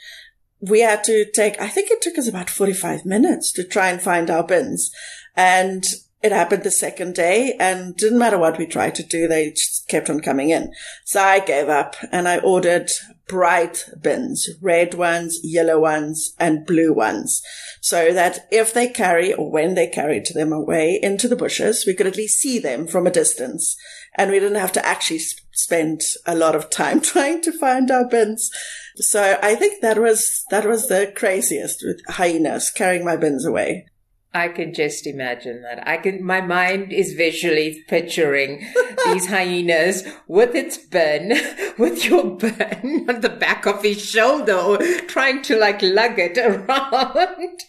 we 0.59 0.81
had 0.81 1.03
to 1.03 1.29
take, 1.31 1.59
I 1.61 1.67
think 1.67 1.91
it 1.91 2.01
took 2.01 2.17
us 2.17 2.27
about 2.27 2.49
45 2.49 3.05
minutes 3.05 3.51
to 3.53 3.63
try 3.63 3.89
and 3.89 4.01
find 4.01 4.29
our 4.29 4.43
bins. 4.43 4.91
And 5.35 5.83
it 6.23 6.31
happened 6.31 6.63
the 6.63 6.71
second 6.71 7.13
day 7.13 7.55
and 7.59 7.95
didn't 7.95 8.17
matter 8.17 8.39
what 8.39 8.57
we 8.57 8.65
tried 8.65 8.95
to 8.95 9.03
do. 9.03 9.27
They 9.27 9.51
just 9.51 9.87
kept 9.87 10.09
on 10.09 10.19
coming 10.19 10.49
in. 10.49 10.73
So 11.05 11.21
I 11.21 11.39
gave 11.39 11.69
up 11.69 11.95
and 12.11 12.27
I 12.27 12.39
ordered 12.39 12.89
bright 13.27 13.85
bins, 14.01 14.49
red 14.61 14.95
ones, 14.95 15.39
yellow 15.43 15.79
ones, 15.79 16.33
and 16.39 16.65
blue 16.65 16.91
ones. 16.91 17.43
So 17.81 18.13
that 18.13 18.47
if 18.51 18.73
they 18.73 18.87
carry 18.87 19.31
or 19.31 19.51
when 19.51 19.75
they 19.75 19.87
carried 19.87 20.25
them 20.33 20.51
away 20.51 20.99
into 21.01 21.27
the 21.27 21.35
bushes, 21.35 21.85
we 21.85 21.93
could 21.93 22.07
at 22.07 22.17
least 22.17 22.39
see 22.39 22.57
them 22.57 22.87
from 22.87 23.05
a 23.05 23.11
distance 23.11 23.77
and 24.15 24.31
we 24.31 24.39
didn't 24.39 24.59
have 24.59 24.71
to 24.73 24.85
actually 24.85 25.19
spend 25.53 26.01
a 26.25 26.35
lot 26.35 26.55
of 26.55 26.71
time 26.71 26.99
trying 27.01 27.41
to 27.41 27.51
find 27.51 27.91
our 27.91 28.07
bins. 28.07 28.49
So 28.95 29.37
I 29.43 29.53
think 29.53 29.81
that 29.81 29.99
was, 29.99 30.43
that 30.49 30.65
was 30.65 30.87
the 30.87 31.11
craziest 31.15 31.83
with 31.85 32.01
hyenas 32.07 32.71
carrying 32.71 33.05
my 33.05 33.17
bins 33.17 33.45
away. 33.45 33.85
I 34.33 34.49
can 34.49 34.73
just 34.73 35.07
imagine 35.07 35.61
that. 35.63 35.87
I 35.87 35.97
can, 35.97 36.23
my 36.23 36.41
mind 36.41 36.91
is 36.93 37.13
visually 37.13 37.83
picturing 37.87 38.65
these 39.05 39.25
hyenas 39.29 40.07
with 40.27 40.53
its 40.53 40.77
bin, 40.77 41.33
with 41.77 42.05
your 42.05 42.35
bin 42.37 43.05
on 43.09 43.21
the 43.21 43.35
back 43.39 43.65
of 43.65 43.83
his 43.83 44.03
shoulder, 44.03 44.77
trying 45.07 45.41
to 45.43 45.57
like 45.57 45.81
lug 45.81 46.19
it 46.19 46.37
around. 46.37 47.61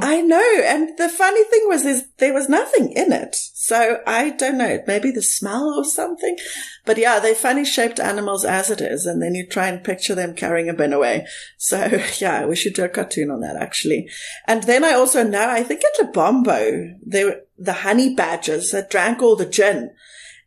I 0.00 0.20
know. 0.20 0.62
And 0.64 0.96
the 0.98 1.08
funny 1.08 1.44
thing 1.44 1.62
was, 1.66 1.84
is 1.84 2.04
there 2.18 2.32
was 2.32 2.48
nothing 2.48 2.92
in 2.92 3.12
it. 3.12 3.36
So 3.70 4.00
I 4.04 4.30
don't 4.30 4.58
know, 4.58 4.82
maybe 4.88 5.12
the 5.12 5.22
smell 5.22 5.74
or 5.78 5.84
something. 5.84 6.36
But 6.84 6.98
yeah, 6.98 7.20
they're 7.20 7.36
funny 7.36 7.64
shaped 7.64 8.00
animals 8.00 8.44
as 8.44 8.68
it 8.68 8.80
is. 8.80 9.06
And 9.06 9.22
then 9.22 9.36
you 9.36 9.46
try 9.46 9.68
and 9.68 9.84
picture 9.84 10.16
them 10.16 10.34
carrying 10.34 10.68
a 10.68 10.74
bin 10.74 10.92
away. 10.92 11.28
So 11.56 12.00
yeah, 12.18 12.46
we 12.46 12.56
should 12.56 12.74
do 12.74 12.82
a 12.82 12.88
cartoon 12.88 13.30
on 13.30 13.42
that 13.42 13.54
actually. 13.54 14.08
And 14.48 14.64
then 14.64 14.82
I 14.82 14.94
also 14.94 15.22
know, 15.22 15.48
I 15.48 15.62
think 15.62 15.82
at 15.84 16.04
Lebombo, 16.04 16.98
they 17.06 17.22
were 17.22 17.42
the 17.58 17.74
honey 17.84 18.12
badgers 18.12 18.72
that 18.72 18.90
drank 18.90 19.22
all 19.22 19.36
the 19.36 19.46
gin. 19.46 19.92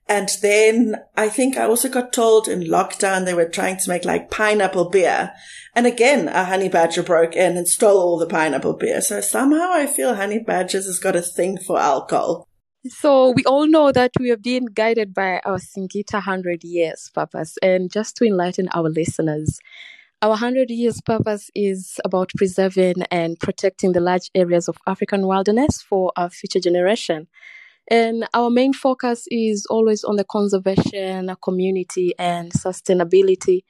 And 0.09 0.27
then 0.41 0.97
I 1.15 1.29
think 1.29 1.55
I 1.55 1.63
also 1.63 1.87
got 1.87 2.11
told 2.11 2.49
in 2.49 2.63
lockdown 2.63 3.23
they 3.23 3.33
were 3.33 3.47
trying 3.47 3.77
to 3.77 3.89
make 3.89 4.03
like 4.03 4.31
pineapple 4.31 4.89
beer. 4.89 5.31
And 5.73 5.87
again, 5.87 6.27
a 6.27 6.43
honey 6.43 6.67
badger 6.67 7.03
broke 7.03 7.37
in 7.37 7.55
and 7.55 7.69
stole 7.69 8.01
all 8.01 8.19
the 8.19 8.27
pineapple 8.27 8.73
beer. 8.73 8.99
So 8.99 9.21
somehow 9.21 9.71
I 9.71 9.87
feel 9.87 10.15
honey 10.15 10.39
badgers 10.39 10.87
has 10.87 10.99
got 10.99 11.15
a 11.15 11.21
thing 11.21 11.57
for 11.57 11.79
alcohol. 11.79 12.49
So 12.89 13.29
we 13.31 13.45
all 13.45 13.65
know 13.65 13.93
that 13.93 14.11
we 14.19 14.27
have 14.27 14.41
been 14.41 14.65
guided 14.65 15.13
by 15.13 15.39
our 15.45 15.57
Singita 15.57 16.15
100 16.15 16.65
years 16.65 17.09
purpose. 17.13 17.55
And 17.61 17.89
just 17.89 18.17
to 18.17 18.25
enlighten 18.25 18.67
our 18.73 18.89
listeners, 18.89 19.59
our 20.21 20.31
100 20.31 20.69
years 20.69 20.99
purpose 20.99 21.49
is 21.55 22.01
about 22.03 22.31
preserving 22.35 23.03
and 23.09 23.39
protecting 23.39 23.93
the 23.93 24.01
large 24.01 24.29
areas 24.35 24.67
of 24.67 24.77
African 24.85 25.27
wilderness 25.27 25.81
for 25.81 26.11
our 26.17 26.29
future 26.29 26.59
generation. 26.59 27.27
And 27.89 28.27
our 28.33 28.49
main 28.49 28.73
focus 28.73 29.27
is 29.31 29.65
always 29.69 30.03
on 30.03 30.17
the 30.17 30.25
conservation, 30.25 31.33
community, 31.41 32.13
and 32.19 32.51
sustainability. 32.51 33.63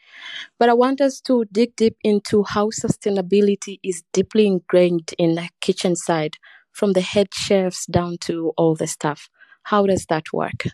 But 0.58 0.70
I 0.70 0.74
want 0.74 1.02
us 1.02 1.22
to 1.22 1.46
dig 1.52 1.76
deep 1.76 1.98
into 2.04 2.44
how 2.44 2.70
sustainability 2.70 3.80
is 3.84 4.04
deeply 4.12 4.48
ingrained 4.48 5.14
in 5.20 5.36
the 5.36 5.50
kitchen 5.62 5.96
side, 5.96 6.38
from 6.74 6.94
the 6.94 7.02
head 7.02 7.28
chefs 7.34 7.86
down 7.86 8.18
to 8.22 8.52
all 8.58 8.76
the 8.76 8.88
staff. 8.88 9.30
How 9.64 9.86
does 9.86 10.06
that 10.08 10.34
work? 10.34 10.66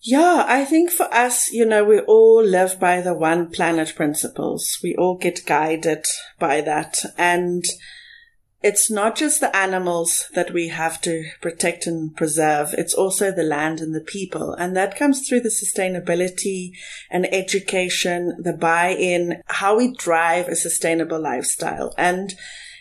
Yeah, 0.00 0.44
I 0.46 0.64
think 0.64 0.90
for 0.90 1.12
us, 1.12 1.50
you 1.50 1.64
know, 1.64 1.84
we 1.84 2.00
all 2.00 2.42
live 2.44 2.78
by 2.78 3.00
the 3.00 3.14
one 3.14 3.50
planet 3.50 3.94
principles. 3.96 4.78
We 4.82 4.94
all 4.94 5.16
get 5.16 5.44
guided 5.44 6.06
by 6.38 6.60
that. 6.60 6.98
And 7.16 7.64
it's 8.62 8.90
not 8.90 9.16
just 9.16 9.40
the 9.40 9.54
animals 9.56 10.28
that 10.34 10.52
we 10.52 10.68
have 10.68 11.00
to 11.02 11.24
protect 11.40 11.86
and 11.86 12.14
preserve. 12.16 12.74
It's 12.78 12.94
also 12.94 13.32
the 13.32 13.42
land 13.42 13.80
and 13.80 13.94
the 13.94 14.00
people. 14.00 14.52
And 14.54 14.76
that 14.76 14.96
comes 14.96 15.26
through 15.26 15.40
the 15.40 15.48
sustainability 15.48 16.72
and 17.10 17.32
education, 17.32 18.36
the 18.38 18.52
buy-in, 18.52 19.42
how 19.46 19.76
we 19.76 19.94
drive 19.94 20.46
a 20.48 20.56
sustainable 20.56 21.20
lifestyle. 21.20 21.92
And 21.98 22.34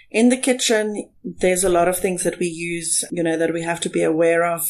in 0.10 0.30
the 0.30 0.38
kitchen, 0.38 1.10
there's 1.24 1.64
a 1.64 1.70
lot 1.70 1.88
of 1.88 1.98
things 1.98 2.24
that 2.24 2.40
we 2.40 2.48
use, 2.48 3.04
you 3.12 3.24
know, 3.24 3.38
that 3.38 3.54
we 3.54 3.64
have 3.64 3.80
to 3.82 3.90
be 3.90 4.04
aware 4.04 4.46
of 4.46 4.68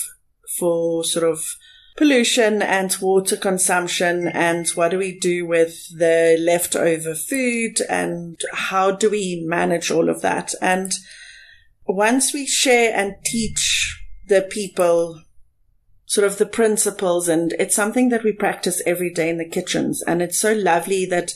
for 0.58 1.04
sort 1.04 1.30
of 1.30 1.56
pollution 1.98 2.62
and 2.62 2.96
water 3.02 3.36
consumption 3.36 4.28
and 4.28 4.70
what 4.70 4.92
do 4.92 5.00
we 5.00 5.20
do 5.20 5.48
with 5.48 5.98
the 5.98 6.38
leftover 6.40 7.16
food 7.16 7.82
and 7.90 8.40
how 8.54 8.92
do 8.92 9.10
we 9.10 9.44
manage 9.48 9.90
all 9.90 10.10
of 10.10 10.22
that? 10.22 10.54
And 10.62 10.94
once 11.88 12.34
we 12.34 12.46
share 12.46 12.96
and 12.96 13.16
teach 13.26 14.00
the 14.28 14.44
people 14.44 15.24
sort 16.06 16.26
of 16.26 16.38
the 16.38 16.46
principles 16.46 17.28
and 17.28 17.54
it's 17.54 17.76
something 17.76 18.10
that 18.10 18.24
we 18.24 18.32
practice 18.32 18.82
every 18.86 19.12
day 19.12 19.30
in 19.30 19.38
the 19.38 19.50
kitchens. 19.50 20.04
And 20.04 20.22
it's 20.22 20.40
so 20.40 20.54
lovely 20.54 21.06
that 21.08 21.34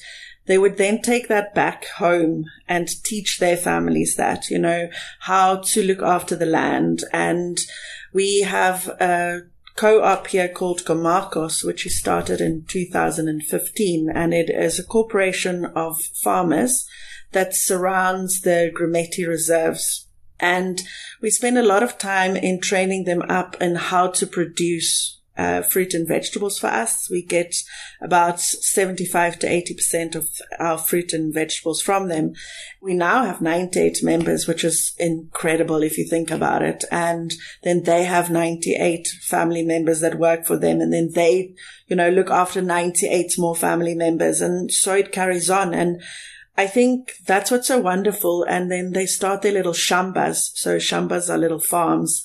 they 0.48 0.58
would 0.58 0.78
then 0.78 1.02
take 1.02 1.28
that 1.28 1.54
back 1.54 1.86
home 1.98 2.46
and 2.68 3.04
teach 3.04 3.40
their 3.40 3.58
families 3.58 4.16
that, 4.16 4.50
you 4.50 4.58
know, 4.58 4.90
how 5.20 5.58
to 5.58 5.84
look 5.84 6.02
after 6.02 6.36
the 6.36 6.46
land. 6.46 7.04
And 7.14 7.60
we 8.14 8.42
have 8.42 8.88
a 9.00 9.42
co-op 9.76 10.28
here 10.28 10.50
called 10.50 10.84
Gomarcos, 10.84 11.64
which 11.64 11.86
is 11.86 12.00
started 12.00 12.42
in 12.42 12.66
2015, 12.68 14.10
and 14.14 14.34
it 14.34 14.50
is 14.50 14.80
a 14.80 14.84
corporation 14.84 15.66
of 15.66 16.02
farmers 16.02 16.88
that 17.32 17.56
surrounds 17.56 18.42
the 18.42 18.72
Grumeti 18.74 19.28
reserves. 19.28 20.08
And 20.40 20.82
we 21.22 21.30
spend 21.30 21.58
a 21.58 21.64
lot 21.64 21.84
of 21.84 21.98
time 21.98 22.36
in 22.36 22.60
training 22.60 23.04
them 23.04 23.22
up 23.24 23.56
in 23.62 23.76
how 23.76 24.08
to 24.08 24.26
produce 24.26 25.21
uh, 25.42 25.62
fruit 25.64 25.96
and 25.96 26.08
vegetables 26.08 26.60
for 26.60 26.68
us. 26.68 27.10
We 27.10 27.24
get 27.24 27.56
about 28.00 28.40
75 28.40 29.40
to 29.40 29.48
80% 29.48 30.16
of 30.16 30.30
our 30.60 30.78
fruit 30.78 31.14
and 31.14 31.34
vegetables 31.34 31.82
from 31.82 32.10
them. 32.10 32.34
We 32.80 32.94
now 32.94 33.26
have 33.26 33.42
98 33.42 34.04
members, 34.04 34.48
which 34.48 34.64
is 34.64 34.94
incredible 35.00 35.82
if 35.82 35.98
you 35.98 36.06
think 36.08 36.30
about 36.30 36.62
it. 36.62 36.84
And 36.92 37.34
then 37.64 37.84
they 37.84 38.04
have 38.04 38.30
98 38.30 39.08
family 39.22 39.64
members 39.64 40.02
that 40.02 40.20
work 40.20 40.46
for 40.46 40.58
them. 40.58 40.80
And 40.80 40.94
then 40.94 41.10
they, 41.14 41.56
you 41.88 41.96
know, 41.96 42.10
look 42.10 42.30
after 42.30 42.62
98 42.62 43.34
more 43.40 43.56
family 43.56 43.96
members. 43.96 44.42
And 44.42 44.72
so 44.72 44.94
it 44.94 45.12
carries 45.12 45.50
on. 45.50 45.74
And 45.74 46.04
I 46.56 46.68
think 46.68 47.14
that's 47.26 47.50
what's 47.50 47.68
so 47.68 47.80
wonderful. 47.80 48.44
And 48.44 48.72
then 48.72 48.92
they 48.92 49.08
start 49.08 49.42
their 49.42 49.54
little 49.54 49.74
shambas. 49.74 50.52
So 50.54 50.78
shambas 50.78 51.34
are 51.34 51.38
little 51.40 51.60
farms 51.60 52.24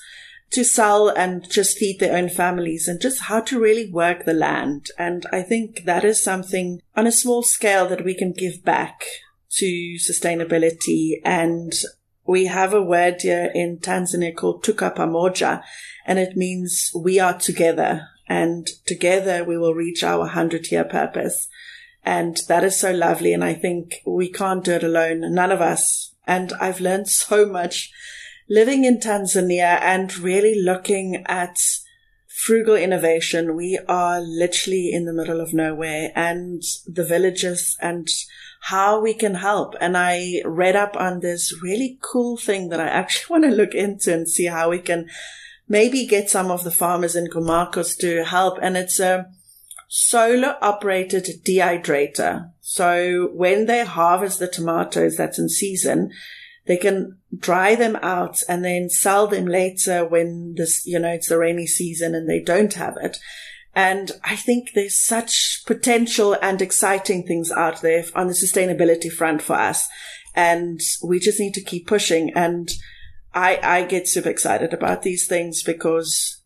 to 0.51 0.65
sell 0.65 1.09
and 1.09 1.49
just 1.51 1.79
feed 1.79 1.99
their 1.99 2.17
own 2.17 2.29
families 2.29 2.89
and 2.89 3.01
just 3.01 3.23
how 3.23 3.41
to 3.41 3.61
really 3.61 3.91
work 3.91 4.25
the 4.25 4.33
land. 4.33 4.87
And 4.99 5.27
I 5.33 5.43
think 5.43 5.85
that 5.85 6.05
is 6.05 6.23
something 6.23 6.81
on 6.95 7.07
a 7.07 7.13
small 7.13 7.43
scale 7.43 7.89
that 7.89 8.05
we 8.05 8.15
can 8.15 8.33
give 8.33 8.65
back 8.65 9.05
to 9.53 9.97
sustainability. 9.99 11.21
And 11.25 11.73
we 12.25 12.47
have 12.47 12.73
a 12.73 12.83
word 12.83 13.23
here 13.23 13.51
in 13.55 13.79
Tanzania 13.79 14.35
called 14.35 14.65
tuko 14.65 14.95
pamoja, 14.95 15.63
and 16.05 16.19
it 16.19 16.37
means 16.37 16.91
we 16.95 17.19
are 17.19 17.39
together 17.39 18.09
and 18.29 18.67
together 18.87 19.45
we 19.45 19.57
will 19.57 19.75
reach 19.75 20.03
our 20.03 20.27
hundred 20.27 20.71
year 20.71 20.85
purpose. 20.85 21.49
And 22.05 22.41
that 22.49 22.65
is 22.65 22.79
so 22.79 22.93
lovely. 22.93 23.33
And 23.33 23.45
I 23.45 23.55
think 23.55 24.03
we 24.07 24.31
can't 24.31 24.65
do 24.65 24.73
it 24.73 24.85
alone. 24.85 25.35
None 25.35 25.51
of 25.51 25.61
us. 25.61 26.15
And 26.27 26.53
I've 26.61 26.81
learned 26.81 27.09
so 27.09 27.47
much 27.47 27.93
living 28.49 28.85
in 28.85 28.99
Tanzania 28.99 29.81
and 29.81 30.17
really 30.19 30.61
looking 30.61 31.25
at 31.27 31.59
frugal 32.37 32.77
innovation. 32.77 33.57
We 33.57 33.79
are 33.89 34.21
literally 34.21 34.91
in 34.93 35.07
the 35.07 35.13
middle 35.13 35.41
of 35.41 35.55
nowhere 35.55 36.13
and 36.15 36.63
the 36.87 37.05
villages 37.05 37.77
and 37.81 38.07
how 38.61 39.01
we 39.01 39.15
can 39.15 39.37
help. 39.37 39.75
And 39.81 39.97
I 39.97 40.43
read 40.45 40.77
up 40.77 40.97
on 40.97 41.21
this 41.21 41.55
really 41.63 41.99
cool 42.03 42.37
thing 42.37 42.69
that 42.69 42.81
I 42.81 42.89
actually 43.01 43.33
want 43.33 43.45
to 43.45 43.57
look 43.57 43.75
into 43.75 44.13
and 44.13 44.29
see 44.29 44.47
how 44.47 44.71
we 44.71 44.81
can 44.81 45.09
maybe 45.69 46.07
get 46.07 46.31
some 46.31 46.51
of 46.51 46.63
the 46.63 46.71
farmers 46.71 47.17
in 47.17 47.29
Gomarcos 47.29 47.97
to 47.99 48.25
help. 48.25 48.59
And 48.61 48.77
it's 48.77 49.01
a 49.01 49.27
solar 49.89 50.57
operated 50.61 51.27
dehydrator. 51.45 52.51
So 52.61 53.31
when 53.33 53.67
they 53.67 53.85
harvest 53.85 54.39
the 54.39 54.49
tomatoes 54.49 55.17
that's 55.17 55.39
in 55.39 55.49
season, 55.49 56.13
they 56.67 56.77
can 56.77 57.19
dry 57.37 57.75
them 57.75 57.97
out 58.03 58.43
and 58.49 58.65
then 58.65 58.89
sell 58.89 59.27
them 59.27 59.47
later 59.47 60.05
when 60.05 60.55
this, 60.57 60.87
you 60.87 60.99
know, 60.99 61.11
it's 61.11 61.29
the 61.29 61.39
rainy 61.39 61.67
season 61.67 62.15
and 62.15 62.29
they 62.29 62.41
don't 62.41 62.75
have 62.75 62.97
it. 63.01 63.19
And 63.75 64.13
I 64.25 64.37
think 64.37 64.73
there's 64.73 64.99
such 64.99 65.63
potential 65.67 66.37
and 66.41 66.63
exciting 66.63 67.27
things 67.27 67.53
out 67.53 67.83
there 67.83 68.05
on 68.15 68.27
the 68.27 68.33
sustainability 68.33 69.13
front 69.13 69.43
for 69.43 69.55
us. 69.55 69.87
And 70.35 70.81
we 71.03 71.21
just 71.21 71.39
need 71.39 71.55
to 71.55 71.63
keep 71.63 71.87
pushing. 71.87 72.33
And 72.35 72.71
I, 73.35 73.61
I 73.63 73.85
get 73.85 74.09
super 74.09 74.31
excited 74.31 74.73
about 74.73 75.03
these 75.03 75.27
things 75.27 75.63
because 75.63 76.41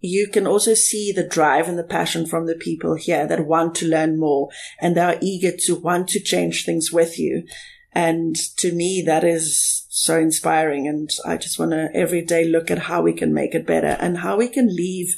you 0.00 0.28
can 0.28 0.46
also 0.46 0.72
see 0.72 1.12
the 1.12 1.26
drive 1.26 1.68
and 1.68 1.78
the 1.78 1.84
passion 1.84 2.26
from 2.26 2.46
the 2.46 2.54
people 2.54 2.94
here 2.94 3.26
that 3.26 3.46
want 3.46 3.74
to 3.76 3.86
learn 3.86 4.18
more 4.18 4.48
and 4.80 4.96
they 4.96 5.02
are 5.02 5.18
eager 5.20 5.52
to 5.64 5.76
want 5.76 6.08
to 6.08 6.20
change 6.20 6.64
things 6.64 6.90
with 6.90 7.18
you. 7.18 7.44
And 7.92 8.36
to 8.58 8.72
me, 8.72 9.02
that 9.06 9.24
is 9.24 9.86
so 9.88 10.18
inspiring. 10.18 10.86
And 10.86 11.10
I 11.26 11.36
just 11.36 11.58
want 11.58 11.72
to 11.72 11.88
every 11.94 12.22
day 12.22 12.44
look 12.44 12.70
at 12.70 12.78
how 12.78 13.02
we 13.02 13.12
can 13.12 13.34
make 13.34 13.54
it 13.54 13.66
better 13.66 13.96
and 14.00 14.18
how 14.18 14.36
we 14.36 14.48
can 14.48 14.68
leave 14.68 15.14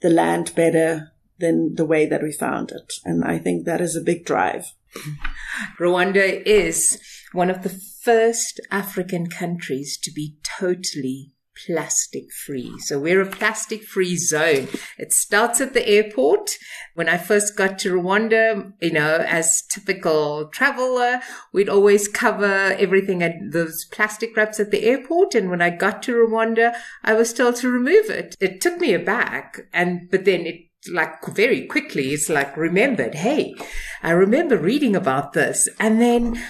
the 0.00 0.10
land 0.10 0.54
better 0.54 1.12
than 1.38 1.74
the 1.74 1.84
way 1.84 2.06
that 2.06 2.22
we 2.22 2.32
found 2.32 2.70
it. 2.70 2.92
And 3.04 3.24
I 3.24 3.38
think 3.38 3.64
that 3.64 3.80
is 3.80 3.96
a 3.96 4.00
big 4.00 4.24
drive. 4.24 4.72
Rwanda 5.80 6.42
is 6.46 7.00
one 7.32 7.50
of 7.50 7.62
the 7.62 7.68
first 8.02 8.60
African 8.70 9.28
countries 9.28 9.98
to 10.02 10.12
be 10.12 10.36
totally 10.42 11.33
plastic 11.66 12.32
free. 12.32 12.78
So 12.80 12.98
we're 12.98 13.20
a 13.20 13.30
plastic 13.30 13.82
free 13.82 14.16
zone. 14.16 14.68
It 14.98 15.12
starts 15.12 15.60
at 15.60 15.72
the 15.72 15.86
airport. 15.86 16.50
When 16.94 17.08
I 17.08 17.16
first 17.16 17.56
got 17.56 17.78
to 17.80 17.94
Rwanda, 17.94 18.72
you 18.80 18.92
know, 18.92 19.16
as 19.16 19.62
typical 19.62 20.48
traveler, 20.48 21.20
we'd 21.52 21.68
always 21.68 22.08
cover 22.08 22.74
everything 22.78 23.22
at 23.22 23.34
those 23.50 23.84
plastic 23.92 24.36
wraps 24.36 24.60
at 24.60 24.70
the 24.70 24.84
airport. 24.84 25.34
And 25.34 25.50
when 25.50 25.62
I 25.62 25.70
got 25.70 26.02
to 26.04 26.12
Rwanda, 26.12 26.74
I 27.02 27.14
was 27.14 27.32
told 27.32 27.56
to 27.56 27.68
remove 27.68 28.10
it. 28.10 28.36
It 28.40 28.60
took 28.60 28.78
me 28.78 28.94
aback. 28.94 29.68
And, 29.72 30.08
but 30.10 30.24
then 30.24 30.46
it 30.46 30.56
like 30.92 31.24
very 31.26 31.66
quickly, 31.66 32.12
it's 32.12 32.28
like 32.28 32.56
remembered, 32.56 33.14
hey, 33.14 33.54
I 34.02 34.10
remember 34.10 34.58
reading 34.58 34.94
about 34.94 35.32
this. 35.32 35.68
And 35.78 36.00
then 36.00 36.42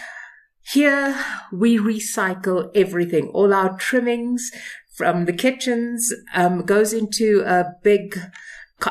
here 0.73 1.17
we 1.53 1.79
recycle 1.79 2.71
everything, 2.75 3.29
all 3.29 3.53
our 3.53 3.77
trimmings 3.77 4.51
from 4.95 5.25
the 5.25 5.33
kitchens 5.33 6.13
um, 6.35 6.65
goes 6.65 6.93
into 6.93 7.43
a 7.47 7.73
big 7.83 8.19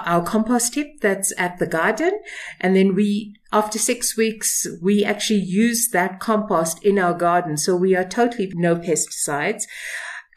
our 0.05 0.23
compost 0.23 0.73
tip 0.73 0.87
that's 1.01 1.33
at 1.37 1.59
the 1.59 1.67
garden. 1.67 2.19
And 2.59 2.75
then 2.75 2.95
we 2.95 3.35
after 3.51 3.77
six 3.77 4.17
weeks 4.17 4.65
we 4.81 5.03
actually 5.03 5.41
use 5.41 5.89
that 5.89 6.19
compost 6.19 6.83
in 6.83 6.97
our 6.97 7.13
garden. 7.13 7.57
So 7.57 7.75
we 7.75 7.95
are 7.95 8.05
totally 8.05 8.51
no 8.55 8.75
pesticides 8.75 9.63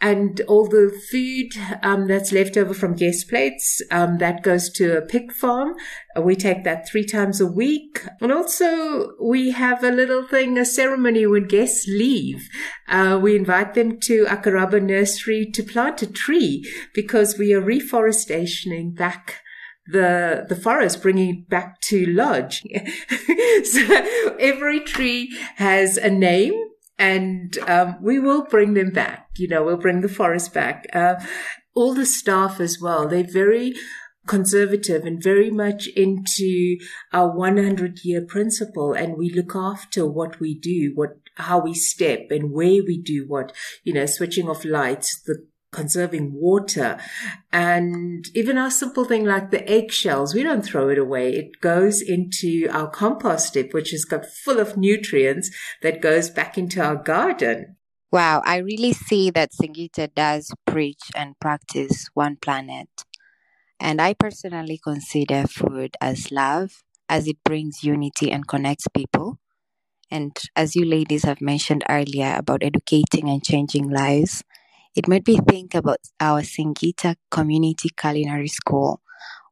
and 0.00 0.40
all 0.42 0.66
the 0.66 0.92
food 1.10 1.52
um, 1.82 2.06
that's 2.06 2.32
left 2.32 2.56
over 2.56 2.74
from 2.74 2.94
guest 2.94 3.28
plates 3.28 3.80
um, 3.90 4.18
that 4.18 4.42
goes 4.42 4.70
to 4.70 4.96
a 4.96 5.02
pig 5.02 5.32
farm. 5.32 5.74
We 6.20 6.36
take 6.36 6.64
that 6.64 6.88
three 6.88 7.04
times 7.04 7.40
a 7.40 7.46
week. 7.46 8.06
And 8.20 8.32
also 8.32 9.12
we 9.20 9.50
have 9.52 9.82
a 9.82 9.90
little 9.90 10.26
thing 10.26 10.58
a 10.58 10.64
ceremony 10.64 11.26
when 11.26 11.46
guests 11.46 11.86
leave. 11.88 12.48
Uh, 12.88 13.18
we 13.22 13.36
invite 13.36 13.74
them 13.74 13.98
to 14.00 14.24
Akarabo 14.26 14.82
nursery 14.82 15.46
to 15.52 15.62
plant 15.62 16.02
a 16.02 16.06
tree 16.06 16.70
because 16.94 17.38
we 17.38 17.52
are 17.54 17.62
reforestationing 17.62 18.94
back 18.94 19.40
the 19.88 20.44
the 20.48 20.56
forest, 20.56 21.00
bringing 21.00 21.30
it 21.30 21.48
back 21.48 21.80
to 21.80 22.06
lodge. 22.06 22.62
so 23.64 24.34
every 24.40 24.80
tree 24.80 25.36
has 25.56 25.96
a 25.96 26.10
name 26.10 26.54
and 26.98 27.58
um, 27.66 27.96
we 28.00 28.18
will 28.18 28.44
bring 28.44 28.74
them 28.74 28.90
back. 28.90 29.28
You 29.36 29.48
know, 29.48 29.64
we'll 29.64 29.76
bring 29.76 30.00
the 30.00 30.08
forest 30.08 30.54
back. 30.54 30.86
Uh, 30.92 31.16
all 31.74 31.94
the 31.94 32.06
staff 32.06 32.58
as 32.58 32.80
well. 32.80 33.06
They're 33.06 33.22
very 33.22 33.74
conservative 34.26 35.04
and 35.04 35.22
very 35.22 35.50
much 35.50 35.86
into 35.88 36.78
our 37.12 37.30
100 37.36 38.04
year 38.04 38.24
principle 38.26 38.92
and 38.92 39.16
we 39.16 39.30
look 39.30 39.54
after 39.54 40.04
what 40.04 40.40
we 40.40 40.52
do 40.52 40.90
what 40.96 41.10
how 41.36 41.60
we 41.60 41.72
step 41.72 42.26
and 42.30 42.50
where 42.50 42.82
we 42.84 43.00
do 43.00 43.24
what 43.28 43.52
you 43.84 43.92
know 43.92 44.04
switching 44.04 44.48
off 44.48 44.64
lights 44.64 45.22
the 45.26 45.46
conserving 45.72 46.32
water. 46.32 46.98
And 47.52 48.26
even 48.34 48.58
our 48.58 48.70
simple 48.70 49.04
thing 49.04 49.24
like 49.24 49.50
the 49.50 49.68
eggshells, 49.70 50.34
we 50.34 50.42
don't 50.42 50.64
throw 50.64 50.88
it 50.88 50.98
away. 50.98 51.34
It 51.34 51.60
goes 51.60 52.00
into 52.00 52.68
our 52.70 52.88
compost 52.88 53.54
dip, 53.54 53.74
which 53.74 53.92
is 53.92 54.04
got 54.04 54.26
full 54.26 54.58
of 54.58 54.76
nutrients 54.76 55.50
that 55.82 56.00
goes 56.00 56.30
back 56.30 56.56
into 56.56 56.82
our 56.82 56.96
garden. 56.96 57.76
Wow, 58.12 58.42
I 58.44 58.58
really 58.58 58.92
see 58.92 59.30
that 59.30 59.50
Singita 59.52 60.14
does 60.14 60.50
preach 60.66 61.10
and 61.14 61.38
practice 61.40 62.06
one 62.14 62.36
planet. 62.36 62.88
And 63.78 64.00
I 64.00 64.14
personally 64.14 64.80
consider 64.82 65.46
food 65.46 65.96
as 66.00 66.30
love, 66.30 66.82
as 67.08 67.26
it 67.28 67.36
brings 67.44 67.84
unity 67.84 68.30
and 68.30 68.48
connects 68.48 68.86
people. 68.88 69.38
And 70.10 70.36
as 70.54 70.76
you 70.76 70.84
ladies 70.84 71.24
have 71.24 71.40
mentioned 71.40 71.84
earlier 71.88 72.34
about 72.38 72.62
educating 72.62 73.28
and 73.28 73.44
changing 73.44 73.90
lives, 73.90 74.42
it 74.96 75.06
made 75.06 75.28
me 75.28 75.38
think 75.46 75.74
about 75.74 76.00
our 76.18 76.40
Singita 76.40 77.16
Community 77.30 77.90
Culinary 77.90 78.48
School, 78.48 79.02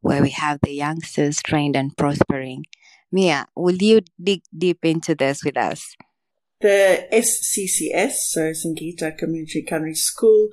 where 0.01 0.23
we 0.23 0.31
have 0.31 0.59
the 0.63 0.73
youngsters 0.73 1.43
trained 1.43 1.77
and 1.77 1.95
prospering. 1.97 2.65
Mia, 3.13 3.47
will 3.55 3.77
you 3.77 4.01
dig 4.23 4.41
deep 4.57 4.79
into 4.83 5.15
this 5.15 5.45
with 5.45 5.59
us? 5.59 5.97
The 6.63 7.07
SCCS, 7.13 8.13
so 8.13 8.53
Singita 8.53 9.19
Community 9.19 9.63
Culinary 9.63 9.95
School, 9.95 10.49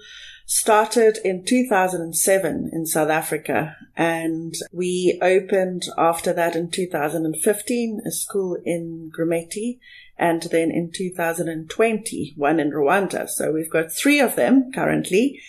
started 0.46 1.18
in 1.24 1.46
2007 1.46 2.70
in 2.74 2.86
South 2.86 3.10
Africa 3.10 3.78
and 3.96 4.54
we 4.74 5.18
opened 5.22 5.84
after 5.98 6.34
that 6.34 6.58
in 6.58 6.70
2015 6.70 8.02
a 8.06 8.12
school 8.12 8.58
in 8.66 9.10
Grumeti 9.18 9.80
and 10.22 10.44
then 10.44 10.70
in 10.70 10.92
2020 10.94 12.34
one 12.38 12.60
in 12.60 12.70
Rwanda. 12.70 13.28
So 13.28 13.52
we've 13.52 13.72
got 13.72 13.92
three 13.92 14.20
of 14.20 14.36
them 14.36 14.72
currently. 14.72 15.42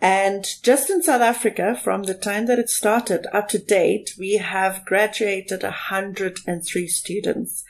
And 0.00 0.46
just 0.62 0.88
in 0.88 1.02
South 1.02 1.20
Africa, 1.20 1.78
from 1.82 2.04
the 2.04 2.14
time 2.14 2.46
that 2.46 2.58
it 2.58 2.70
started 2.70 3.26
up 3.34 3.48
to 3.48 3.58
date, 3.58 4.14
we 4.18 4.36
have 4.36 4.84
graduated 4.86 5.64
103 5.64 6.86
students. 6.86 7.64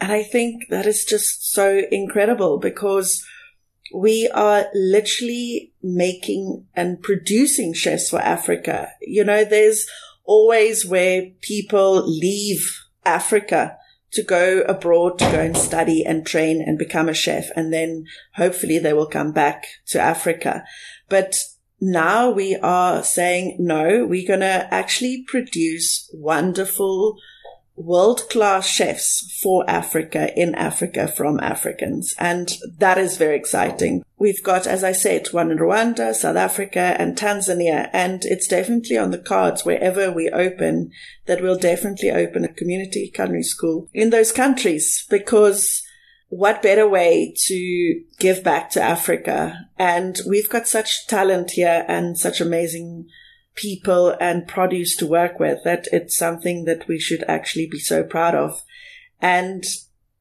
And 0.00 0.12
I 0.12 0.22
think 0.22 0.68
that 0.70 0.86
is 0.86 1.04
just 1.04 1.52
so 1.52 1.82
incredible 1.90 2.58
because 2.58 3.26
we 3.92 4.30
are 4.32 4.66
literally 4.74 5.72
making 5.82 6.66
and 6.74 7.02
producing 7.02 7.74
chefs 7.74 8.10
for 8.10 8.20
Africa. 8.20 8.90
You 9.02 9.24
know, 9.24 9.44
there's 9.44 9.86
always 10.24 10.86
where 10.86 11.30
people 11.40 12.06
leave 12.06 12.84
Africa 13.04 13.76
to 14.12 14.22
go 14.22 14.62
abroad 14.62 15.18
to 15.18 15.24
go 15.30 15.40
and 15.40 15.56
study 15.56 16.04
and 16.04 16.26
train 16.26 16.62
and 16.62 16.78
become 16.78 17.08
a 17.08 17.14
chef. 17.14 17.50
And 17.56 17.72
then 17.72 18.06
hopefully 18.34 18.78
they 18.78 18.92
will 18.92 19.06
come 19.06 19.32
back 19.32 19.66
to 19.88 20.00
Africa. 20.00 20.64
But 21.08 21.36
now 21.80 22.30
we 22.30 22.56
are 22.56 23.02
saying, 23.02 23.56
no, 23.58 24.06
we're 24.06 24.26
going 24.26 24.40
to 24.40 24.68
actually 24.72 25.24
produce 25.26 26.10
wonderful 26.14 27.18
world 27.76 28.28
class 28.30 28.66
chefs 28.66 29.38
for 29.42 29.68
Africa 29.68 30.32
in 30.38 30.54
Africa 30.54 31.06
from 31.06 31.38
Africans. 31.40 32.14
And 32.18 32.56
that 32.78 32.98
is 32.98 33.16
very 33.16 33.36
exciting. 33.36 34.02
We've 34.18 34.42
got, 34.42 34.66
as 34.66 34.82
I 34.82 34.92
said, 34.92 35.28
one 35.28 35.50
in 35.50 35.58
Rwanda, 35.58 36.14
South 36.14 36.36
Africa 36.36 36.96
and 36.98 37.16
Tanzania. 37.16 37.90
And 37.92 38.24
it's 38.24 38.48
definitely 38.48 38.96
on 38.96 39.10
the 39.10 39.18
cards 39.18 39.64
wherever 39.64 40.10
we 40.10 40.30
open 40.30 40.90
that 41.26 41.42
we'll 41.42 41.58
definitely 41.58 42.10
open 42.10 42.44
a 42.44 42.52
community 42.52 43.10
culinary 43.14 43.42
school 43.42 43.88
in 43.92 44.10
those 44.10 44.32
countries 44.32 45.06
because 45.10 45.82
what 46.28 46.62
better 46.62 46.88
way 46.88 47.34
to 47.46 48.02
give 48.18 48.42
back 48.42 48.70
to 48.70 48.82
Africa? 48.82 49.68
And 49.78 50.18
we've 50.26 50.48
got 50.48 50.66
such 50.66 51.06
talent 51.06 51.52
here 51.52 51.84
and 51.86 52.18
such 52.18 52.40
amazing 52.40 53.08
people 53.56 54.14
and 54.20 54.46
produce 54.46 54.94
to 54.96 55.06
work 55.06 55.40
with 55.40 55.58
that 55.64 55.86
it's 55.90 56.16
something 56.16 56.64
that 56.66 56.86
we 56.86 57.00
should 57.00 57.24
actually 57.26 57.66
be 57.66 57.78
so 57.78 58.04
proud 58.04 58.34
of. 58.34 58.62
And 59.20 59.64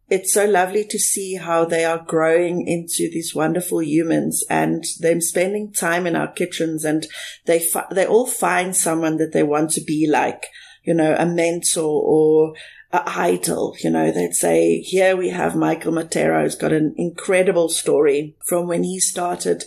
it's 0.09 0.33
so 0.33 0.45
lovely 0.45 0.85
to 0.85 0.99
see 0.99 1.35
how 1.35 1.65
they 1.65 1.83
are 1.83 2.03
growing 2.05 2.67
into 2.67 3.09
these 3.11 3.35
wonderful 3.35 3.81
humans 3.81 4.43
and 4.49 4.83
them 4.99 5.19
spending 5.19 5.71
time 5.71 6.07
in 6.07 6.15
our 6.15 6.31
kitchens 6.31 6.85
and 6.85 7.07
they, 7.45 7.59
fi- 7.59 7.87
they 7.91 8.05
all 8.05 8.27
find 8.27 8.75
someone 8.75 9.17
that 9.17 9.33
they 9.33 9.43
want 9.43 9.71
to 9.71 9.81
be 9.81 10.07
like, 10.09 10.47
you 10.83 10.93
know, 10.93 11.15
a 11.17 11.25
mentor 11.25 12.01
or 12.03 12.53
a 12.93 13.03
idol. 13.07 13.75
You 13.83 13.89
know, 13.89 14.11
they'd 14.11 14.35
say, 14.35 14.79
here 14.79 15.17
we 15.17 15.29
have 15.29 15.55
Michael 15.55 15.93
Matero 15.93 16.43
who's 16.43 16.55
got 16.55 16.71
an 16.71 16.93
incredible 16.97 17.69
story 17.69 18.35
from 18.45 18.67
when 18.67 18.83
he 18.83 18.99
started 18.99 19.63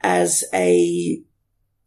as 0.00 0.42
a 0.52 1.22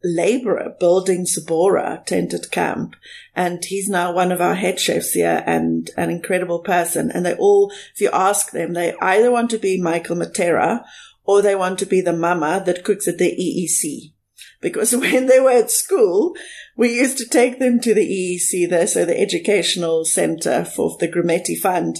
laborer 0.05 0.75
building 0.79 1.25
Sabora 1.25 2.05
tented 2.05 2.51
camp. 2.51 2.95
And 3.35 3.63
he's 3.65 3.89
now 3.89 4.13
one 4.13 4.31
of 4.31 4.39
our 4.39 4.55
head 4.55 4.79
chefs 4.79 5.11
here 5.11 5.43
and 5.45 5.89
an 5.97 6.09
incredible 6.09 6.59
person. 6.59 7.11
And 7.11 7.25
they 7.25 7.35
all, 7.35 7.71
if 7.93 7.99
you 7.99 8.09
ask 8.13 8.51
them, 8.51 8.73
they 8.73 8.93
either 9.01 9.31
want 9.31 9.49
to 9.51 9.57
be 9.57 9.81
Michael 9.81 10.15
Matera 10.15 10.85
or 11.25 11.41
they 11.41 11.55
want 11.55 11.79
to 11.79 11.85
be 11.85 12.01
the 12.01 12.13
mama 12.13 12.61
that 12.65 12.83
cooks 12.83 13.07
at 13.07 13.17
the 13.17 13.31
EEC. 13.31 14.13
Because 14.61 14.95
when 14.95 15.25
they 15.25 15.39
were 15.39 15.51
at 15.51 15.71
school, 15.71 16.35
we 16.77 16.93
used 16.93 17.17
to 17.17 17.27
take 17.27 17.59
them 17.59 17.79
to 17.81 17.93
the 17.93 18.05
EEC 18.05 18.69
there, 18.69 18.87
so 18.87 19.05
the 19.05 19.19
Educational 19.19 20.05
Center 20.05 20.65
for 20.65 20.95
the 20.99 21.07
Grumeti 21.07 21.57
Fund, 21.57 21.99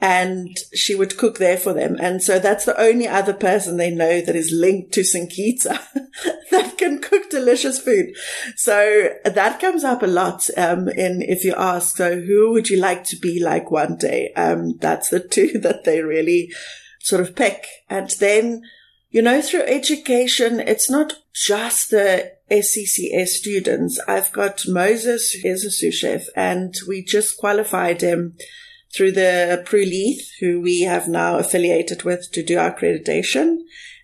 and 0.00 0.58
she 0.74 0.94
would 0.94 1.16
cook 1.16 1.38
there 1.38 1.56
for 1.56 1.72
them. 1.72 1.96
And 1.98 2.22
so 2.22 2.38
that's 2.38 2.66
the 2.66 2.78
only 2.78 3.08
other 3.08 3.32
person 3.32 3.76
they 3.76 3.90
know 3.90 4.20
that 4.20 4.36
is 4.36 4.52
linked 4.52 4.92
to 4.92 5.00
Singita 5.00 5.80
that 6.50 6.76
can 6.76 7.00
cook 7.00 7.30
delicious 7.30 7.80
food. 7.80 8.14
So 8.56 9.10
that 9.24 9.58
comes 9.58 9.84
up 9.84 10.02
a 10.02 10.06
lot. 10.06 10.50
Um, 10.56 10.88
in, 10.88 11.22
if 11.22 11.44
you 11.44 11.54
ask, 11.56 11.96
so 11.96 12.20
who 12.20 12.52
would 12.52 12.68
you 12.68 12.78
like 12.78 13.04
to 13.04 13.16
be 13.16 13.42
like 13.42 13.70
one 13.70 13.96
day? 13.96 14.32
Um, 14.34 14.76
that's 14.76 15.08
the 15.08 15.20
two 15.30 15.58
that 15.60 15.84
they 15.84 16.02
really 16.02 16.52
sort 17.00 17.22
of 17.22 17.34
pick. 17.34 17.66
And 17.88 18.10
then, 18.20 18.62
you 19.10 19.22
know, 19.22 19.40
through 19.40 19.62
education, 19.62 20.60
it's 20.60 20.90
not 20.90 21.14
just 21.32 21.90
the 21.90 22.32
SCCS 22.50 23.28
students. 23.28 23.98
I've 24.06 24.30
got 24.32 24.68
Moses, 24.68 25.32
who 25.32 25.48
is 25.48 25.64
a 25.64 25.70
sous 25.70 25.94
chef, 25.94 26.26
and 26.36 26.74
we 26.86 27.02
just 27.02 27.38
qualified 27.38 28.02
him 28.02 28.36
through 28.96 29.12
the 29.12 29.64
Leith, 29.72 30.30
who 30.40 30.60
we 30.60 30.82
have 30.82 31.08
now 31.08 31.38
affiliated 31.38 32.02
with 32.02 32.30
to 32.32 32.42
do 32.42 32.58
our 32.58 32.74
accreditation. 32.74 33.58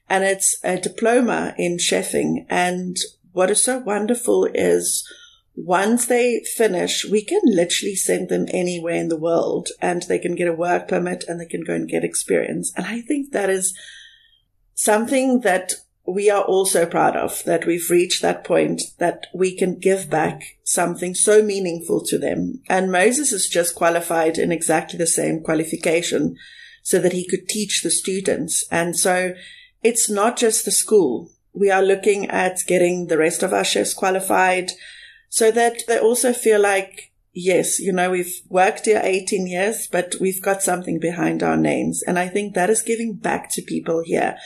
And 0.09 0.25
it's 0.25 0.59
a 0.63 0.79
diploma 0.79 1.55
in 1.57 1.79
chefing. 1.79 2.45
And 2.51 2.97
what 3.33 3.51
is 3.51 3.63
so 3.63 3.79
wonderful 3.79 4.49
is 4.53 5.09
once 5.55 6.07
they 6.07 6.43
finish, 6.57 7.05
we 7.05 7.23
can 7.23 7.41
literally 7.45 7.95
send 7.95 8.29
them 8.29 8.47
anywhere 8.53 8.95
in 8.95 9.09
the 9.09 9.19
world 9.19 9.69
and 9.81 10.03
they 10.03 10.19
can 10.19 10.35
get 10.35 10.49
a 10.49 10.53
work 10.53 10.89
permit 10.89 11.25
and 11.29 11.41
they 11.41 11.47
can 11.47 11.63
go 11.63 11.75
and 11.75 11.89
get 11.89 12.05
experience. 12.05 12.73
And 12.77 12.87
I 12.87 13.01
think 13.01 13.33
that 13.33 13.51
is 13.51 13.77
something 14.75 15.41
that 15.41 15.73
we 16.07 16.29
are 16.29 16.43
also 16.43 16.85
proud 16.85 17.17
of 17.17 17.43
that 17.45 17.67
we've 17.67 17.91
reached 17.91 18.23
that 18.23 18.45
point 18.45 18.83
that 18.99 19.27
we 19.33 19.57
can 19.57 19.79
give 19.79 20.11
back 20.11 20.59
something 20.65 21.15
so 21.15 21.43
meaningful 21.43 22.03
to 22.05 22.19
them. 22.19 22.61
And 22.69 22.91
Moses 22.91 23.33
is 23.33 23.49
just 23.49 23.75
qualified 23.77 24.37
in 24.37 24.51
exactly 24.51 24.99
the 24.99 25.07
same 25.07 25.43
qualification 25.43 26.37
so 26.83 26.99
that 26.99 27.13
he 27.13 27.27
could 27.27 27.49
teach 27.49 27.83
the 27.83 27.91
students. 27.91 28.65
And 28.71 28.99
so 28.99 29.35
it's 29.83 30.11
not 30.11 30.37
just 30.37 30.65
the 30.65 30.73
school. 30.73 31.31
We 31.53 31.71
are 31.71 31.83
looking 31.83 32.29
at 32.31 32.59
getting 32.67 33.07
the 33.07 33.19
rest 33.19 33.45
of 33.45 33.53
our 33.53 33.65
chefs 33.65 33.95
qualified 33.95 34.73
so 35.29 35.51
that 35.53 35.83
they 35.87 35.99
also 35.99 36.33
feel 36.33 36.61
like, 36.61 37.13
yes, 37.33 37.79
you 37.79 37.93
know, 37.93 38.11
we've 38.11 38.41
worked 38.49 38.87
here 38.87 39.01
18 39.03 39.47
years, 39.47 39.87
but 39.87 40.17
we've 40.21 40.43
got 40.43 40.63
something 40.63 40.99
behind 40.99 41.45
our 41.45 41.57
names. 41.57 42.03
And 42.03 42.19
I 42.19 42.29
think 42.29 42.55
that 42.55 42.71
is 42.71 42.83
giving 42.83 43.15
back 43.15 43.51
to 43.53 43.63
people 43.63 44.03
here 44.05 44.37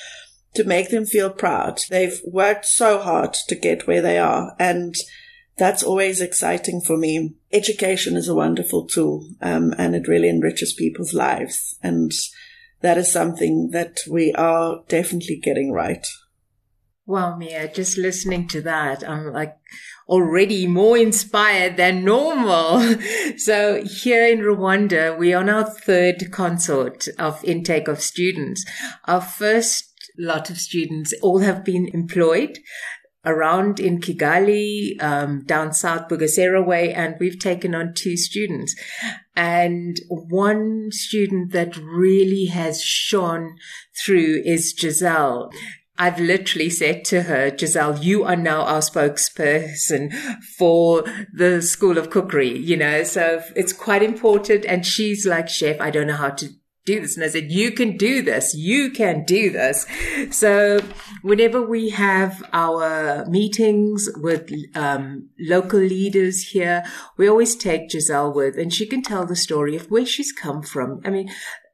to 0.57 0.65
make 0.65 0.91
them 0.91 1.07
feel 1.07 1.31
proud. 1.31 1.81
They've 1.89 2.21
worked 2.25 2.67
so 2.67 2.99
hard 2.99 3.35
to 3.49 3.55
get 3.55 3.87
where 3.87 4.03
they 4.03 4.19
are. 4.19 4.55
And 4.59 4.95
that's 5.57 5.83
always 5.83 6.21
exciting 6.21 6.81
for 6.81 6.97
me. 6.97 7.35
Education 7.53 8.17
is 8.17 8.29
a 8.29 8.35
wonderful 8.35 8.87
tool, 8.87 9.29
um, 9.41 9.73
and 9.79 9.95
it 9.95 10.09
really 10.09 10.29
enriches 10.29 10.75
people's 10.75 11.15
lives. 11.15 11.79
And 11.83 12.13
that 12.83 12.99
is 12.99 13.11
something 13.11 13.71
that 13.71 14.01
we 14.11 14.33
are 14.35 14.83
definitely 14.89 15.41
getting 15.43 15.73
right. 15.73 16.07
Wow, 17.07 17.37
Mia, 17.37 17.73
just 17.73 17.97
listening 17.97 18.49
to 18.49 18.61
that, 18.63 19.09
I'm 19.09 19.33
like 19.33 19.57
already 20.09 20.67
more 20.67 20.99
inspired 20.99 21.77
than 21.77 22.05
normal. 22.05 22.97
So 23.39 23.85
here 23.85 24.27
in 24.27 24.41
Rwanda, 24.41 25.17
we 25.17 25.35
are 25.35 25.41
on 25.41 25.51
our 25.51 25.65
third 25.65 26.33
consort 26.33 27.07
of 27.19 27.45
intake 27.45 27.87
of 27.87 28.01
students. 28.01 28.65
Our 29.05 29.21
first 29.21 29.86
lot 30.19 30.51
of 30.51 30.59
students 30.59 31.15
all 31.23 31.41
have 31.41 31.65
been 31.65 31.89
employed 31.93 32.59
around 33.27 33.81
in 33.81 34.01
Kigali, 34.01 35.03
um, 35.03 35.43
down 35.45 35.75
south 35.75 36.09
Bugesera 36.09 36.65
way, 36.65 36.95
and 36.95 37.17
we've 37.19 37.39
taken 37.39 37.75
on 37.75 37.93
two 37.93 38.17
students. 38.17 38.75
And 39.35 40.01
one 40.09 40.93
student 40.93 41.53
that 41.53 41.77
really 41.77 42.47
has 42.47 42.81
shone 42.81 43.57
through 43.95 44.43
is 44.45 44.75
Giselle. 44.79 45.51
I've 45.99 46.21
literally 46.21 46.71
said 46.71 47.05
to 47.07 47.23
her, 47.23 47.57
Giselle, 47.57 47.99
you 47.99 48.23
are 48.25 48.37
now 48.37 48.63
our 48.63 48.81
spokesperson 48.81 50.13
for 50.59 51.05
the 51.33 51.63
School 51.63 51.99
of 51.99 52.11
Cookery, 52.11 52.57
you 52.57 52.77
know, 52.77 53.03
so 53.03 53.43
it's 53.57 53.73
quite 53.73 54.03
important. 54.03 54.67
And 54.67 54.87
she's 54.87 55.27
like, 55.27 55.49
Chef, 55.49 55.81
I 55.81 55.91
don't 55.91 56.07
know 56.07 56.17
how 56.17 56.31
to 56.31 56.51
do 56.87 57.01
this. 57.01 57.17
And 57.17 57.25
I 57.25 57.29
said, 57.29 57.53
you 57.53 57.73
can 57.73 57.97
do 57.97 58.23
this. 58.23 58.55
You 58.55 58.91
can 58.91 59.25
do 59.25 59.51
this. 59.51 59.87
So 60.31 60.81
whenever 61.21 61.61
we 61.61 61.91
have 61.91 62.43
our 62.53 63.27
meetings 63.27 64.09
with 64.17 64.51
um, 64.75 65.29
local 65.39 65.81
leaders 65.81 66.51
here, 66.51 66.85
we 67.17 67.29
always 67.29 67.57
take 67.57 67.91
Giselle 67.91 68.33
with 68.33 68.57
and 68.57 68.73
she 68.73 68.87
can 68.87 69.03
tell 69.03 69.27
the 69.27 69.37
story 69.37 69.77
of 69.77 69.91
where 69.91 70.07
she's 70.07 70.33
come 70.33 70.63
from. 70.63 71.01
I 71.05 71.11
mean, 71.11 71.29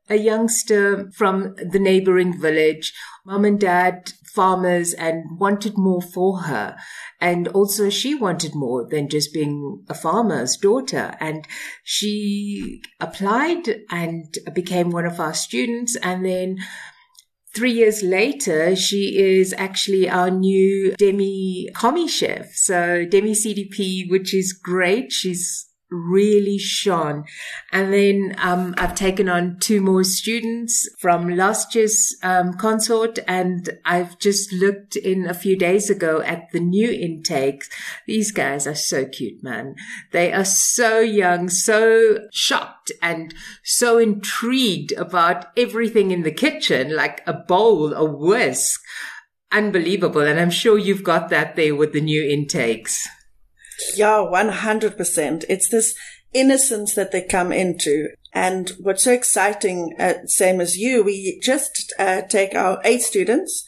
a 0.09 0.17
youngster 0.17 1.11
from 1.13 1.55
the 1.57 1.79
neighboring 1.79 2.41
village, 2.41 2.93
mom 3.25 3.45
and 3.45 3.61
dad 3.61 4.13
farmers 4.35 4.95
and 4.95 5.39
wanted 5.39 5.77
more 5.77 6.03
for 6.03 6.41
her. 6.41 6.77
And 7.21 7.49
also 7.49 7.91
she 7.91 8.15
wanted 8.15 8.55
more 8.55 8.87
than 8.89 9.09
just 9.09 9.33
being 9.33 9.85
a 9.89 9.95
farmer's 9.95 10.57
daughter. 10.57 11.15
And 11.21 11.47
she 11.85 12.83
applied 13.01 13.83
and 13.91 14.35
became 14.55 14.91
one 14.91 15.07
of 15.07 15.21
our 15.21 15.35
students. 15.35 15.97
And 15.97 16.25
then 16.25 16.59
three 17.55 17.73
years 17.73 18.03
later, 18.03 18.75
she 18.75 19.19
is 19.19 19.55
actually 19.59 20.09
our 20.09 20.31
new 20.31 20.95
demi 20.97 21.69
commis 21.75 22.11
chef. 22.11 22.55
So 22.55 23.05
demi 23.05 23.33
CDP, 23.33 24.11
which 24.11 24.35
is 24.35 24.53
great. 24.53 25.13
She's 25.13 25.69
really 25.93 26.59
shone. 26.59 27.25
And 27.71 27.93
then 27.93 28.35
um, 28.39 28.75
I've 28.79 28.95
taken 28.95 29.29
on 29.29 29.59
two 29.61 29.81
more 29.81 30.03
students 30.03 30.89
from 30.99 31.29
last 31.37 31.75
year's 31.75 32.17
um, 32.23 32.55
consort, 32.55 33.19
and 33.29 33.79
I've 33.85 34.19
just 34.19 34.53
looked 34.53 34.97
in 34.97 35.27
a 35.27 35.35
few 35.35 35.57
days 35.57 35.91
ago 35.91 36.23
at 36.23 36.51
the 36.53 36.61
new 36.61 36.91
intakes. 36.91 37.69
These 38.07 38.33
guys 38.33 38.67
are 38.67 38.75
so 38.75 39.05
cute, 39.05 39.43
man. 39.43 39.75
They 40.11 40.33
are 40.33 40.45
so 40.45 41.01
young, 41.01 41.49
so 41.49 42.19
shocked, 42.33 42.91
and 43.01 43.35
so 43.63 43.99
intrigued 43.99 44.93
about 44.93 45.47
everything 45.57 46.11
in 46.11 46.23
the 46.23 46.33
kitchen, 46.33 46.97
like 46.97 47.21
a 47.27 47.35
bowl, 47.35 47.93
a 47.93 48.05
whisk. 48.05 48.81
Unbelievable. 49.51 50.23
And 50.23 50.41
I'm 50.41 50.51
sure 50.51 50.79
you've 50.79 51.05
got 51.05 51.29
that 51.29 51.57
there 51.57 51.77
with 51.77 51.93
the 51.93 52.01
new 52.01 52.27
intakes. 52.27 53.07
Yeah, 53.97 54.27
100%. 54.31 55.45
It's 55.49 55.69
this 55.69 55.95
innocence 56.33 56.95
that 56.95 57.13
they 57.13 57.23
come 57.23 57.53
into. 57.53 58.09
And 58.33 58.71
what's 58.81 59.05
so 59.05 59.13
exciting, 59.13 59.95
uh, 59.99 60.27
same 60.27 60.61
as 60.61 60.77
you, 60.77 61.05
we 61.05 61.39
just 61.41 61.93
uh, 61.99 62.23
take 62.23 62.55
our 62.55 62.81
eight 62.85 63.03
students 63.03 63.65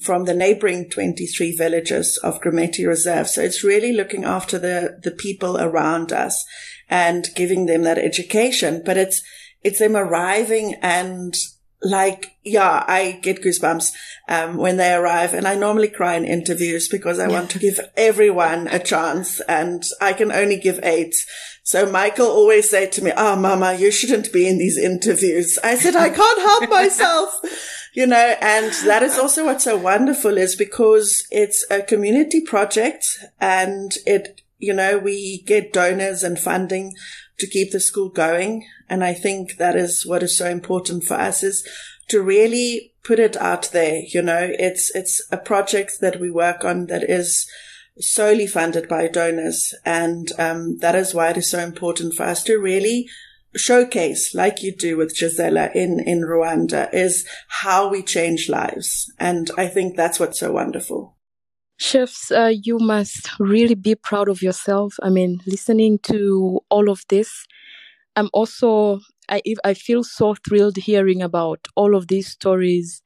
from 0.00 0.24
the 0.24 0.34
neighboring 0.34 0.88
23 0.88 1.56
villages 1.56 2.18
of 2.22 2.40
Grumeti 2.40 2.86
Reserve. 2.86 3.28
So 3.28 3.42
it's 3.42 3.64
really 3.64 3.92
looking 3.92 4.24
after 4.24 4.58
the, 4.58 4.98
the 5.02 5.10
people 5.10 5.58
around 5.58 6.12
us. 6.12 6.44
and 6.88 7.28
giving 7.34 7.66
them 7.66 7.82
that 7.82 7.98
education. 7.98 8.82
But 8.84 8.96
it's, 8.96 9.22
it's 9.62 9.78
them 9.78 9.96
arriving 9.96 10.76
and 10.82 11.34
like, 11.82 12.36
yeah, 12.44 12.84
I 12.86 13.18
get 13.22 13.42
goosebumps, 13.42 13.92
um, 14.28 14.56
when 14.56 14.76
they 14.76 14.92
arrive 14.92 15.32
and 15.32 15.46
I 15.46 15.54
normally 15.54 15.88
cry 15.88 16.14
in 16.14 16.24
interviews 16.24 16.88
because 16.88 17.18
I 17.18 17.28
want 17.28 17.50
to 17.50 17.58
give 17.58 17.80
everyone 17.96 18.66
a 18.68 18.78
chance 18.78 19.40
and 19.42 19.84
I 20.00 20.12
can 20.12 20.32
only 20.32 20.58
give 20.58 20.80
eight. 20.82 21.14
So 21.62 21.90
Michael 21.90 22.26
always 22.26 22.68
said 22.68 22.92
to 22.92 23.04
me, 23.04 23.12
Oh, 23.16 23.36
mama, 23.36 23.74
you 23.74 23.90
shouldn't 23.90 24.32
be 24.32 24.48
in 24.48 24.58
these 24.58 24.78
interviews. 24.78 25.58
I 25.62 25.76
said, 25.76 25.94
I 25.96 26.08
can't 26.08 26.40
help 26.40 26.70
myself, 26.70 27.40
you 27.94 28.06
know, 28.06 28.34
and 28.40 28.72
that 28.86 29.02
is 29.02 29.18
also 29.18 29.44
what's 29.44 29.64
so 29.64 29.76
wonderful 29.76 30.36
is 30.36 30.56
because 30.56 31.26
it's 31.30 31.64
a 31.70 31.82
community 31.82 32.40
project 32.40 33.06
and 33.40 33.92
it, 34.06 34.40
you 34.58 34.74
know, 34.74 34.98
we 34.98 35.42
get 35.46 35.72
donors 35.72 36.22
and 36.22 36.38
funding 36.38 36.94
to 37.38 37.46
keep 37.46 37.70
the 37.70 37.80
school 37.80 38.08
going. 38.08 38.66
And 38.88 39.04
I 39.04 39.14
think 39.14 39.56
that 39.56 39.76
is 39.76 40.04
what 40.04 40.22
is 40.22 40.36
so 40.36 40.48
important 40.48 41.04
for 41.04 41.14
us 41.14 41.42
is 41.42 41.66
to 42.08 42.20
really 42.20 42.92
put 43.04 43.18
it 43.18 43.36
out 43.36 43.70
there. 43.72 44.02
You 44.12 44.22
know, 44.22 44.50
it's, 44.58 44.94
it's 44.94 45.26
a 45.30 45.38
project 45.38 46.00
that 46.00 46.20
we 46.20 46.30
work 46.30 46.64
on 46.64 46.86
that 46.86 47.08
is 47.08 47.48
solely 48.00 48.46
funded 48.46 48.88
by 48.88 49.08
donors. 49.08 49.74
And, 49.84 50.28
um, 50.38 50.78
that 50.78 50.94
is 50.94 51.14
why 51.14 51.30
it 51.30 51.36
is 51.36 51.50
so 51.50 51.60
important 51.60 52.14
for 52.14 52.24
us 52.24 52.42
to 52.44 52.58
really 52.58 53.08
showcase, 53.54 54.34
like 54.34 54.62
you 54.62 54.74
do 54.74 54.96
with 54.96 55.16
Gisela 55.16 55.70
in, 55.74 56.00
in 56.00 56.22
Rwanda, 56.22 56.92
is 56.92 57.26
how 57.48 57.88
we 57.88 58.02
change 58.02 58.48
lives. 58.48 59.12
And 59.18 59.50
I 59.56 59.68
think 59.68 59.96
that's 59.96 60.20
what's 60.20 60.40
so 60.40 60.52
wonderful. 60.52 61.17
Chefs, 61.78 62.30
uh, 62.32 62.52
you 62.52 62.78
must 62.78 63.30
really 63.38 63.74
be 63.74 63.94
proud 63.94 64.28
of 64.28 64.42
yourself. 64.42 64.94
I 65.02 65.10
mean, 65.10 65.40
listening 65.46 65.98
to 66.04 66.60
all 66.70 66.90
of 66.90 67.04
this, 67.08 67.46
I'm 68.16 68.30
also, 68.32 69.00
I, 69.28 69.42
I 69.64 69.74
feel 69.74 70.04
so 70.04 70.34
thrilled 70.34 70.76
hearing 70.78 71.22
about 71.22 71.68
all 71.76 71.96
of 71.96 72.08
these 72.08 72.28
stories. 72.30 73.02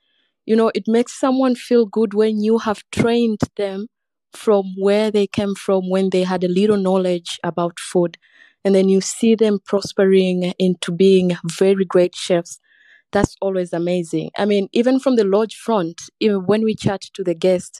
You 0.46 0.56
know, 0.56 0.72
it 0.74 0.84
makes 0.88 1.18
someone 1.18 1.54
feel 1.56 1.86
good 1.86 2.14
when 2.14 2.40
you 2.42 2.58
have 2.58 2.82
trained 2.92 3.40
them 3.56 3.88
from 4.32 4.74
where 4.78 5.10
they 5.10 5.26
came 5.26 5.54
from 5.54 5.90
when 5.90 6.10
they 6.10 6.24
had 6.24 6.44
a 6.44 6.48
little 6.48 6.78
knowledge 6.78 7.38
about 7.44 7.78
food. 7.80 8.18
And 8.64 8.74
then 8.74 8.88
you 8.88 9.00
see 9.00 9.34
them 9.34 9.60
prospering 9.66 10.54
into 10.58 10.92
being 10.92 11.32
very 11.58 11.84
great 11.84 12.14
chefs. 12.14 12.60
That's 13.12 13.36
always 13.40 13.72
amazing. 13.72 14.30
I 14.38 14.44
mean, 14.46 14.68
even 14.72 14.98
from 14.98 15.16
the 15.16 15.24
lodge 15.24 15.54
front, 15.56 16.02
even 16.20 16.46
when 16.46 16.62
we 16.64 16.74
chat 16.74 17.02
to 17.14 17.22
the 17.24 17.34
guests, 17.34 17.78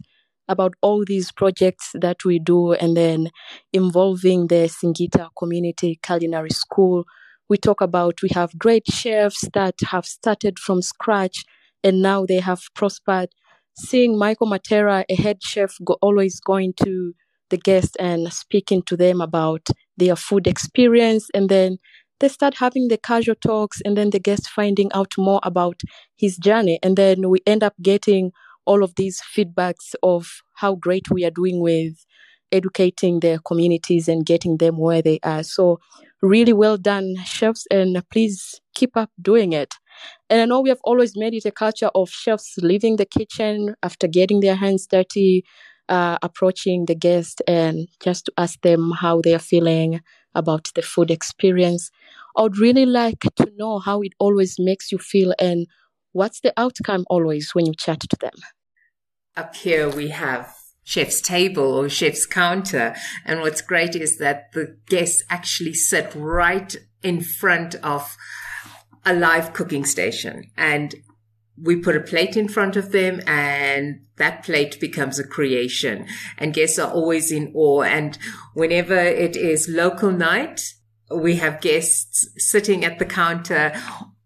about 0.53 0.75
all 0.83 1.05
these 1.07 1.33
projects 1.33 1.91
that 1.95 2.25
we 2.25 2.39
do 2.39 2.73
and 2.73 2.97
then 2.97 3.31
involving 3.73 4.47
the 4.47 4.69
Singita 4.69 5.29
Community 5.39 5.99
Culinary 6.03 6.51
School. 6.51 7.05
We 7.49 7.59
talk 7.59 7.81
about 7.81 8.23
we 8.23 8.31
have 8.35 8.59
great 8.59 8.87
chefs 8.91 9.49
that 9.55 9.75
have 9.89 10.07
started 10.07 10.59
from 10.59 10.83
scratch 10.83 11.45
and 11.83 12.01
now 12.03 12.25
they 12.27 12.41
have 12.41 12.61
prospered. 12.75 13.31
Seeing 13.75 14.19
Michael 14.19 14.47
Matera, 14.49 15.05
a 15.09 15.15
head 15.15 15.43
chef, 15.43 15.77
go, 15.85 15.97
always 16.03 16.41
going 16.41 16.75
to 16.85 17.15
the 17.51 17.57
guests 17.57 17.97
and 17.97 18.33
speaking 18.33 18.83
to 18.83 18.97
them 18.97 19.21
about 19.21 19.67
their 19.97 20.17
food 20.17 20.47
experience 20.47 21.29
and 21.35 21.49
then 21.49 21.79
they 22.21 22.29
start 22.29 22.55
having 22.55 22.89
the 22.89 22.97
casual 22.97 23.35
talks 23.35 23.81
and 23.85 23.97
then 23.97 24.11
the 24.11 24.21
guests 24.21 24.49
finding 24.49 24.91
out 24.95 25.13
more 25.19 25.41
about 25.43 25.81
his 26.17 26.37
journey 26.37 26.79
and 26.83 26.97
then 26.97 27.29
we 27.29 27.41
end 27.47 27.63
up 27.63 27.75
getting 27.83 28.31
all 28.67 28.83
of 28.83 28.95
these 28.97 29.21
feedbacks 29.21 29.95
of 30.03 30.43
how 30.55 30.75
great 30.75 31.11
we 31.11 31.25
are 31.25 31.31
doing 31.31 31.61
with 31.61 32.05
educating 32.51 33.21
their 33.21 33.39
communities 33.39 34.09
and 34.09 34.27
getting 34.27 34.59
them 34.59 34.77
where 34.77 35.01
they 35.03 35.19
are. 35.23 35.43
So, 35.43 35.81
really 36.21 36.53
well 36.53 36.77
done, 36.77 37.17
chefs, 37.25 37.67
and 37.71 38.01
please 38.11 38.61
keep 38.75 38.97
up 38.97 39.11
doing 39.21 39.53
it. 39.53 39.75
And 40.31 40.41
I 40.41 40.45
know 40.47 40.61
we 40.61 40.69
have 40.71 40.81
always 40.85 41.17
made 41.17 41.35
it 41.35 41.45
a 41.45 41.51
culture 41.51 41.91
of 41.95 42.11
chefs 42.11 42.57
leaving 42.59 42.97
the 42.97 43.07
kitchen 43.07 43.75
after 43.83 44.07
getting 44.09 44.41
their 44.41 44.57
hands 44.57 44.87
dirty, 44.87 45.45
uh, 45.89 46.19
approaching 46.23 46.87
the 46.87 46.95
guest 46.95 47.43
and 47.47 47.89
just 48.03 48.27
to 48.27 48.33
ask 48.39 48.61
them 48.63 48.93
how 48.93 49.21
they 49.21 49.35
are 49.35 49.39
feeling 49.39 50.01
about 50.35 50.71
the 50.75 50.83
food 50.83 51.11
experience. 51.11 51.91
I 52.37 52.43
would 52.43 52.59
really 52.59 52.87
like 52.87 53.21
to 53.37 53.53
know 53.57 53.79
how 53.79 54.01
it 54.01 54.13
always 54.19 54.57
makes 54.59 54.91
you 54.91 54.99
feel 54.99 55.35
and 55.39 55.67
what's 56.13 56.41
the 56.41 56.53
outcome 56.57 57.05
always 57.09 57.55
when 57.55 57.67
you 57.67 57.75
chat 57.75 58.01
to 58.01 58.17
them? 58.21 58.35
Up 59.37 59.57
here 59.57 59.89
we 59.89 60.09
have 60.09 60.55
chef's 60.85 61.21
table 61.21 61.75
or 61.75 61.89
chef's 61.89 62.27
counter. 62.27 62.95
And 63.25 63.41
what's 63.41 63.61
great 63.61 63.95
is 63.95 64.19
that 64.19 64.53
the 64.53 64.77
guests 64.89 65.23
actually 65.31 65.75
sit 65.75 66.13
right 66.15 66.75
in 67.03 67.21
front 67.21 67.75
of 67.77 68.17
a 69.05 69.15
live 69.15 69.53
cooking 69.53 69.85
station 69.85 70.51
and 70.57 70.95
we 71.61 71.77
put 71.77 71.97
a 71.97 72.01
plate 72.01 72.37
in 72.37 72.49
front 72.49 72.77
of 72.77 72.93
them 72.93 73.21
and 73.27 74.01
that 74.17 74.43
plate 74.43 74.81
becomes 74.81 75.19
a 75.19 75.27
creation 75.27 76.07
and 76.39 76.55
guests 76.55 76.79
are 76.79 76.91
always 76.91 77.31
in 77.31 77.53
awe. 77.55 77.83
And 77.83 78.19
whenever 78.55 78.97
it 78.97 79.37
is 79.37 79.69
local 79.69 80.11
night, 80.11 80.75
we 81.15 81.37
have 81.37 81.61
guests 81.61 82.27
sitting 82.39 82.85
at 82.85 82.99
the 82.99 83.05
counter 83.05 83.73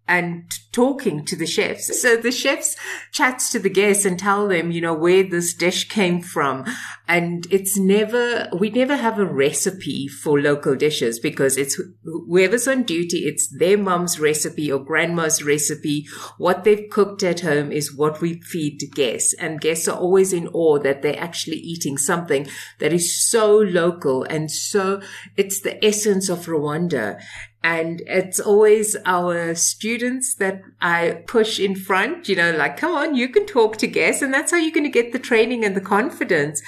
and 0.06 0.50
talking 0.76 1.24
to 1.24 1.34
the 1.34 1.46
chefs. 1.46 2.02
So 2.02 2.18
the 2.18 2.30
chefs 2.30 2.76
chats 3.10 3.50
to 3.52 3.58
the 3.58 3.70
guests 3.70 4.04
and 4.04 4.18
tell 4.18 4.46
them, 4.46 4.70
you 4.70 4.82
know, 4.82 4.92
where 4.92 5.22
this 5.22 5.54
dish 5.54 5.88
came 5.88 6.20
from. 6.20 6.66
And 7.08 7.46
it's 7.50 7.78
never, 7.78 8.50
we 8.52 8.68
never 8.68 8.94
have 8.94 9.18
a 9.18 9.24
recipe 9.24 10.06
for 10.06 10.38
local 10.38 10.76
dishes 10.76 11.18
because 11.18 11.56
it's 11.56 11.80
whoever's 12.04 12.68
on 12.68 12.82
duty, 12.82 13.20
it's 13.20 13.48
their 13.58 13.78
mum's 13.78 14.20
recipe 14.20 14.70
or 14.70 14.78
grandma's 14.78 15.42
recipe. 15.42 16.06
What 16.36 16.64
they've 16.64 16.90
cooked 16.90 17.22
at 17.22 17.40
home 17.40 17.72
is 17.72 17.96
what 17.96 18.20
we 18.20 18.42
feed 18.42 18.78
guests. 18.94 19.32
And 19.32 19.62
guests 19.62 19.88
are 19.88 19.98
always 19.98 20.34
in 20.34 20.46
awe 20.48 20.78
that 20.80 21.00
they're 21.00 21.18
actually 21.18 21.56
eating 21.56 21.96
something 21.96 22.48
that 22.80 22.92
is 22.92 23.26
so 23.30 23.56
local 23.56 24.24
and 24.24 24.50
so 24.50 25.00
it's 25.38 25.62
the 25.62 25.82
essence 25.82 26.28
of 26.28 26.44
Rwanda. 26.44 27.18
And 27.66 28.00
it's 28.06 28.38
always 28.38 28.96
our 29.04 29.56
students 29.56 30.36
that 30.36 30.62
I 30.80 31.22
push 31.26 31.58
in 31.58 31.74
front, 31.74 32.28
you 32.28 32.36
know, 32.36 32.54
like, 32.54 32.76
come 32.76 32.94
on, 32.94 33.14
you 33.14 33.28
can 33.28 33.46
talk 33.46 33.76
to 33.78 33.86
guests. 33.86 34.22
And 34.22 34.32
that's 34.32 34.50
how 34.50 34.58
you're 34.58 34.72
going 34.72 34.84
to 34.84 34.90
get 34.90 35.12
the 35.12 35.18
training 35.18 35.64
and 35.64 35.74
the 35.74 35.80
confidence. 35.80 36.62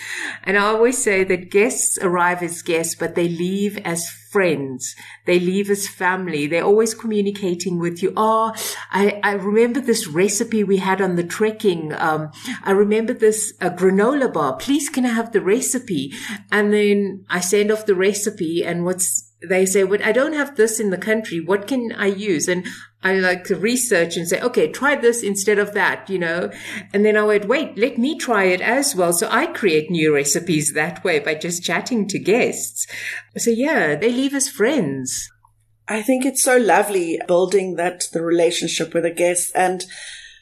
And 0.44 0.56
I 0.56 0.62
always 0.62 0.98
say 0.98 1.24
that 1.24 1.50
guests 1.50 1.98
arrive 2.00 2.42
as 2.42 2.62
guests, 2.62 2.94
but 2.94 3.14
they 3.14 3.28
leave 3.28 3.78
as 3.78 4.08
friends. 4.30 4.94
They 5.26 5.38
leave 5.38 5.70
as 5.70 5.88
family. 5.88 6.46
They're 6.46 6.64
always 6.64 6.94
communicating 6.94 7.78
with 7.78 8.02
you. 8.02 8.12
Oh, 8.16 8.52
I, 8.90 9.20
I 9.22 9.32
remember 9.32 9.80
this 9.80 10.06
recipe 10.06 10.64
we 10.64 10.78
had 10.78 11.00
on 11.00 11.16
the 11.16 11.24
trekking. 11.24 11.92
Um, 11.94 12.30
I 12.64 12.72
remember 12.72 13.12
this 13.12 13.52
uh, 13.60 13.70
granola 13.70 14.32
bar. 14.32 14.56
Please 14.56 14.88
can 14.88 15.04
I 15.04 15.10
have 15.10 15.32
the 15.32 15.40
recipe? 15.40 16.12
And 16.50 16.72
then 16.72 17.24
I 17.28 17.40
send 17.40 17.70
off 17.70 17.86
the 17.86 17.94
recipe 17.94 18.64
and 18.64 18.84
what's 18.84 19.28
they 19.40 19.66
say, 19.66 19.84
"But 19.84 20.02
I 20.02 20.12
don't 20.12 20.32
have 20.32 20.56
this 20.56 20.80
in 20.80 20.90
the 20.90 20.98
country. 20.98 21.40
What 21.40 21.66
can 21.66 21.92
I 21.92 22.06
use?" 22.06 22.48
And 22.48 22.66
I 23.02 23.14
like 23.14 23.44
to 23.44 23.56
research 23.56 24.16
and 24.16 24.26
say, 24.26 24.40
"Okay, 24.40 24.68
try 24.68 24.96
this 24.96 25.22
instead 25.22 25.58
of 25.58 25.72
that," 25.74 26.10
you 26.10 26.18
know. 26.18 26.50
And 26.92 27.04
then 27.04 27.16
I 27.16 27.22
went, 27.22 27.46
"Wait, 27.46 27.78
let 27.78 27.96
me 27.96 28.18
try 28.18 28.44
it 28.44 28.60
as 28.60 28.94
well." 28.94 29.12
So 29.12 29.28
I 29.30 29.46
create 29.46 29.90
new 29.90 30.14
recipes 30.14 30.72
that 30.72 31.04
way 31.04 31.20
by 31.20 31.34
just 31.34 31.62
chatting 31.62 32.08
to 32.08 32.18
guests. 32.18 32.86
So 33.36 33.50
yeah, 33.50 33.94
they 33.94 34.10
leave 34.10 34.34
as 34.34 34.48
friends. 34.48 35.30
I 35.86 36.02
think 36.02 36.26
it's 36.26 36.42
so 36.42 36.56
lovely 36.56 37.20
building 37.26 37.76
that 37.76 38.08
the 38.12 38.22
relationship 38.22 38.92
with 38.92 39.06
a 39.06 39.10
guest 39.10 39.52
and 39.54 39.86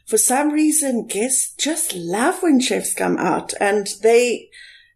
for 0.06 0.18
some 0.18 0.50
reason 0.50 1.06
guests 1.06 1.54
just 1.56 1.94
love 1.94 2.42
when 2.42 2.58
chefs 2.60 2.94
come 2.94 3.16
out 3.16 3.52
and 3.60 3.88
they 4.02 4.48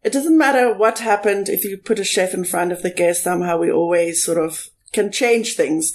it 0.02 0.12
doesn't 0.12 0.38
matter 0.38 0.72
what 0.72 1.00
happened 1.00 1.48
if 1.48 1.64
you 1.64 1.76
put 1.76 1.98
a 1.98 2.04
chef 2.04 2.32
in 2.32 2.44
front 2.44 2.72
of 2.72 2.82
the 2.82 2.90
guest, 2.90 3.24
somehow 3.24 3.58
we 3.58 3.70
always 3.70 4.24
sort 4.24 4.38
of 4.38 4.69
can 4.92 5.12
change 5.12 5.54
things. 5.54 5.92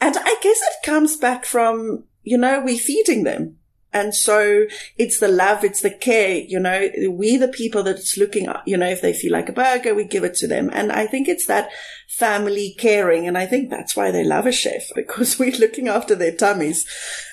And 0.00 0.16
I 0.16 0.36
guess 0.42 0.58
it 0.60 0.84
comes 0.84 1.16
back 1.16 1.44
from, 1.44 2.04
you 2.22 2.38
know, 2.38 2.62
we're 2.64 2.78
feeding 2.78 3.24
them. 3.24 3.58
And 3.92 4.14
so 4.14 4.66
it's 4.98 5.20
the 5.20 5.28
love, 5.28 5.64
it's 5.64 5.80
the 5.80 5.90
care, 5.90 6.36
you 6.36 6.60
know, 6.60 6.90
we 7.08 7.38
the 7.38 7.48
people 7.48 7.82
that's 7.82 8.18
looking, 8.18 8.46
you 8.66 8.76
know, 8.76 8.88
if 8.88 9.00
they 9.00 9.14
feel 9.14 9.32
like 9.32 9.48
a 9.48 9.54
burger, 9.54 9.94
we 9.94 10.04
give 10.04 10.22
it 10.22 10.34
to 10.34 10.46
them. 10.46 10.68
And 10.74 10.92
I 10.92 11.06
think 11.06 11.28
it's 11.28 11.46
that 11.46 11.70
family 12.08 12.74
caring. 12.78 13.26
And 13.26 13.38
I 13.38 13.46
think 13.46 13.70
that's 13.70 13.96
why 13.96 14.10
they 14.10 14.22
love 14.22 14.44
a 14.44 14.52
chef 14.52 14.82
because 14.94 15.38
we're 15.38 15.56
looking 15.56 15.88
after 15.88 16.14
their 16.14 16.34
tummies. 16.34 16.84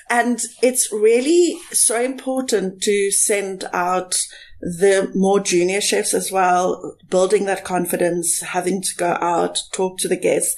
And 0.08 0.40
it's 0.62 0.90
really 0.90 1.58
so 1.70 2.00
important 2.00 2.80
to 2.82 3.10
send 3.10 3.64
out 3.74 4.16
the 4.62 5.12
more 5.14 5.40
junior 5.40 5.82
chefs 5.82 6.14
as 6.14 6.32
well, 6.32 6.96
building 7.10 7.44
that 7.44 7.64
confidence, 7.64 8.40
having 8.40 8.80
to 8.80 8.96
go 8.96 9.18
out, 9.20 9.58
talk 9.72 9.98
to 9.98 10.08
the 10.08 10.16
guests. 10.16 10.56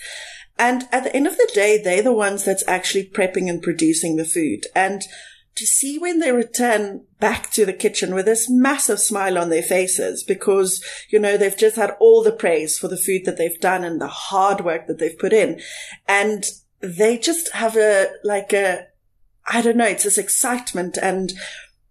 And 0.58 0.88
at 0.90 1.04
the 1.04 1.14
end 1.14 1.26
of 1.26 1.36
the 1.36 1.50
day, 1.54 1.80
they're 1.82 2.02
the 2.02 2.12
ones 2.12 2.44
that's 2.44 2.66
actually 2.66 3.08
prepping 3.08 3.48
and 3.48 3.62
producing 3.62 4.16
the 4.16 4.24
food. 4.24 4.66
And 4.74 5.02
to 5.56 5.66
see 5.66 5.98
when 5.98 6.20
they 6.20 6.32
return 6.32 7.04
back 7.18 7.50
to 7.50 7.64
the 7.64 7.72
kitchen 7.72 8.14
with 8.14 8.26
this 8.26 8.48
massive 8.48 9.00
smile 9.00 9.38
on 9.38 9.48
their 9.48 9.62
faces 9.62 10.22
because, 10.22 10.84
you 11.10 11.18
know, 11.18 11.36
they've 11.36 11.56
just 11.56 11.76
had 11.76 11.96
all 11.98 12.22
the 12.22 12.32
praise 12.32 12.78
for 12.78 12.88
the 12.88 12.96
food 12.96 13.24
that 13.24 13.38
they've 13.38 13.60
done 13.60 13.82
and 13.82 14.00
the 14.00 14.06
hard 14.06 14.60
work 14.60 14.86
that 14.86 14.98
they've 14.98 15.18
put 15.18 15.32
in. 15.32 15.60
And 16.06 16.44
they 16.80 17.16
just 17.16 17.52
have 17.52 17.76
a, 17.76 18.08
like 18.22 18.52
a, 18.52 18.86
I 19.46 19.62
don't 19.62 19.78
know, 19.78 19.86
it's 19.86 20.04
this 20.04 20.18
excitement 20.18 20.98
and 21.00 21.32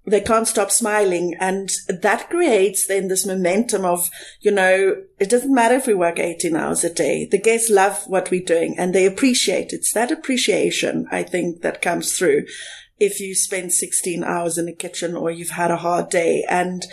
they 0.06 0.22
can't 0.22 0.48
stop 0.48 0.72
smiling. 0.72 1.36
And 1.40 1.70
that 1.90 2.30
creates 2.30 2.88
then 2.88 3.08
this 3.08 3.26
momentum 3.26 3.86
of, 3.86 4.10
you 4.40 4.52
know, 4.52 5.04
it 5.20 5.30
doesn't 5.30 5.54
matter 5.54 5.76
if 5.76 5.88
we 5.88 5.94
work 5.94 6.20
18 6.20 6.56
hours 6.56 6.84
a 6.84 6.94
day. 6.94 7.26
The 7.26 7.40
guests 7.40 7.70
love 7.70 8.04
what 8.08 8.30
we're 8.30 8.44
doing 8.44 8.76
and 8.78 8.94
they 8.94 9.06
appreciate 9.06 9.74
it. 9.74 9.78
It's 9.78 9.94
that 9.94 10.12
appreciation, 10.12 11.08
I 11.12 11.24
think, 11.24 11.62
that 11.62 11.82
comes 11.82 12.18
through 12.18 12.46
if 13.00 13.20
you 13.20 13.36
spend 13.36 13.74
16 13.74 14.24
hours 14.24 14.58
in 14.58 14.68
the 14.68 14.74
kitchen 14.74 15.16
or 15.16 15.32
you've 15.32 15.50
had 15.50 15.72
a 15.72 15.78
hard 15.78 16.10
day. 16.10 16.46
And 16.48 16.86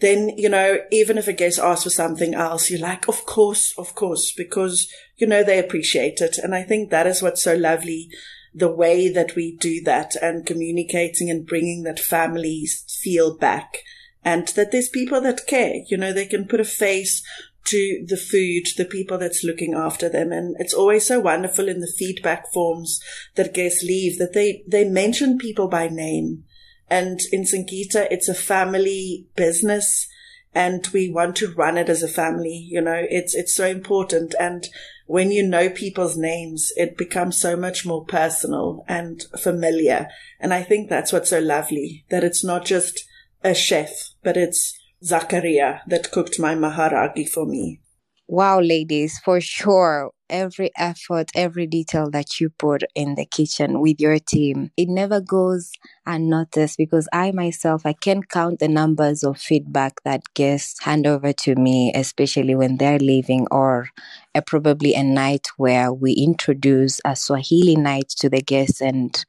then, 0.00 0.30
you 0.36 0.48
know, 0.48 0.78
even 0.90 1.16
if 1.16 1.28
a 1.28 1.32
guest 1.32 1.58
asks 1.58 1.84
for 1.84 1.90
something 1.90 2.34
else, 2.34 2.70
you're 2.70 2.80
like, 2.80 3.08
of 3.08 3.24
course, 3.24 3.72
of 3.78 3.94
course, 3.94 4.32
because, 4.32 4.92
you 5.16 5.26
know, 5.26 5.42
they 5.42 5.58
appreciate 5.58 6.20
it. 6.20 6.36
And 6.36 6.54
I 6.54 6.62
think 6.62 6.90
that 6.90 7.06
is 7.06 7.22
what's 7.22 7.42
so 7.42 7.54
lovely 7.54 8.10
the 8.56 8.72
way 8.72 9.10
that 9.10 9.36
we 9.36 9.54
do 9.58 9.82
that 9.84 10.16
and 10.16 10.46
communicating 10.46 11.30
and 11.30 11.46
bringing 11.46 11.82
that 11.82 12.00
families 12.00 12.84
feel 13.02 13.36
back 13.36 13.82
and 14.24 14.48
that 14.48 14.72
there's 14.72 14.88
people 14.88 15.20
that 15.20 15.46
care. 15.46 15.74
You 15.88 15.98
know, 15.98 16.12
they 16.12 16.24
can 16.24 16.48
put 16.48 16.58
a 16.58 16.64
face 16.64 17.22
to 17.66 18.04
the 18.08 18.16
food, 18.16 18.66
the 18.78 18.86
people 18.86 19.18
that's 19.18 19.44
looking 19.44 19.74
after 19.74 20.08
them. 20.08 20.32
And 20.32 20.56
it's 20.58 20.72
always 20.72 21.06
so 21.06 21.20
wonderful 21.20 21.68
in 21.68 21.80
the 21.80 21.92
feedback 21.98 22.50
forms 22.52 23.00
that 23.34 23.52
guests 23.52 23.82
leave 23.82 24.18
that 24.18 24.32
they, 24.32 24.64
they 24.66 24.84
mention 24.84 25.36
people 25.36 25.68
by 25.68 25.88
name. 25.88 26.44
And 26.88 27.20
in 27.32 27.42
Singita, 27.42 28.08
it's 28.10 28.28
a 28.28 28.34
family 28.34 29.26
business 29.36 30.08
and 30.54 30.86
we 30.94 31.10
want 31.10 31.36
to 31.36 31.52
run 31.52 31.76
it 31.76 31.90
as 31.90 32.02
a 32.02 32.08
family. 32.08 32.66
You 32.70 32.80
know, 32.80 33.04
it's, 33.10 33.34
it's 33.34 33.54
so 33.54 33.66
important. 33.66 34.34
And 34.40 34.66
when 35.06 35.30
you 35.30 35.46
know 35.46 35.70
people's 35.70 36.16
names, 36.16 36.72
it 36.76 36.96
becomes 36.96 37.40
so 37.40 37.56
much 37.56 37.86
more 37.86 38.04
personal 38.04 38.84
and 38.88 39.24
familiar. 39.38 40.08
And 40.40 40.52
I 40.52 40.62
think 40.62 40.88
that's 40.88 41.12
what's 41.12 41.30
so 41.30 41.40
lovely 41.40 42.04
that 42.10 42.24
it's 42.24 42.44
not 42.44 42.64
just 42.64 43.04
a 43.42 43.54
chef, 43.54 44.10
but 44.22 44.36
it's 44.36 44.78
Zakaria 45.02 45.80
that 45.86 46.10
cooked 46.10 46.38
my 46.38 46.54
maharage 46.54 47.28
for 47.28 47.46
me. 47.46 47.80
Wow, 48.28 48.60
ladies, 48.60 49.18
for 49.24 49.40
sure. 49.40 50.10
Every 50.28 50.70
effort, 50.76 51.30
every 51.36 51.68
detail 51.68 52.10
that 52.10 52.40
you 52.40 52.50
put 52.50 52.82
in 52.96 53.14
the 53.14 53.24
kitchen 53.24 53.80
with 53.80 54.00
your 54.00 54.18
team, 54.18 54.72
it 54.76 54.88
never 54.88 55.20
goes 55.20 55.70
unnoticed 56.04 56.76
because 56.78 57.08
I 57.12 57.30
myself, 57.30 57.86
I 57.86 57.92
can 57.92 58.24
count 58.24 58.58
the 58.58 58.66
numbers 58.66 59.22
of 59.22 59.38
feedback 59.38 60.02
that 60.02 60.22
guests 60.34 60.82
hand 60.82 61.06
over 61.06 61.32
to 61.32 61.54
me, 61.54 61.92
especially 61.94 62.56
when 62.56 62.78
they're 62.78 62.98
leaving 62.98 63.46
or 63.52 63.90
a, 64.34 64.42
probably 64.42 64.94
a 64.94 65.04
night 65.04 65.46
where 65.56 65.92
we 65.92 66.12
introduce 66.14 67.00
a 67.04 67.14
Swahili 67.14 67.76
night 67.76 68.08
to 68.18 68.28
the 68.28 68.42
guests 68.42 68.80
and 68.80 69.24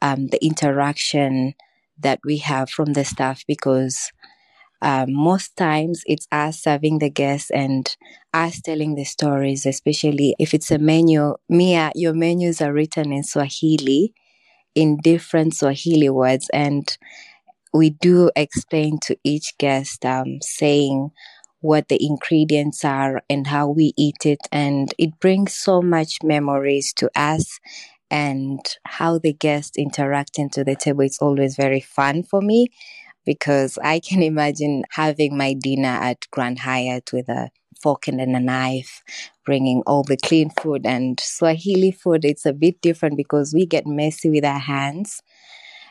um, 0.00 0.28
the 0.28 0.44
interaction 0.44 1.54
that 1.98 2.20
we 2.24 2.38
have 2.38 2.70
from 2.70 2.92
the 2.94 3.04
staff 3.04 3.44
because 3.46 4.10
um, 4.82 5.12
most 5.14 5.56
times 5.56 6.02
it's 6.06 6.28
us 6.32 6.60
serving 6.62 6.98
the 6.98 7.10
guests 7.10 7.50
and 7.50 7.96
us 8.34 8.60
telling 8.60 8.96
the 8.96 9.04
stories, 9.04 9.66
especially 9.66 10.34
if 10.38 10.54
it's 10.54 10.70
a 10.72 10.78
menu. 10.78 11.36
Mia, 11.48 11.92
your 11.94 12.14
menus 12.14 12.60
are 12.60 12.72
written 12.72 13.12
in 13.12 13.22
Swahili, 13.22 14.14
in 14.74 14.98
different 14.98 15.54
Swahili 15.54 16.10
words, 16.10 16.50
and 16.52 16.98
we 17.72 17.90
do 17.90 18.30
explain 18.36 18.98
to 19.02 19.16
each 19.24 19.56
guest, 19.58 20.04
um, 20.04 20.40
saying 20.42 21.10
what 21.60 21.88
the 21.88 22.04
ingredients 22.04 22.84
are 22.84 23.22
and 23.30 23.46
how 23.46 23.68
we 23.68 23.92
eat 23.96 24.26
it. 24.26 24.40
And 24.50 24.92
it 24.98 25.20
brings 25.20 25.54
so 25.54 25.80
much 25.80 26.18
memories 26.22 26.92
to 26.94 27.10
us 27.14 27.60
and 28.10 28.60
how 28.84 29.18
the 29.18 29.32
guests 29.32 29.78
interact 29.78 30.38
into 30.38 30.64
the 30.64 30.76
table. 30.76 31.02
It's 31.02 31.20
always 31.22 31.56
very 31.56 31.80
fun 31.80 32.24
for 32.24 32.42
me 32.42 32.68
because 33.24 33.78
I 33.82 34.00
can 34.00 34.22
imagine 34.22 34.84
having 34.90 35.36
my 35.36 35.54
dinner 35.54 35.88
at 35.88 36.26
Grand 36.30 36.60
Hyatt 36.60 37.10
with 37.12 37.28
a 37.28 37.50
fork 37.80 38.08
and 38.08 38.20
a 38.20 38.26
knife, 38.26 39.02
bringing 39.44 39.82
all 39.86 40.04
the 40.04 40.16
clean 40.16 40.50
food 40.50 40.86
and 40.86 41.18
Swahili 41.18 41.90
food. 41.90 42.24
It's 42.24 42.46
a 42.46 42.52
bit 42.52 42.80
different 42.80 43.16
because 43.16 43.52
we 43.52 43.66
get 43.66 43.86
messy 43.86 44.30
with 44.30 44.44
our 44.44 44.60
hands. 44.60 45.22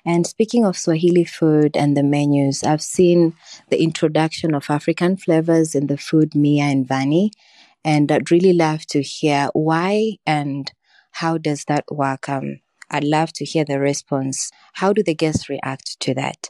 And 0.05 0.25
speaking 0.25 0.65
of 0.65 0.77
Swahili 0.77 1.25
food 1.25 1.77
and 1.77 1.95
the 1.95 2.03
menus, 2.03 2.63
I've 2.63 2.82
seen 2.82 3.36
the 3.69 3.82
introduction 3.82 4.55
of 4.55 4.69
African 4.69 5.17
flavors 5.17 5.75
in 5.75 5.88
the 5.88 5.97
food 5.97 6.34
Mia 6.34 6.63
and 6.63 6.88
Vanie. 6.88 7.29
And 7.84 8.11
I'd 8.11 8.32
really 8.32 8.53
love 8.53 8.86
to 8.88 9.01
hear 9.01 9.49
why 9.53 10.17
and 10.25 10.71
how 11.11 11.38
does 11.38 11.65
that 11.65 11.86
work? 11.91 12.29
Um, 12.29 12.61
I'd 12.89 13.03
love 13.03 13.32
to 13.34 13.45
hear 13.45 13.65
the 13.65 13.79
response. 13.79 14.51
How 14.73 14.93
do 14.93 15.03
the 15.03 15.15
guests 15.15 15.49
react 15.49 15.99
to 16.01 16.13
that? 16.15 16.49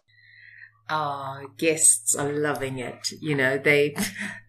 Our 0.91 1.47
guests 1.57 2.15
are 2.15 2.31
loving 2.33 2.77
it. 2.77 3.13
You 3.21 3.33
know, 3.33 3.57
they, 3.57 3.95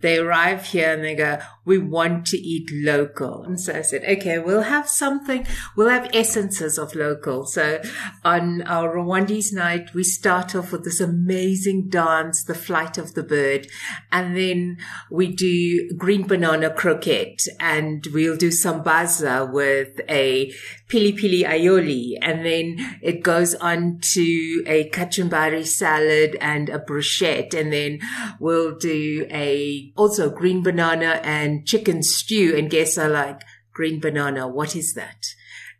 they 0.00 0.18
arrive 0.18 0.66
here 0.66 0.92
and 0.92 1.04
they 1.04 1.14
go, 1.14 1.38
we 1.64 1.78
want 1.78 2.26
to 2.26 2.36
eat 2.36 2.68
local. 2.72 3.44
And 3.44 3.60
so 3.60 3.74
I 3.74 3.82
said, 3.82 4.02
okay, 4.04 4.40
we'll 4.40 4.62
have 4.62 4.88
something, 4.88 5.46
we'll 5.76 5.88
have 5.88 6.10
essences 6.12 6.78
of 6.78 6.96
local. 6.96 7.46
So 7.46 7.80
on 8.24 8.62
our 8.62 8.96
Rwandese 8.96 9.52
night, 9.52 9.94
we 9.94 10.02
start 10.02 10.56
off 10.56 10.72
with 10.72 10.82
this 10.82 11.00
amazing 11.00 11.88
dance, 11.88 12.42
the 12.42 12.54
flight 12.54 12.98
of 12.98 13.14
the 13.14 13.22
bird. 13.22 13.68
And 14.10 14.36
then 14.36 14.78
we 15.10 15.28
do 15.28 15.94
green 15.96 16.26
banana 16.26 16.70
croquette 16.70 17.46
and 17.60 18.04
we'll 18.12 18.36
do 18.36 18.48
sambaza 18.48 19.50
with 19.50 20.00
a 20.08 20.52
pili 20.92 21.12
pili 21.18 21.44
aioli. 21.44 22.18
And 22.20 22.44
then 22.44 22.98
it 23.00 23.22
goes 23.22 23.54
on 23.54 23.98
to 24.12 24.64
a 24.66 24.90
kachumbari 24.90 25.66
salad 25.66 26.36
and 26.40 26.68
a 26.68 26.78
bruschetta. 26.78 27.54
And 27.60 27.72
then 27.72 28.00
we'll 28.38 28.76
do 28.76 29.26
a 29.30 29.92
also 29.96 30.30
green 30.30 30.62
banana 30.62 31.20
and 31.24 31.66
chicken 31.66 32.02
stew. 32.02 32.54
And 32.56 32.70
guests 32.70 32.98
are 32.98 33.08
like, 33.08 33.40
green 33.72 34.00
banana, 34.00 34.46
what 34.46 34.76
is 34.76 34.94
that? 34.94 35.24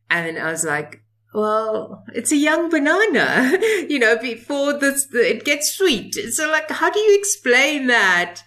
And 0.08 0.38
I 0.38 0.50
was 0.50 0.64
like, 0.64 1.01
well, 1.35 2.05
it's 2.14 2.30
a 2.30 2.37
young 2.37 2.68
banana, 2.68 3.59
you 3.89 3.99
know, 3.99 4.18
before 4.18 4.74
this, 4.74 5.07
it 5.14 5.45
gets 5.45 5.72
sweet. 5.72 6.14
So 6.14 6.51
like, 6.51 6.70
how 6.70 6.91
do 6.91 7.01
you 7.01 7.18
explain 7.18 7.87
that? 7.87 8.43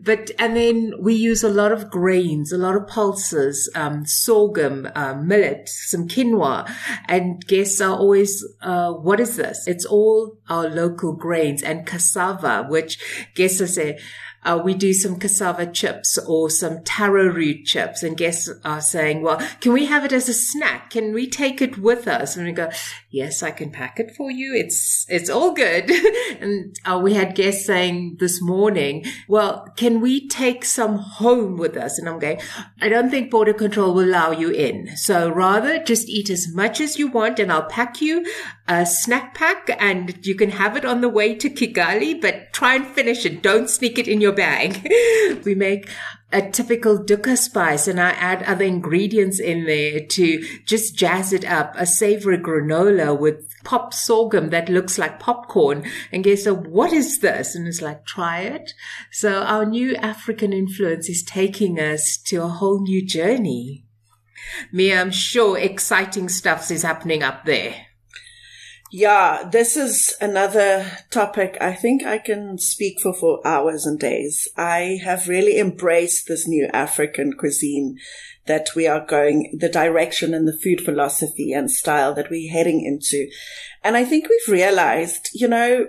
But, 0.00 0.30
and 0.38 0.56
then 0.56 0.92
we 1.00 1.14
use 1.14 1.42
a 1.42 1.48
lot 1.48 1.72
of 1.72 1.90
grains, 1.90 2.52
a 2.52 2.58
lot 2.58 2.76
of 2.76 2.86
pulses, 2.86 3.68
um, 3.74 4.06
sorghum, 4.06 4.88
uh, 4.94 5.14
millet, 5.14 5.68
some 5.68 6.06
quinoa, 6.06 6.72
and 7.08 7.44
guests 7.46 7.80
are 7.80 7.96
always, 7.96 8.44
uh, 8.62 8.92
what 8.92 9.18
is 9.18 9.36
this? 9.36 9.66
It's 9.66 9.84
all 9.84 10.38
our 10.48 10.68
local 10.68 11.12
grains 11.12 11.62
and 11.64 11.84
cassava, 11.84 12.66
which 12.68 12.98
guests 13.34 13.74
say, 13.74 13.98
uh, 14.42 14.60
we 14.62 14.74
do 14.74 14.92
some 14.92 15.16
cassava 15.16 15.66
chips 15.66 16.18
or 16.18 16.48
some 16.48 16.82
taro 16.84 17.26
root 17.26 17.64
chips 17.64 18.02
and 18.02 18.16
guests 18.16 18.48
are 18.64 18.80
saying, 18.80 19.22
well, 19.22 19.38
can 19.60 19.72
we 19.72 19.86
have 19.86 20.04
it 20.04 20.12
as 20.12 20.28
a 20.28 20.34
snack? 20.34 20.90
Can 20.90 21.12
we 21.12 21.28
take 21.28 21.60
it 21.60 21.78
with 21.78 22.08
us? 22.08 22.36
And 22.36 22.46
we 22.46 22.52
go, 22.52 22.70
yes, 23.10 23.42
I 23.42 23.50
can 23.50 23.70
pack 23.70 24.00
it 24.00 24.14
for 24.16 24.30
you. 24.30 24.54
It's, 24.54 25.06
it's 25.08 25.28
all 25.28 25.52
good. 25.52 25.90
and 26.40 26.74
uh, 26.84 26.98
we 27.02 27.14
had 27.14 27.34
guests 27.34 27.66
saying 27.66 28.16
this 28.18 28.40
morning, 28.40 29.04
well, 29.28 29.66
can 29.76 30.00
we 30.00 30.26
take 30.28 30.64
some 30.64 30.96
home 30.96 31.56
with 31.56 31.76
us? 31.76 31.98
And 31.98 32.08
I'm 32.08 32.18
going, 32.18 32.40
I 32.80 32.88
don't 32.88 33.10
think 33.10 33.30
border 33.30 33.52
control 33.52 33.94
will 33.94 34.04
allow 34.04 34.30
you 34.30 34.50
in. 34.50 34.96
So 34.96 35.30
rather 35.30 35.82
just 35.82 36.08
eat 36.08 36.30
as 36.30 36.52
much 36.54 36.80
as 36.80 36.98
you 36.98 37.08
want 37.08 37.38
and 37.38 37.52
I'll 37.52 37.68
pack 37.68 38.00
you 38.00 38.24
a 38.70 38.86
snack 38.86 39.34
pack 39.34 39.68
and 39.80 40.24
you 40.24 40.36
can 40.36 40.50
have 40.50 40.76
it 40.76 40.84
on 40.84 41.00
the 41.00 41.08
way 41.08 41.34
to 41.34 41.50
Kigali, 41.50 42.20
but 42.20 42.52
try 42.52 42.76
and 42.76 42.86
finish 42.86 43.26
it. 43.26 43.42
Don't 43.42 43.68
sneak 43.68 43.98
it 43.98 44.06
in 44.06 44.20
your 44.20 44.29
bag. 44.32 44.90
we 45.44 45.54
make 45.54 45.88
a 46.32 46.48
typical 46.48 46.98
dukkha 46.98 47.36
spice 47.36 47.88
and 47.88 48.00
I 48.00 48.10
add 48.10 48.42
other 48.44 48.64
ingredients 48.64 49.40
in 49.40 49.64
there 49.64 50.00
to 50.00 50.44
just 50.64 50.96
jazz 50.96 51.32
it 51.32 51.44
up. 51.44 51.74
A 51.76 51.86
savory 51.86 52.38
granola 52.38 53.18
with 53.18 53.46
pop 53.64 53.92
sorghum 53.92 54.50
that 54.50 54.68
looks 54.68 54.98
like 54.98 55.18
popcorn. 55.18 55.84
And 56.12 56.24
guess 56.24 56.44
so 56.44 56.54
what 56.54 56.92
is 56.92 57.18
this? 57.18 57.54
And 57.54 57.66
it's 57.66 57.82
like, 57.82 58.06
try 58.06 58.40
it. 58.40 58.72
So 59.10 59.42
our 59.42 59.66
new 59.66 59.96
African 59.96 60.52
influence 60.52 61.08
is 61.08 61.22
taking 61.22 61.78
us 61.78 62.16
to 62.26 62.42
a 62.42 62.48
whole 62.48 62.80
new 62.80 63.04
journey. 63.04 63.86
Mia, 64.72 65.00
I'm 65.00 65.10
sure 65.10 65.58
exciting 65.58 66.28
stuff 66.28 66.70
is 66.70 66.82
happening 66.82 67.22
up 67.22 67.44
there. 67.44 67.86
Yeah, 68.92 69.48
this 69.48 69.76
is 69.76 70.16
another 70.20 70.90
topic 71.10 71.56
I 71.60 71.74
think 71.74 72.04
I 72.04 72.18
can 72.18 72.58
speak 72.58 73.00
for 73.00 73.14
for 73.14 73.46
hours 73.46 73.86
and 73.86 74.00
days. 74.00 74.48
I 74.56 74.98
have 75.04 75.28
really 75.28 75.58
embraced 75.58 76.26
this 76.26 76.48
new 76.48 76.68
African 76.72 77.34
cuisine 77.34 77.98
that 78.46 78.70
we 78.74 78.88
are 78.88 79.06
going, 79.06 79.56
the 79.56 79.68
direction 79.68 80.34
and 80.34 80.46
the 80.48 80.58
food 80.58 80.80
philosophy 80.80 81.52
and 81.52 81.70
style 81.70 82.14
that 82.14 82.30
we're 82.30 82.50
heading 82.50 82.84
into. 82.84 83.30
And 83.84 83.96
I 83.96 84.04
think 84.04 84.28
we've 84.28 84.52
realized, 84.52 85.30
you 85.34 85.46
know, 85.46 85.88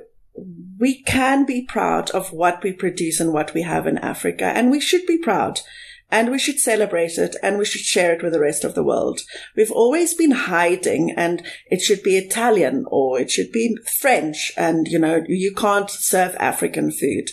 we 0.78 1.02
can 1.02 1.46
be 1.46 1.66
proud 1.66 2.12
of 2.12 2.32
what 2.32 2.62
we 2.62 2.72
produce 2.72 3.20
and 3.20 3.34
what 3.34 3.56
we 3.56 3.64
have 3.64 3.88
in 3.88 3.98
Africa, 3.98 4.46
and 4.46 4.70
we 4.70 4.80
should 4.80 5.06
be 5.08 5.18
proud 5.18 5.62
and 6.12 6.30
we 6.30 6.38
should 6.38 6.60
celebrate 6.60 7.18
it 7.18 7.36
and 7.42 7.58
we 7.58 7.66
should 7.66 7.82
share 7.82 8.14
it 8.14 8.22
with 8.22 8.34
the 8.34 8.40
rest 8.40 8.64
of 8.64 8.76
the 8.76 8.84
world. 8.84 9.22
We've 9.56 9.72
always 9.72 10.14
been 10.14 10.32
hiding 10.32 11.14
and 11.16 11.42
it 11.68 11.82
should 11.82 12.04
be 12.04 12.18
Italian 12.18 12.86
or 12.90 13.20
it 13.20 13.32
should 13.32 13.52
be 13.52 13.78
French 14.00 14.52
and, 14.58 14.88
you 14.88 15.00
know, 15.00 15.24
you 15.28 15.54
can't 15.54 15.90
serve 15.90 16.36
African 16.36 16.92
food. 16.92 17.30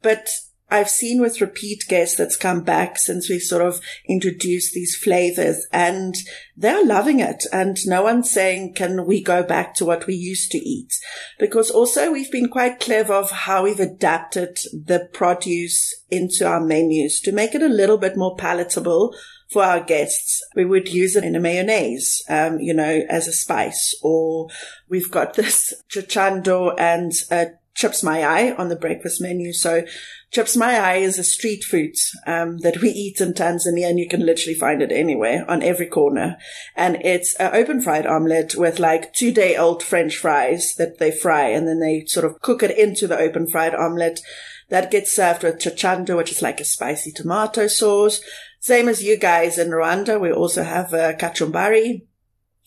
But 0.00 0.30
I've 0.72 0.88
seen 0.88 1.20
with 1.20 1.42
repeat 1.42 1.84
guests 1.86 2.16
that's 2.16 2.34
come 2.34 2.62
back 2.62 2.96
since 2.96 3.28
we 3.28 3.38
sort 3.38 3.60
of 3.60 3.82
introduced 4.08 4.72
these 4.72 4.96
flavors 4.96 5.66
and 5.70 6.14
they're 6.56 6.84
loving 6.84 7.20
it. 7.20 7.44
And 7.52 7.76
no 7.86 8.02
one's 8.04 8.30
saying, 8.30 8.72
can 8.72 9.04
we 9.04 9.22
go 9.22 9.42
back 9.42 9.74
to 9.74 9.84
what 9.84 10.06
we 10.06 10.14
used 10.14 10.50
to 10.52 10.58
eat? 10.58 10.94
Because 11.38 11.70
also 11.70 12.10
we've 12.10 12.32
been 12.32 12.48
quite 12.48 12.80
clever 12.80 13.12
of 13.12 13.30
how 13.30 13.64
we've 13.64 13.80
adapted 13.80 14.58
the 14.72 15.10
produce 15.12 15.94
into 16.10 16.46
our 16.46 16.60
menus 16.60 17.20
to 17.20 17.32
make 17.32 17.54
it 17.54 17.62
a 17.62 17.68
little 17.68 17.98
bit 17.98 18.16
more 18.16 18.34
palatable 18.36 19.14
for 19.50 19.62
our 19.62 19.80
guests. 19.80 20.42
We 20.56 20.64
would 20.64 20.88
use 20.88 21.16
it 21.16 21.24
in 21.24 21.36
a 21.36 21.40
mayonnaise, 21.40 22.22
um, 22.30 22.60
you 22.60 22.72
know, 22.72 23.02
as 23.10 23.28
a 23.28 23.32
spice, 23.32 23.94
or 24.02 24.48
we've 24.88 25.10
got 25.10 25.34
this 25.34 25.74
chachandu 25.92 26.74
and 26.78 27.12
chips 27.74 28.02
mayai 28.02 28.58
on 28.58 28.68
the 28.68 28.76
breakfast 28.76 29.20
menu. 29.20 29.52
So 29.52 29.82
chips 30.32 30.56
mayai 30.56 31.02
is 31.02 31.18
a 31.18 31.24
street 31.24 31.62
food 31.62 31.94
um, 32.26 32.58
that 32.58 32.80
we 32.80 32.88
eat 32.88 33.20
in 33.20 33.34
Tanzania, 33.34 33.88
and 33.88 33.98
you 33.98 34.08
can 34.08 34.24
literally 34.24 34.54
find 34.54 34.82
it 34.82 34.90
anywhere 34.90 35.48
on 35.48 35.62
every 35.62 35.86
corner. 35.86 36.38
And 36.74 36.96
it's 37.04 37.36
an 37.36 37.54
open 37.54 37.82
fried 37.82 38.06
omelette 38.06 38.54
with 38.56 38.80
like 38.80 39.12
two 39.12 39.30
day 39.30 39.56
old 39.56 39.82
French 39.82 40.16
fries 40.16 40.74
that 40.78 40.98
they 40.98 41.10
fry, 41.10 41.48
and 41.48 41.68
then 41.68 41.80
they 41.80 42.06
sort 42.06 42.24
of 42.24 42.40
cook 42.40 42.62
it 42.62 42.76
into 42.76 43.06
the 43.06 43.18
open 43.18 43.46
fried 43.46 43.74
omelette. 43.74 44.20
That 44.70 44.90
gets 44.90 45.12
served 45.12 45.42
with 45.42 45.58
chachandu, 45.58 46.16
which 46.16 46.32
is 46.32 46.40
like 46.40 46.60
a 46.60 46.64
spicy 46.64 47.12
tomato 47.12 47.66
sauce. 47.66 48.22
Same 48.58 48.88
as 48.88 49.02
you 49.02 49.18
guys 49.18 49.58
in 49.58 49.68
Rwanda, 49.68 50.18
we 50.18 50.32
also 50.32 50.62
have 50.62 50.94
a 50.94 51.12
kachumbari, 51.12 52.06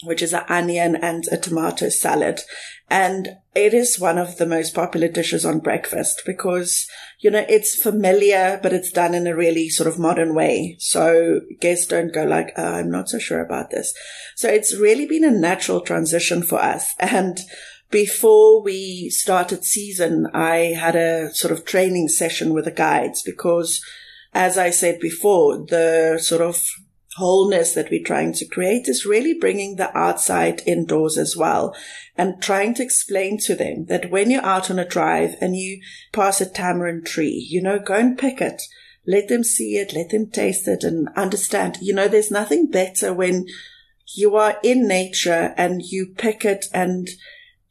which 0.04 0.22
is 0.22 0.34
an 0.34 0.44
onion 0.50 0.96
and 0.96 1.24
a 1.32 1.38
tomato 1.38 1.90
salad. 1.90 2.42
And 2.90 3.38
it 3.56 3.74
is 3.74 4.00
one 4.00 4.18
of 4.18 4.38
the 4.38 4.46
most 4.46 4.76
popular 4.76 5.08
dishes 5.08 5.44
on 5.44 5.60
breakfast 5.60 6.22
because, 6.26 6.88
you 7.20 7.32
know, 7.32 7.46
it's 7.50 7.82
familiar, 7.82 8.60
but 8.62 8.74
it's 8.74 8.92
done 8.92 9.16
in 9.16 9.26
a 9.26 9.36
really 9.36 9.70
sort 9.70 9.88
of 9.88 9.98
modern 9.98 10.36
way. 10.36 10.76
So 10.80 11.42
guests 11.60 11.88
don't 11.88 12.14
go 12.14 12.26
like, 12.26 12.54
oh, 12.58 12.76
I'm 12.76 12.92
not 12.92 13.10
so 13.10 13.18
sure 13.18 13.42
about 13.42 13.72
this. 13.72 13.94
So 14.36 14.50
it's 14.50 14.76
really 14.76 15.08
been 15.08 15.24
a 15.24 15.32
natural 15.32 15.82
transition 15.82 16.44
for 16.44 16.60
us. 16.60 16.94
And 17.00 17.40
before 17.90 18.62
we 18.62 19.10
started 19.10 19.64
season, 19.64 20.28
I 20.34 20.76
had 20.78 20.96
a 20.96 21.34
sort 21.34 21.52
of 21.52 21.66
training 21.66 22.10
session 22.10 22.54
with 22.54 22.66
the 22.66 22.72
guides 22.72 23.24
because 23.24 23.82
as 24.34 24.58
I 24.58 24.70
said 24.70 25.00
before, 25.00 25.58
the 25.58 26.20
sort 26.22 26.42
of 26.42 26.62
wholeness 27.16 27.74
that 27.74 27.90
we're 27.90 28.04
trying 28.04 28.34
to 28.34 28.46
create 28.46 28.88
is 28.88 29.06
really 29.06 29.34
bringing 29.34 29.76
the 29.76 29.98
outside 29.98 30.62
indoors 30.66 31.18
as 31.18 31.36
well 31.36 31.74
and 32.18 32.42
trying 32.42 32.74
to 32.74 32.84
explain 32.84 33.38
to 33.38 33.56
them 33.56 33.86
that 33.86 34.12
when 34.12 34.30
you're 34.30 34.46
out 34.46 34.70
on 34.70 34.80
a 34.80 34.88
drive 34.88 35.36
and 35.40 35.56
you 35.56 35.82
pass 36.12 36.42
a 36.42 36.50
tamarind 36.50 37.06
tree, 37.06 37.48
you 37.50 37.62
know, 37.62 37.80
go 37.80 37.96
and 37.96 38.18
pick 38.18 38.42
it. 38.42 38.62
Let 39.08 39.28
them 39.28 39.44
see 39.44 39.78
it, 39.78 39.94
let 39.94 40.10
them 40.10 40.30
taste 40.30 40.68
it 40.68 40.84
and 40.84 41.08
understand. 41.16 41.78
You 41.80 41.94
know, 41.94 42.08
there's 42.08 42.32
nothing 42.32 42.68
better 42.68 43.14
when 43.14 43.46
you 44.14 44.36
are 44.36 44.58
in 44.64 44.88
nature 44.88 45.54
and 45.58 45.82
you 45.82 46.14
pick 46.18 46.44
it 46.44 46.66
and 46.74 47.08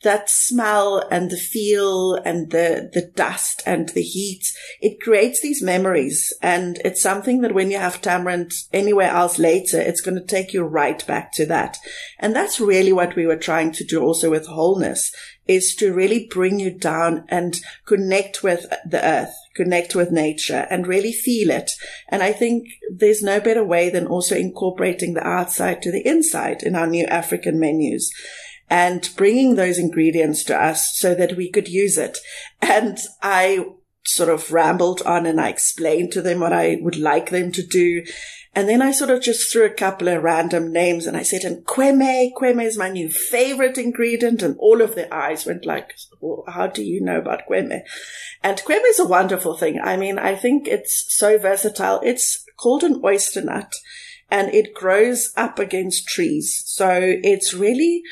that 0.05 0.31
smell 0.31 1.07
and 1.11 1.31
the 1.31 1.37
feel 1.37 2.15
and 2.15 2.51
the, 2.51 2.91
the 2.93 3.11
dust 3.17 3.63
and 3.67 3.89
the 3.91 4.03
heat, 4.03 4.45
it 4.81 5.01
creates 5.01 5.41
these 5.41 5.63
memories. 5.63 6.33
And 6.41 6.79
it's 6.85 7.03
something 7.03 7.41
that 7.41 7.55
when 7.55 7.71
you 7.71 7.79
have 7.79 8.01
tamarind 8.01 8.53
anywhere 8.73 9.11
else 9.11 9.39
later, 9.39 9.81
it's 9.81 10.01
going 10.01 10.15
to 10.15 10.25
take 10.25 10.55
you 10.55 10.63
right 10.63 11.05
back 11.07 11.33
to 11.33 11.47
that. 11.47 11.79
And 12.19 12.35
that's 12.35 12.61
really 12.61 12.93
what 12.93 13.17
we 13.17 13.27
were 13.27 13.37
trying 13.37 13.73
to 13.73 13.85
do 13.85 14.03
also 14.03 14.31
with 14.31 14.47
wholeness 14.47 15.13
is 15.47 15.75
to 15.75 15.93
really 15.93 16.27
bring 16.31 16.59
you 16.59 16.71
down 16.71 17.25
and 17.29 17.61
connect 17.85 18.43
with 18.43 18.67
the 18.87 19.05
earth, 19.05 19.35
connect 19.55 19.95
with 19.95 20.11
nature 20.11 20.67
and 20.71 20.87
really 20.87 21.13
feel 21.13 21.51
it. 21.51 21.73
And 22.09 22.23
I 22.23 22.33
think 22.33 22.69
there's 22.91 23.23
no 23.23 23.41
better 23.41 23.65
way 23.65 23.91
than 23.91 24.07
also 24.07 24.37
incorporating 24.37 25.15
the 25.15 25.27
outside 25.27 25.83
to 25.83 25.93
the 25.93 26.07
inside 26.07 26.63
in 26.63 26.75
our 26.75 26.87
new 26.87 27.05
African 27.07 27.61
menus 27.61 28.11
and 28.71 29.09
bringing 29.17 29.55
those 29.55 29.79
ingredients 29.79 30.45
to 30.45 30.57
us 30.57 30.97
so 30.97 31.15
that 31.15 31.37
we 31.37 31.51
could 31.51 31.69
use 31.69 31.99
it. 31.99 32.19
And 32.63 32.99
I 33.23 33.67
sort 34.07 34.29
of 34.29 34.53
rambled 34.53 35.03
on 35.03 35.27
and 35.27 35.41
I 35.41 35.49
explained 35.49 36.13
to 36.13 36.23
them 36.23 36.41
what 36.41 36.53
I 36.53 36.79
would 36.81 36.97
like 36.97 37.31
them 37.31 37.53
to 37.53 37.67
do. 37.67 38.05
And 38.55 38.69
then 38.69 38.83
I 38.83 38.93
sort 38.93 39.11
of 39.11 39.21
just 39.21 39.51
threw 39.51 39.65
a 39.65 39.71
couple 39.71 40.09
of 40.09 40.23
random 40.23 40.73
names 40.73 41.07
and 41.07 41.17
I 41.17 41.23
said, 41.23 41.43
and 41.43 41.65
kweme, 41.65 42.33
kweme 42.35 42.65
is 42.65 42.79
my 42.79 42.89
new 42.89 43.11
favorite 43.11 43.79
ingredient. 43.79 44.43
And 44.43 44.57
all 44.59 44.81
of 44.81 44.95
their 44.95 45.13
eyes 45.13 45.45
went 45.45 45.67
like, 45.67 45.95
well, 46.21 46.45
how 46.47 46.69
do 46.69 46.83
you 46.83 47.01
know 47.01 47.19
about 47.19 47.49
kweme? 47.49 47.81
And 48.43 48.59
kweme 48.59 48.89
is 48.89 49.01
a 49.01 49.09
wonderful 49.09 49.57
thing. 49.57 49.81
I 49.83 49.97
mean, 49.97 50.19
I 50.19 50.37
think 50.37 50.69
it's 50.69 51.07
so 51.09 51.39
versatile. 51.39 52.01
It's 52.05 52.45
called 52.57 52.85
an 52.85 53.01
oyster 53.05 53.43
nut 53.43 53.75
and 54.31 54.55
it 54.55 54.75
grows 54.75 55.33
up 55.37 55.59
against 55.59 56.07
trees. 56.07 56.63
So 56.67 56.99
it's 57.23 57.55
really 57.55 58.03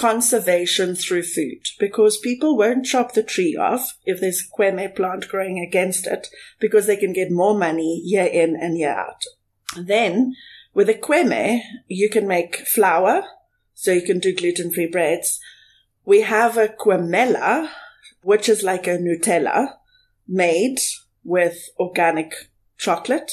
conservation 0.00 0.94
through 0.94 1.22
food 1.22 1.60
because 1.78 2.16
people 2.16 2.56
won't 2.56 2.86
chop 2.86 3.12
the 3.12 3.22
tree 3.22 3.54
off 3.54 3.98
if 4.06 4.18
there's 4.18 4.40
a 4.40 4.56
kweme 4.56 4.96
plant 4.96 5.28
growing 5.28 5.58
against 5.58 6.06
it 6.06 6.28
because 6.58 6.86
they 6.86 6.96
can 6.96 7.12
get 7.12 7.30
more 7.30 7.56
money 7.56 8.00
year 8.02 8.24
in 8.24 8.56
and 8.56 8.78
year 8.78 8.94
out. 8.98 9.22
Then 9.76 10.34
with 10.72 10.88
a 10.88 10.94
kweme, 10.94 11.60
you 11.86 12.08
can 12.08 12.26
make 12.26 12.66
flour, 12.66 13.24
so 13.74 13.92
you 13.92 14.00
can 14.00 14.20
do 14.20 14.34
gluten-free 14.34 14.86
breads. 14.86 15.38
We 16.06 16.22
have 16.22 16.56
a 16.56 16.68
kwemela, 16.68 17.68
which 18.22 18.48
is 18.48 18.62
like 18.62 18.86
a 18.86 18.96
Nutella 18.96 19.74
made 20.26 20.78
with 21.24 21.68
organic 21.78 22.32
chocolate. 22.78 23.32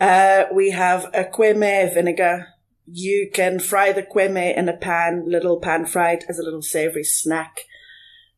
Uh, 0.00 0.46
we 0.52 0.72
have 0.72 1.04
a 1.14 1.22
kweme 1.22 1.94
vinegar 1.94 2.48
you 2.86 3.30
can 3.32 3.58
fry 3.58 3.92
the 3.92 4.02
kweme 4.02 4.56
in 4.56 4.68
a 4.68 4.76
pan, 4.76 5.24
little 5.26 5.60
pan 5.60 5.86
fried 5.86 6.24
as 6.28 6.38
a 6.38 6.42
little 6.42 6.62
savory 6.62 7.04
snack. 7.04 7.60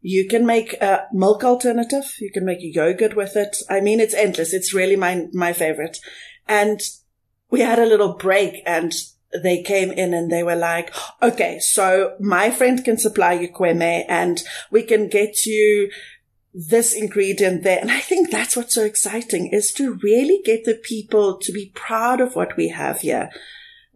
You 0.01 0.29
can 0.29 0.47
make 0.47 0.75
a 0.75 1.07
milk 1.13 1.43
alternative. 1.43 2.15
You 2.21 2.31
can 2.31 2.45
make 2.45 2.59
yogurt 2.61 3.17
with 3.17 3.37
it. 3.37 3.57
I 3.69 3.81
mean, 3.81 3.99
it's 3.99 4.15
endless. 4.15 4.55
It's 4.55 4.75
really 4.75 4.97
my, 4.97 5.27
my 5.33 5.53
favorite. 5.53 5.99
And 6.47 6.81
we 7.51 7.61
had 7.61 7.79
a 7.79 7.87
little 7.87 8.15
break 8.15 8.63
and 8.67 8.93
they 9.43 9.63
came 9.63 9.91
in 9.91 10.15
and 10.15 10.31
they 10.31 10.45
were 10.45 10.57
like, 10.57 10.95
okay, 11.21 11.59
so 11.59 12.15
my 12.21 12.51
friend 12.51 12.85
can 12.85 12.99
supply 12.99 13.33
you 13.33 13.49
kweme 13.49 14.05
and 14.09 14.43
we 14.71 14.83
can 14.83 15.09
get 15.09 15.45
you 15.45 15.91
this 16.55 16.95
ingredient 16.95 17.65
there. 17.65 17.81
And 17.81 17.91
I 17.91 18.01
think 18.01 18.31
that's 18.31 18.57
what's 18.57 18.75
so 18.75 18.85
exciting 18.85 19.49
is 19.49 19.73
to 19.73 19.99
really 20.03 20.41
get 20.45 20.65
the 20.65 20.75
people 20.75 21.39
to 21.39 21.53
be 21.53 21.73
proud 21.75 22.21
of 22.21 22.37
what 22.37 22.57
we 22.57 22.69
have 22.69 23.01
here 23.01 23.31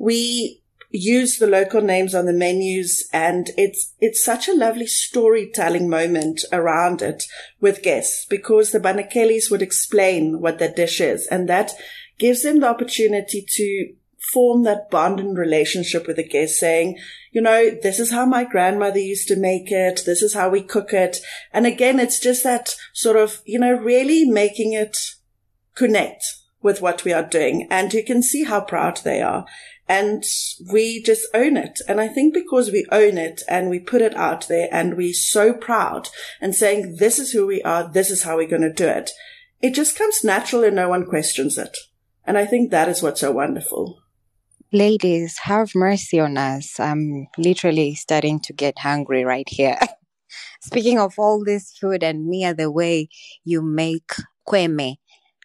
we 0.01 0.63
use 0.91 1.39
the 1.39 1.47
local 1.47 1.81
names 1.81 2.15
on 2.15 2.25
the 2.25 2.33
menus 2.33 3.09
and 3.13 3.51
it's 3.57 3.95
it's 4.01 4.25
such 4.25 4.49
a 4.49 4.57
lovely 4.57 4.87
storytelling 4.87 5.89
moment 5.89 6.41
around 6.53 7.01
it 7.01 7.25
with 7.61 7.83
guests 7.83 8.27
because 8.29 8.73
the 8.73 8.81
Banakelis 8.81 9.51
would 9.51 9.63
explain 9.63 10.41
what 10.41 10.59
their 10.59 10.73
dish 10.73 11.01
is 11.01 11.29
and 11.29 11.49
that 11.49 11.71
gives 12.19 12.43
them 12.43 12.59
the 12.59 12.69
opportunity 12.69 13.45
to 13.47 13.95
form 14.33 14.65
that 14.65 14.91
bond 14.91 15.21
and 15.21 15.39
relationship 15.39 16.07
with 16.07 16.17
the 16.17 16.27
guest 16.27 16.59
saying, 16.59 16.99
you 17.33 17.41
know, 17.41 17.71
this 17.83 17.99
is 17.99 18.11
how 18.11 18.27
my 18.27 18.45
grandmother 18.45 18.99
used 18.99 19.29
to 19.29 19.37
make 19.37 19.71
it. 19.71 20.03
This 20.05 20.21
is 20.21 20.35
how 20.35 20.51
we 20.51 20.63
cook 20.63 20.93
it. 20.93 21.19
And 21.53 21.67
again, 21.67 21.99
it's 21.99 22.21
just 22.21 22.45
that 22.45 22.77
sort 22.93 23.17
of, 23.17 23.41
you 23.47 23.59
know, 23.59 23.73
really 23.73 24.27
making 24.27 24.75
it 24.75 24.97
connect 25.75 26.23
with 26.61 26.83
what 26.83 27.05
we 27.05 27.13
are 27.15 27.27
doing. 27.27 27.67
And 27.71 27.95
you 27.95 28.05
can 28.05 28.23
see 28.23 28.45
how 28.45 28.61
proud 28.61 28.99
they 28.99 29.23
are 29.23 29.47
and 29.91 30.23
we 30.73 31.03
just 31.03 31.27
own 31.35 31.57
it. 31.57 31.81
And 31.89 32.01
I 32.01 32.07
think 32.07 32.33
because 32.33 32.71
we 32.71 32.87
own 32.93 33.19
it 33.19 33.43
and 33.49 33.69
we 33.69 33.81
put 33.81 34.03
it 34.03 34.15
out 34.15 34.47
there 34.47 34.69
and 34.71 34.97
we're 34.97 35.13
so 35.13 35.53
proud 35.53 36.09
and 36.41 36.55
saying, 36.55 36.99
this 37.01 37.19
is 37.19 37.33
who 37.33 37.45
we 37.45 37.61
are. 37.63 37.91
This 37.93 38.09
is 38.09 38.23
how 38.23 38.37
we're 38.37 38.47
going 38.47 38.63
to 38.63 38.73
do 38.73 38.87
it. 38.87 39.11
It 39.61 39.75
just 39.75 39.99
comes 39.99 40.23
natural 40.23 40.63
and 40.63 40.77
no 40.77 40.89
one 40.89 41.07
questions 41.07 41.59
it. 41.59 41.77
And 42.25 42.39
I 42.39 42.47
think 42.47 42.71
that 42.71 42.89
is 42.89 43.03
what's 43.03 43.21
so 43.21 43.33
wonderful. 43.33 44.01
Ladies, 44.73 45.39
have 45.39 45.75
mercy 45.75 46.21
on 46.21 46.39
us. 46.39 46.79
I'm 46.79 47.27
literally 47.37 47.97
starting 47.97 48.39
to 48.43 48.53
get 48.53 48.79
hungry 48.79 49.25
right 49.25 49.49
here. 49.49 49.77
Speaking 50.63 51.01
of 51.01 51.15
all 51.19 51.43
this 51.45 51.77
food 51.77 52.05
and 52.05 52.27
Mia, 52.27 52.55
the 52.55 52.71
way 52.71 53.09
you 53.43 53.61
make 53.61 54.13
kweme 54.47 54.99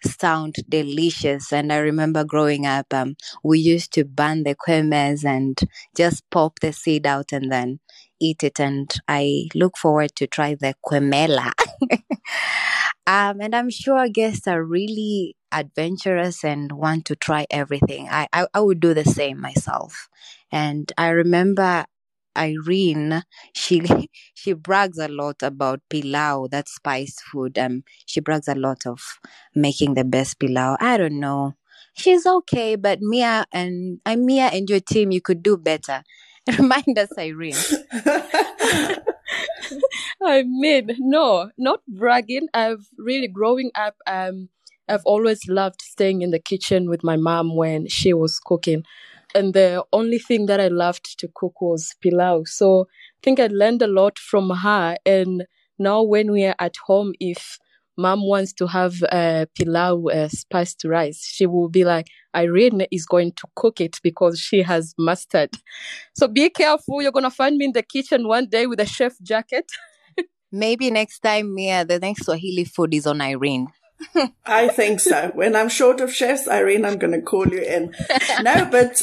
sound 0.06 0.56
delicious. 0.68 1.52
And 1.52 1.72
I 1.72 1.78
remember 1.78 2.24
growing 2.24 2.66
up, 2.66 2.94
um, 2.94 3.16
we 3.44 3.60
used 3.60 3.94
to 3.94 4.06
burn 4.06 4.44
the 4.44 4.56
kwemes 4.56 5.26
and 5.26 5.60
just 5.96 6.30
pop 6.30 6.60
the 6.60 6.72
seed 6.74 7.06
out 7.06 7.32
and 7.32 7.52
then 7.52 7.80
eat 8.20 8.44
it. 8.44 8.60
And 8.60 8.94
I 9.08 9.48
look 9.54 9.78
forward 9.78 10.16
to 10.16 10.28
try 10.28 10.56
the 10.56 10.76
kwemela. 10.86 11.52
um, 13.08 13.42
and 13.42 13.56
I'm 13.56 13.70
sure 13.70 14.08
guests 14.10 14.48
are 14.48 14.64
really 14.64 15.36
adventurous 15.52 16.44
and 16.44 16.72
want 16.72 17.06
to 17.06 17.16
try 17.16 17.46
everything. 17.50 18.08
I, 18.10 18.28
I, 18.34 18.48
I 18.54 18.60
would 18.60 18.80
do 18.80 18.94
the 18.94 19.06
same 19.06 19.40
myself. 19.40 20.10
And 20.52 20.92
I 20.98 21.10
remember 21.10 21.86
Irene, 22.38 23.24
she 23.54 23.82
she 24.34 24.54
brags 24.54 24.98
a 24.98 25.08
lot 25.08 25.42
about 25.42 25.82
pilau, 25.90 26.48
that 26.52 26.68
spice 26.70 27.18
food. 27.32 27.58
Um, 27.58 27.84
she 28.06 28.20
brags 28.20 28.48
a 28.48 28.56
lot 28.56 28.86
of 28.86 29.00
making 29.54 29.94
the 29.96 30.04
best 30.04 30.40
pilau. 30.40 30.78
I 30.80 30.98
don't 30.98 31.20
know. 31.20 31.54
She's 31.94 32.26
okay, 32.26 32.76
but 32.76 33.00
Mia 33.02 33.46
and 33.52 34.00
uh, 34.06 34.16
Mia 34.18 34.48
and 34.48 34.70
your 34.70 34.82
team, 34.82 35.12
you 35.12 35.22
could 35.22 35.42
do 35.44 35.58
better. 35.58 36.04
Remind 36.60 36.98
us, 37.00 37.12
Irene. 37.18 37.56
I 40.22 40.44
mean, 40.44 40.96
no, 41.00 41.52
not 41.58 41.82
bragging. 41.88 42.48
I've 42.54 42.88
really 42.98 43.28
growing 43.28 43.72
up. 43.76 43.96
Um, 44.08 44.50
I've 44.88 45.06
always 45.06 45.48
loved 45.48 45.82
staying 45.82 46.22
in 46.22 46.32
the 46.32 46.40
kitchen 46.40 46.90
with 46.90 47.04
my 47.04 47.16
mom 47.18 47.56
when 47.56 47.88
she 47.88 48.14
was 48.14 48.40
cooking. 48.40 48.84
And 49.36 49.54
the 49.54 49.84
only 49.94 50.18
thing 50.20 50.46
that 50.48 50.60
I 50.60 50.70
loved 50.70 51.20
to 51.20 51.28
cook 51.36 51.62
was 51.62 51.94
pilau. 52.02 52.44
So 52.46 52.82
I 52.84 53.20
think 53.24 53.40
I 53.40 53.48
learned 53.48 53.82
a 53.82 53.88
lot 53.88 54.18
from 54.18 54.50
her. 54.50 54.98
And 55.06 55.46
now 55.78 56.02
when 56.04 56.32
we 56.32 56.46
are 56.46 56.56
at 56.60 56.76
home, 56.88 57.14
if 57.20 57.60
mom 57.98 58.26
wants 58.28 58.54
to 58.54 58.68
have 58.68 59.04
uh, 59.12 59.46
pilau 59.58 60.08
uh, 60.08 60.30
spiced 60.30 60.86
rice, 60.86 61.26
she 61.26 61.46
will 61.46 61.70
be 61.70 61.84
like, 61.84 62.08
Irene 62.36 62.88
is 62.92 63.06
going 63.06 63.34
to 63.34 63.48
cook 63.56 63.82
it 63.82 64.00
because 64.04 64.40
she 64.40 64.62
has 64.62 64.94
mastered. 64.98 65.52
So 66.16 66.28
be 66.28 66.50
careful. 66.50 67.02
You're 67.02 67.12
going 67.12 67.24
to 67.24 67.32
find 67.32 67.58
me 67.58 67.66
in 67.66 67.74
the 67.74 67.84
kitchen 67.84 68.28
one 68.28 68.48
day 68.50 68.68
with 68.68 68.80
a 68.80 68.86
chef 68.86 69.14
jacket. 69.22 69.72
Maybe 70.52 70.92
next 70.92 71.20
time, 71.20 71.54
Mia, 71.54 71.86
the 71.86 72.00
next 72.00 72.26
Swahili 72.26 72.66
food 72.66 72.94
is 72.94 73.08
on 73.08 73.22
Irene. 73.22 73.68
I 74.46 74.68
think 74.68 75.00
so. 75.00 75.32
When 75.34 75.56
I'm 75.56 75.70
short 75.70 76.02
of 76.02 76.14
chefs, 76.14 76.48
Irene, 76.48 76.86
I'm 76.86 76.98
going 76.98 77.14
to 77.14 77.22
call 77.22 77.48
you 77.48 77.62
in. 77.62 77.94
No, 78.42 78.66
but 78.72 79.02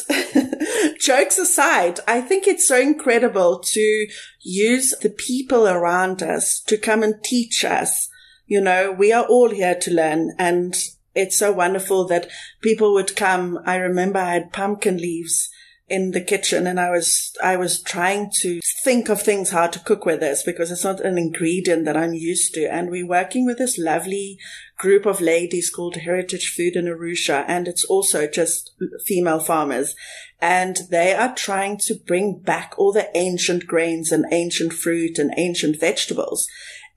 jokes 1.00 1.38
aside, 1.38 2.00
I 2.06 2.20
think 2.20 2.46
it's 2.46 2.66
so 2.66 2.78
incredible 2.78 3.60
to 3.60 4.06
use 4.40 4.94
the 5.00 5.10
people 5.10 5.66
around 5.68 6.22
us 6.22 6.60
to 6.66 6.76
come 6.76 7.02
and 7.02 7.22
teach 7.22 7.64
us. 7.64 8.08
You 8.46 8.60
know, 8.60 8.92
we 8.92 9.12
are 9.12 9.24
all 9.24 9.50
here 9.50 9.74
to 9.80 9.90
learn 9.90 10.32
and 10.38 10.74
it's 11.14 11.38
so 11.38 11.52
wonderful 11.52 12.06
that 12.08 12.28
people 12.60 12.92
would 12.94 13.16
come. 13.16 13.58
I 13.66 13.76
remember 13.76 14.18
I 14.18 14.34
had 14.34 14.52
pumpkin 14.52 14.96
leaves 14.96 15.50
in 15.88 16.12
the 16.12 16.22
kitchen 16.22 16.66
and 16.66 16.80
I 16.80 16.90
was, 16.90 17.32
I 17.42 17.56
was 17.56 17.82
trying 17.82 18.30
to 18.40 18.60
think 18.82 19.08
of 19.08 19.22
things 19.22 19.50
how 19.50 19.68
to 19.68 19.78
cook 19.78 20.04
with 20.04 20.18
this 20.18 20.42
because 20.42 20.70
it's 20.72 20.82
not 20.82 21.00
an 21.00 21.16
ingredient 21.16 21.84
that 21.84 21.96
I'm 21.96 22.14
used 22.14 22.52
to. 22.54 22.66
And 22.66 22.90
we're 22.90 23.06
working 23.06 23.46
with 23.46 23.58
this 23.58 23.78
lovely 23.78 24.38
group 24.76 25.06
of 25.06 25.20
ladies 25.20 25.70
called 25.70 25.96
Heritage 25.96 26.52
Food 26.56 26.74
in 26.74 26.86
Arusha. 26.86 27.44
And 27.46 27.68
it's 27.68 27.84
also 27.84 28.26
just 28.26 28.72
female 29.06 29.38
farmers. 29.38 29.94
And 30.40 30.78
they 30.90 31.14
are 31.14 31.32
trying 31.32 31.78
to 31.78 31.94
bring 31.94 32.40
back 32.40 32.74
all 32.76 32.92
the 32.92 33.16
ancient 33.16 33.68
grains 33.68 34.10
and 34.10 34.26
ancient 34.32 34.72
fruit 34.72 35.16
and 35.18 35.32
ancient 35.36 35.78
vegetables. 35.78 36.48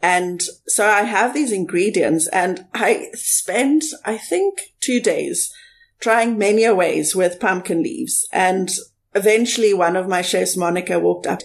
And 0.01 0.41
so 0.67 0.87
I 0.87 1.03
have 1.03 1.33
these 1.33 1.51
ingredients 1.51 2.27
and 2.29 2.65
I 2.73 3.09
spend, 3.13 3.83
I 4.03 4.17
think, 4.17 4.73
two 4.81 4.99
days 4.99 5.53
trying 5.99 6.37
many 6.37 6.67
ways 6.71 7.15
with 7.15 7.39
pumpkin 7.39 7.83
leaves. 7.83 8.27
And 8.31 8.71
eventually 9.13 9.73
one 9.73 9.95
of 9.95 10.07
my 10.07 10.23
chefs, 10.23 10.57
Monica, 10.57 10.99
walked 10.99 11.27
up. 11.27 11.41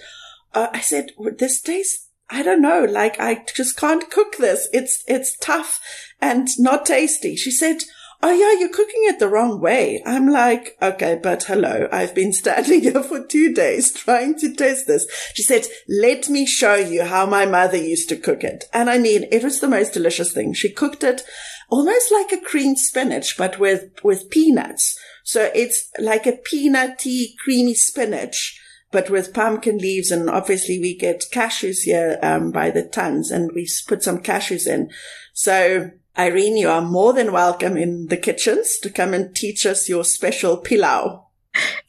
Uh, 0.55 0.69
I 0.73 0.81
said, 0.81 1.13
this 1.39 1.61
tastes, 1.61 2.09
I 2.29 2.43
don't 2.43 2.63
know, 2.63 2.85
like 2.85 3.19
I 3.21 3.45
just 3.55 3.77
can't 3.77 4.11
cook 4.11 4.37
this. 4.39 4.69
It's, 4.73 5.05
it's 5.07 5.37
tough 5.37 5.81
and 6.21 6.49
not 6.59 6.87
tasty. 6.87 7.37
She 7.37 7.51
said, 7.51 7.85
Oh 8.23 8.33
yeah, 8.33 8.61
you're 8.61 8.75
cooking 8.75 9.01
it 9.05 9.19
the 9.19 9.29
wrong 9.29 9.61
way. 9.61 10.03
I'm 10.05 10.29
like, 10.29 10.77
okay, 10.83 11.19
but 11.23 11.45
hello. 11.45 11.89
I've 11.91 12.15
been 12.15 12.35
standing 12.35 12.81
here 12.83 13.03
for 13.03 13.25
two 13.25 13.55
days 13.55 13.93
trying 13.93 14.39
to 14.41 14.55
taste 14.55 14.87
this. 14.87 15.07
She 15.35 15.43
said, 15.43 15.67
let 15.89 16.29
me 16.29 16.45
show 16.45 16.75
you 16.75 17.05
how 17.05 17.25
my 17.25 17.47
mother 17.47 17.79
used 17.79 18.11
to 18.11 18.17
cook 18.17 18.45
it. 18.45 18.65
And 18.75 18.91
I 18.91 18.99
mean, 18.99 19.27
it 19.33 19.43
was 19.43 19.61
the 19.61 19.69
most 19.69 19.95
delicious 19.95 20.33
thing. 20.33 20.53
She 20.53 20.71
cooked 20.71 21.03
it 21.03 21.23
almost 21.71 22.13
like 22.13 22.31
a 22.33 22.41
creamed 22.45 22.79
spinach, 22.79 23.39
but 23.39 23.59
with, 23.59 23.89
with 24.05 24.29
peanuts. 24.29 24.99
So 25.25 25.51
it's 25.55 25.89
like 25.99 26.27
a 26.27 26.33
peanutty, 26.33 27.37
creamy 27.43 27.75
spinach, 27.75 28.61
but 28.91 29.11
with 29.11 29.35
pumpkin 29.35 29.79
leaves. 29.79 30.11
And 30.11 30.29
obviously 30.29 30.79
we 30.79 30.97
get 30.97 31.27
cashews 31.33 31.83
here, 31.85 32.19
um, 32.23 32.51
by 32.51 32.71
the 32.71 32.83
tons 32.83 33.31
and 33.31 33.53
we 33.53 33.69
put 33.87 34.03
some 34.03 34.19
cashews 34.19 34.67
in. 34.67 34.91
So 35.33 35.91
Irene, 36.19 36.57
you 36.57 36.69
are 36.69 36.83
more 36.83 37.13
than 37.13 37.33
welcome 37.33 37.77
in 37.77 38.09
the 38.09 38.17
kitchens 38.17 38.79
to 38.83 38.91
come 38.91 39.15
and 39.15 39.35
teach 39.35 39.65
us 39.65 39.89
your 39.89 40.05
special 40.05 40.57
pilau. 40.57 41.27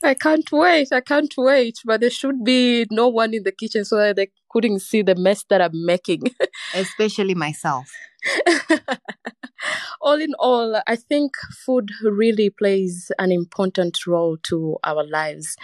I 0.03 0.13
can't 0.13 0.49
wait. 0.51 0.89
I 0.91 1.01
can't 1.01 1.33
wait. 1.37 1.79
But 1.85 2.01
there 2.01 2.09
should 2.09 2.43
be 2.43 2.85
no 2.89 3.07
one 3.07 3.33
in 3.33 3.43
the 3.43 3.51
kitchen 3.51 3.85
so 3.85 3.97
that 3.97 4.15
they 4.15 4.29
couldn't 4.49 4.79
see 4.79 5.01
the 5.01 5.15
mess 5.15 5.43
that 5.49 5.61
I'm 5.61 5.85
making. 5.85 6.23
Especially 6.73 7.35
myself. 7.35 7.91
all 10.01 10.19
in 10.21 10.33
all, 10.39 10.81
I 10.87 10.95
think 10.95 11.33
food 11.65 11.91
really 12.03 12.49
plays 12.49 13.11
an 13.19 13.31
important 13.31 14.05
role 14.07 14.37
to 14.43 14.77
our 14.83 15.03
lives. 15.05 15.55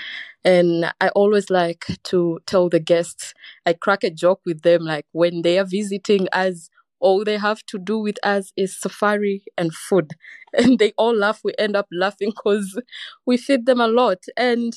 And 0.43 0.93
I 1.01 1.09
always 1.09 1.49
like 1.49 1.85
to 2.05 2.39
tell 2.45 2.69
the 2.69 2.79
guests, 2.79 3.33
I 3.65 3.73
crack 3.73 4.03
a 4.03 4.09
joke 4.09 4.41
with 4.45 4.61
them, 4.61 4.83
like 4.83 5.05
when 5.11 5.41
they 5.41 5.59
are 5.59 5.65
visiting 5.65 6.27
us, 6.31 6.69
all 6.99 7.23
they 7.23 7.37
have 7.37 7.63
to 7.67 7.77
do 7.77 7.99
with 7.99 8.17
us 8.23 8.51
is 8.57 8.79
safari 8.79 9.43
and 9.57 9.73
food. 9.73 10.13
And 10.57 10.79
they 10.79 10.93
all 10.97 11.15
laugh. 11.15 11.41
We 11.43 11.53
end 11.59 11.75
up 11.75 11.87
laughing 11.91 12.31
because 12.31 12.79
we 13.25 13.37
feed 13.37 13.65
them 13.65 13.79
a 13.81 13.87
lot. 13.87 14.23
And 14.35 14.73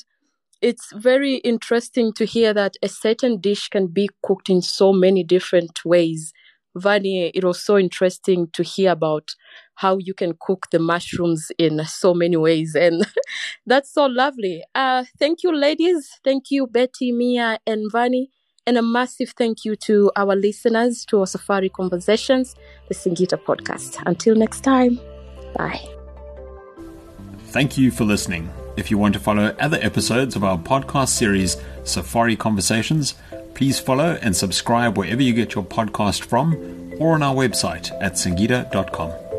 it's 0.61 0.93
very 0.93 1.37
interesting 1.37 2.13
to 2.15 2.25
hear 2.27 2.53
that 2.53 2.75
a 2.83 2.89
certain 2.89 3.41
dish 3.41 3.69
can 3.69 3.87
be 3.87 4.11
cooked 4.23 4.51
in 4.51 4.61
so 4.63 4.93
many 4.93 5.25
different 5.25 5.85
ways. 5.85 6.33
Vanie, 6.77 7.31
it 7.35 7.45
was 7.45 7.63
so 7.63 7.79
interesting 7.79 8.49
to 8.53 8.63
hear 8.63 8.93
about 8.93 9.31
how 9.75 9.97
you 9.99 10.15
can 10.15 10.35
cook 10.41 10.67
the 10.71 10.79
mushrooms 10.79 11.51
in 11.59 11.85
so 11.85 12.15
many 12.15 12.37
ways. 12.37 12.75
And 12.75 13.07
that's 13.67 13.93
so 13.93 14.07
lovely. 14.07 14.63
Uh, 14.75 15.05
thank 15.19 15.43
you, 15.43 15.55
ladies. 15.55 16.09
Thank 16.25 16.51
you, 16.51 16.67
Betty, 16.67 17.13
Mia, 17.13 17.59
and 17.67 17.91
Vanie. 17.93 18.29
And 18.67 18.77
a 18.77 18.83
massive 18.83 19.31
thank 19.31 19.65
you 19.65 19.75
to 19.77 20.13
our 20.17 20.37
listeners 20.37 21.05
to 21.07 21.21
our 21.21 21.27
Safari 21.27 21.71
Conversations, 21.71 22.55
the 22.89 22.95
Singita 22.95 23.43
podcast. 23.43 24.03
Until 24.07 24.37
next 24.37 24.61
time, 24.61 25.01
bye. 25.57 25.81
Thank 27.47 27.79
you 27.79 27.91
for 27.91 28.05
listening. 28.05 28.49
If 28.77 28.91
you 28.91 28.99
want 28.99 29.15
to 29.15 29.21
follow 29.21 29.55
other 29.59 29.79
episodes 29.81 30.37
of 30.37 30.45
our 30.45 30.59
podcast 30.59 31.09
series, 31.11 31.57
Safari 31.85 32.37
Conversations, 32.37 33.15
please 33.55 33.79
follow 33.79 34.19
and 34.23 34.35
subscribe 34.35 34.97
wherever 34.97 35.23
you 35.23 35.33
get 35.33 35.55
your 35.55 35.65
podcast 35.65 36.23
from 36.23 36.55
or 36.99 37.15
on 37.15 37.23
our 37.23 37.35
website 37.35 37.91
at 38.01 38.15
singita.com. 38.15 39.30